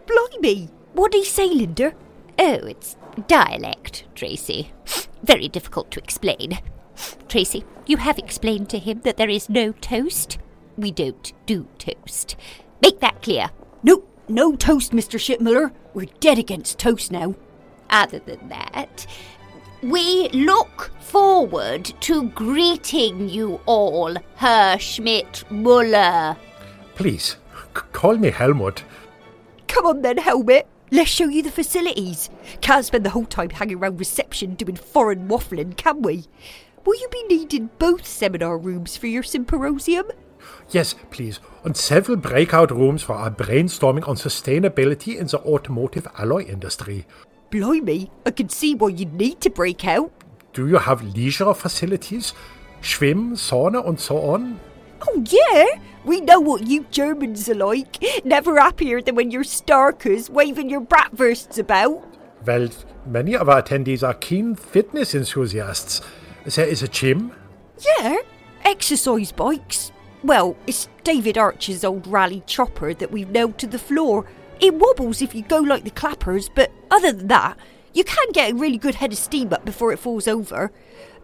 Blimey, 0.07 0.69
what 0.95 1.13
did 1.13 1.19
he 1.19 1.25
say, 1.25 1.47
Linda? 1.47 1.95
Oh, 2.39 2.67
it's 2.67 2.97
dialect, 3.29 4.05
Tracy. 4.17 4.73
Very 5.23 5.47
difficult 5.47 5.93
to 5.93 6.01
explain. 6.01 6.59
Tracy, 7.29 7.65
you 7.87 7.99
have 7.99 8.19
explained 8.19 8.69
to 8.71 8.81
him 8.81 9.03
that 9.03 9.17
there 9.17 9.29
is 9.29 9.49
no 9.49 9.71
toast. 9.71 10.39
We 10.77 10.91
don't 10.91 11.33
do 11.47 11.69
toast. 11.79 12.35
Make 12.83 12.99
that 12.99 13.23
clear. 13.23 13.51
No, 13.85 14.03
no 14.29 14.57
toast, 14.57 14.91
Mr. 14.91 15.17
Shipmiller. 15.17 15.71
We're 15.95 16.07
dead 16.19 16.39
against 16.39 16.81
toast 16.81 17.13
now. 17.13 17.37
Other 17.91 18.19
than 18.19 18.49
that, 18.49 19.07
we 19.83 20.29
look 20.31 20.91
forward 21.01 21.85
to 22.01 22.29
greeting 22.31 23.29
you 23.29 23.61
all, 23.67 24.17
Herr 24.35 24.81
Schmidt 24.81 25.45
Muller. 25.49 26.37
Please, 27.01 27.37
c- 27.75 27.83
call 27.93 28.19
me 28.19 28.29
Helmut. 28.31 28.85
Come 29.69 29.87
on 29.87 30.03
then, 30.03 30.19
Helmet. 30.19 30.67
Let's 30.91 31.09
show 31.09 31.29
you 31.29 31.43
the 31.43 31.51
facilities. 31.51 32.29
Can't 32.61 32.85
spend 32.85 33.07
the 33.07 33.11
whole 33.11 33.25
time 33.25 33.49
hanging 33.49 33.79
around 33.79 33.99
reception 33.99 34.53
doing 34.55 34.77
foreign 34.77 35.27
waffling, 35.27 35.75
can 35.79 36.03
we? 36.03 36.27
Will 36.85 37.01
you 37.01 37.09
be 37.11 37.23
needing 37.23 37.71
both 37.79 38.07
seminar 38.07 38.59
rooms 38.59 38.99
for 38.99 39.07
your 39.07 39.23
symposium? 39.23 40.11
Yes, 40.69 40.95
please. 41.11 41.41
And 41.65 41.75
several 41.75 42.19
breakout 42.19 42.71
rooms 42.71 43.03
for 43.03 43.15
our 43.15 43.31
brainstorming 43.31 44.07
on 44.07 44.17
sustainability 44.17 45.17
in 45.17 45.27
the 45.27 45.39
automotive 45.39 46.07
alloy 46.19 46.45
industry. 46.45 47.07
Blimey, 47.51 48.11
I 48.27 48.31
can 48.31 48.51
see 48.51 48.75
why 48.75 48.89
you'd 48.89 49.15
need 49.15 49.41
to 49.41 49.49
break 49.49 49.87
out. 49.87 50.13
Do 50.53 50.69
you 50.69 50.77
have 50.77 51.03
leisure 51.03 51.55
facilities? 51.55 52.35
Schwim, 52.83 53.33
sauna, 53.33 53.89
and 53.89 53.99
so 53.99 54.19
on? 54.19 54.61
Oh, 55.09 55.25
yeah, 55.31 55.81
we 56.05 56.21
know 56.21 56.41
what 56.41 56.67
you 56.67 56.87
Germans 56.91 57.49
are 57.49 57.55
like. 57.55 58.03
Never 58.25 58.59
happier 58.59 59.03
than 59.03 59.15
when 59.15 59.31
you're 59.31 59.45
starkers 59.45 60.31
waving 60.31 60.71
your 60.71 60.81
bratwursts 60.81 61.59
about. 61.59 62.05
Well, 62.47 62.69
many 63.07 63.37
of 63.37 63.49
our 63.49 63.63
attendees 63.63 64.07
are 64.07 64.15
keen 64.15 64.55
fitness 64.55 65.15
enthusiasts. 65.15 66.01
Is 66.45 66.57
there 66.57 66.67
is 66.67 66.83
a 66.83 66.89
gym. 66.89 67.33
Yeah, 67.99 68.17
exercise 68.65 69.33
bikes. 69.33 69.93
Well, 70.23 70.57
it's 70.67 70.89
David 71.05 71.39
Archer's 71.39 71.85
old 71.85 72.07
Raleigh 72.07 72.43
Chopper 72.47 72.95
that 72.95 73.11
we've 73.11 73.31
nailed 73.31 73.59
to 73.59 73.67
the 73.67 73.79
floor. 73.79 74.27
It 74.61 74.75
wobbles 74.75 75.23
if 75.23 75.35
you 75.35 75.43
go 75.43 75.59
like 75.59 75.85
the 75.85 75.91
clappers, 75.91 76.51
but 76.55 76.71
other 76.91 77.13
than 77.13 77.29
that, 77.29 77.59
you 77.95 78.05
can 78.05 78.31
get 78.33 78.53
a 78.53 78.55
really 78.55 78.77
good 78.77 78.97
head 78.97 79.13
of 79.13 79.19
steam 79.19 79.53
up 79.53 79.65
before 79.65 79.93
it 79.93 79.99
falls 79.99 80.29
over. 80.29 80.71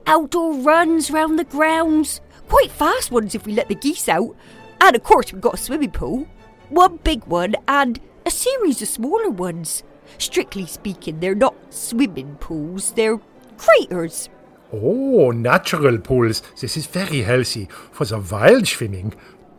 Outdoor 0.07 0.55
runs 0.55 1.11
round 1.11 1.39
the 1.39 1.45
grounds, 1.45 2.21
quite 2.49 2.71
fast 2.71 3.11
ones 3.11 3.35
if 3.35 3.45
we 3.47 3.53
let 3.53 3.69
the 3.69 3.75
geese 3.75 4.09
out. 4.09 4.35
And 4.81 4.97
of 4.97 5.03
course, 5.03 5.33
we've 5.33 5.41
got 5.41 5.55
a 5.55 5.59
swimming 5.59 5.91
pool. 5.91 6.27
One 6.69 6.99
big 6.99 7.25
one 7.25 7.57
and 7.69 8.01
a 8.25 8.31
series 8.31 8.83
of 8.83 8.89
smaller 8.89 9.31
ones. 9.31 9.83
Strictly 10.19 10.67
speaking, 10.67 11.21
they're 11.21 11.35
not 11.35 11.55
swimming 11.71 12.37
pools, 12.37 12.93
they're 12.93 13.21
craters. 13.59 14.29
Oh, 14.73 15.31
natural 15.31 15.99
pools. 15.99 16.43
This 16.61 16.77
is 16.77 16.87
very 16.87 17.23
healthy 17.23 17.69
for 17.93 18.05
the 18.05 18.19
wild 18.19 18.67
swimming. 18.67 19.15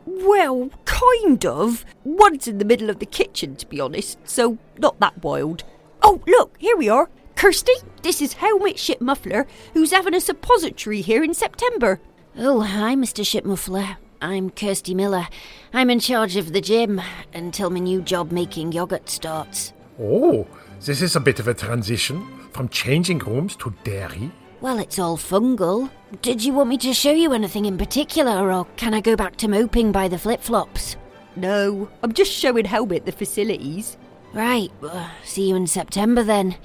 Well, 0.06 0.70
kind 0.86 1.46
of. 1.46 1.86
One's 2.04 2.48
in 2.48 2.58
the 2.58 2.66
middle 2.66 2.90
of 2.90 3.00
the 3.00 3.06
kitchen, 3.06 3.56
to 3.58 3.66
be 3.68 3.80
honest, 3.80 4.20
so 4.28 4.58
not 4.78 5.00
that 5.00 5.24
wild. 5.24 5.64
Oh, 6.02 6.22
look, 6.28 6.56
here 6.60 6.78
we 6.78 6.90
are. 6.90 7.10
Kirsty, 7.36 7.74
this 8.02 8.22
is 8.22 8.34
Helmet 8.34 8.80
Ship 8.80 9.00
Muffler, 9.00 9.46
who's 9.74 9.92
having 9.92 10.16
a 10.16 10.20
suppository 10.20 11.02
here 11.02 11.24
in 11.24 11.34
September. 11.34 12.00
Oh, 12.38 12.62
hi, 12.62 12.96
Mr. 12.96 13.24
Shipmuffler. 13.24 13.98
I'm 14.22 14.50
Kirsty 14.50 14.96
Miller. 14.96 15.28
I'm 15.74 15.92
in 15.92 16.00
charge 16.00 16.38
of 16.38 16.52
the 16.52 16.62
gym 16.62 17.00
until 17.36 17.70
my 17.70 17.78
new 17.80 18.02
job 18.02 18.32
making 18.32 18.72
yogurt 18.72 19.10
starts. 19.10 19.74
Oh, 20.00 20.48
this 20.84 21.04
is 21.04 21.16
a 21.16 21.20
bit 21.20 21.40
of 21.40 21.48
a 21.48 21.54
transition 21.54 22.26
from 22.52 22.68
changing 22.70 23.20
rooms 23.20 23.56
to 23.58 23.74
dairy. 23.84 24.32
Well, 24.60 24.80
it's 24.80 24.98
all 24.98 25.18
fungal. 25.18 25.92
Did 26.24 26.44
you 26.44 26.54
want 26.54 26.70
me 26.70 26.80
to 26.80 26.96
show 26.96 27.12
you 27.12 27.32
anything 27.32 27.66
in 27.66 27.78
particular, 27.78 28.52
or 28.52 28.66
can 28.76 28.96
I 28.96 29.02
go 29.02 29.16
back 29.16 29.36
to 29.38 29.48
moping 29.48 29.92
by 29.92 30.08
the 30.08 30.18
flip 30.18 30.42
flops? 30.42 30.96
No, 31.36 31.88
I'm 32.02 32.14
just 32.14 32.32
showing 32.32 32.66
Helmet 32.66 33.06
the 33.06 33.12
facilities. 33.12 33.98
Right, 34.34 34.72
uh, 34.82 35.12
see 35.24 35.50
you 35.50 35.56
in 35.56 35.68
September 35.68 36.24
then. 36.24 36.56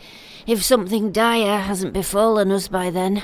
If 0.46 0.64
something 0.64 1.12
dire 1.12 1.59
hasn't 1.59 1.92
befallen 1.92 2.50
us 2.50 2.68
by 2.68 2.88
then. 2.88 3.22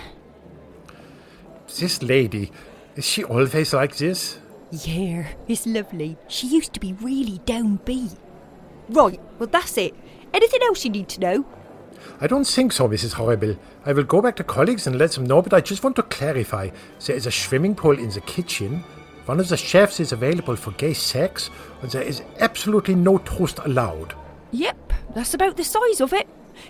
This 1.79 2.03
lady, 2.03 2.53
is 2.99 3.07
she 3.07 3.23
always 3.23 3.73
like 3.73 3.97
this? 3.97 4.41
Yeah, 4.73 5.29
it's 5.47 5.67
lovely. 5.67 6.19
She 6.27 6.49
used 6.49 6.73
to 6.73 6.81
be 6.81 6.95
really 6.95 7.39
downbeat. 7.47 8.17
Right, 8.89 9.21
well, 9.39 9.49
that's 9.49 9.79
it. 9.79 9.95
Anything 10.35 10.61
else 10.65 10.85
you 10.85 10.91
need 10.91 11.09
to 11.11 11.21
know? 11.21 11.47
I 12.21 12.27
don't 12.27 12.45
think 12.45 12.73
so, 12.73 12.89
Mrs. 12.89 13.13
Horrible. 13.13 13.57
I 13.87 13.93
will 13.93 14.03
go 14.03 14.21
back 14.21 14.35
to 14.37 14.45
colleagues 14.45 14.89
and 14.89 14.99
let 14.99 15.13
them 15.13 15.25
know, 15.25 15.41
but 15.41 15.55
I 15.55 15.61
just 15.61 15.85
want 15.85 15.95
to 15.97 16.03
clarify. 16.03 16.71
There 17.07 17.15
is 17.15 17.27
a 17.27 17.31
swimming 17.31 17.77
pool 17.77 17.97
in 17.97 18.11
the 18.11 18.21
kitchen. 18.23 18.83
One 19.27 19.39
of 19.39 19.49
the 19.49 19.57
chefs 19.57 20.01
is 20.01 20.11
available 20.11 20.57
for 20.57 20.73
gay 20.73 20.95
sex, 20.95 21.51
and 21.83 21.91
there 21.93 22.03
is 22.03 22.23
absolutely 22.41 22.97
no 22.97 23.19
toast 23.19 23.61
allowed. 23.61 24.15
Yep, 24.51 24.93
that's 25.15 25.35
about 25.35 25.57
the 25.57 25.65
size 25.65 26.01
of 26.01 26.13
it. 26.13 26.27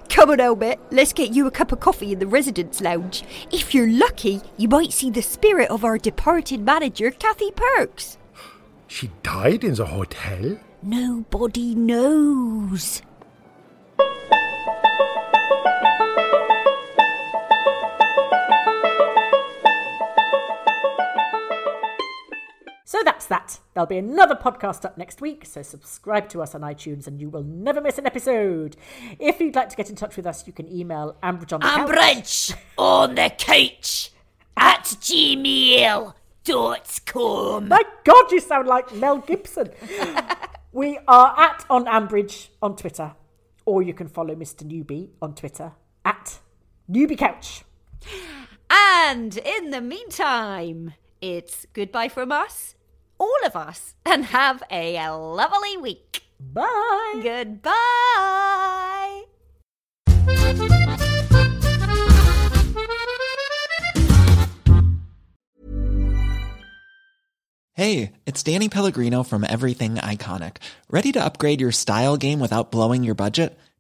Come 0.09 0.31
on, 0.31 0.39
Helmet, 0.39 0.79
let's 0.91 1.13
get 1.13 1.35
you 1.35 1.47
a 1.47 1.51
cup 1.51 1.73
of 1.73 1.81
coffee 1.81 2.13
in 2.13 2.19
the 2.19 2.27
residence 2.27 2.81
lounge. 2.81 3.25
If 3.53 3.75
you're 3.75 3.91
lucky, 3.91 4.41
you 4.57 4.69
might 4.69 4.93
see 4.93 5.11
the 5.11 5.23
spirit 5.23 5.71
of 5.71 5.85
our 5.85 5.99
departed 5.99 6.61
manager, 6.61 7.11
Kathy 7.11 7.51
Perks. 7.53 8.19
She 8.87 9.11
died 9.23 9.65
in 9.65 9.75
the 9.75 9.87
hotel? 9.87 10.59
Nobody 10.83 11.75
knows. 11.75 13.03
That. 23.29 23.59
There'll 23.75 23.87
be 23.87 23.99
another 23.99 24.35
podcast 24.35 24.85
up 24.85 24.97
next 24.99 25.21
week, 25.21 25.45
so 25.45 25.63
subscribe 25.63 26.29
to 26.31 26.43
us 26.43 26.55
on 26.55 26.63
iTunes 26.63 27.07
and 27.07 27.21
you 27.21 27.29
will 27.29 27.43
never 27.43 27.81
miss 27.81 27.99
an 27.99 28.07
episode. 28.07 28.77
If 29.19 29.41
you'd 29.41 29.55
like 29.55 29.69
to 29.69 29.77
get 29.77 29.91
in 29.91 29.97
touch 29.97 30.17
with 30.17 30.27
us, 30.27 30.47
you 30.47 30.53
can 30.53 30.67
email 30.73 31.17
Ambridge 31.23 31.53
on 31.53 31.61
the 31.61 31.67
Couch. 31.67 31.89
Ambridge 31.91 32.55
on 32.79 33.15
the 33.15 33.31
couch 33.37 34.11
at 34.57 34.85
gmail.com. 34.85 36.15
My 37.69 37.83
God, 38.05 38.33
you 38.33 38.41
sound 38.41 38.67
like 38.67 38.95
Mel 38.95 39.19
Gibson. 39.19 39.71
we 40.73 40.99
are 41.07 41.39
at 41.39 41.67
on 41.69 41.85
Ambridge 41.85 42.49
on 42.63 42.77
Twitter, 42.77 43.15
or 43.67 43.83
you 43.83 43.93
can 43.93 44.09
follow 44.09 44.35
Mr. 44.35 44.65
Newby 44.65 45.11
on 45.21 45.35
Twitter 45.35 45.73
at 46.05 46.39
Newbie 46.91 47.19
Couch. 47.19 47.65
And 48.71 49.37
in 49.37 49.71
the 49.71 49.81
meantime, 49.81 50.95
it's 51.21 51.67
goodbye 51.73 52.09
from 52.09 52.33
us, 52.33 52.75
all 53.19 53.39
of 53.45 53.55
us, 53.57 53.95
and 54.05 54.25
have 54.27 54.63
a 54.71 55.11
lovely 55.11 55.77
week. 55.77 56.23
Bye. 56.41 57.21
Goodbye. 57.23 57.75
Hey, 67.75 68.13
it's 68.27 68.43
Danny 68.43 68.69
Pellegrino 68.69 69.23
from 69.23 69.45
Everything 69.45 69.97
Iconic. 69.97 70.57
Ready 70.91 71.13
to 71.13 71.25
upgrade 71.25 71.61
your 71.61 71.71
style 71.71 72.17
game 72.17 72.41
without 72.41 72.73
blowing 72.73 73.05
your 73.05 73.15
budget? 73.15 73.57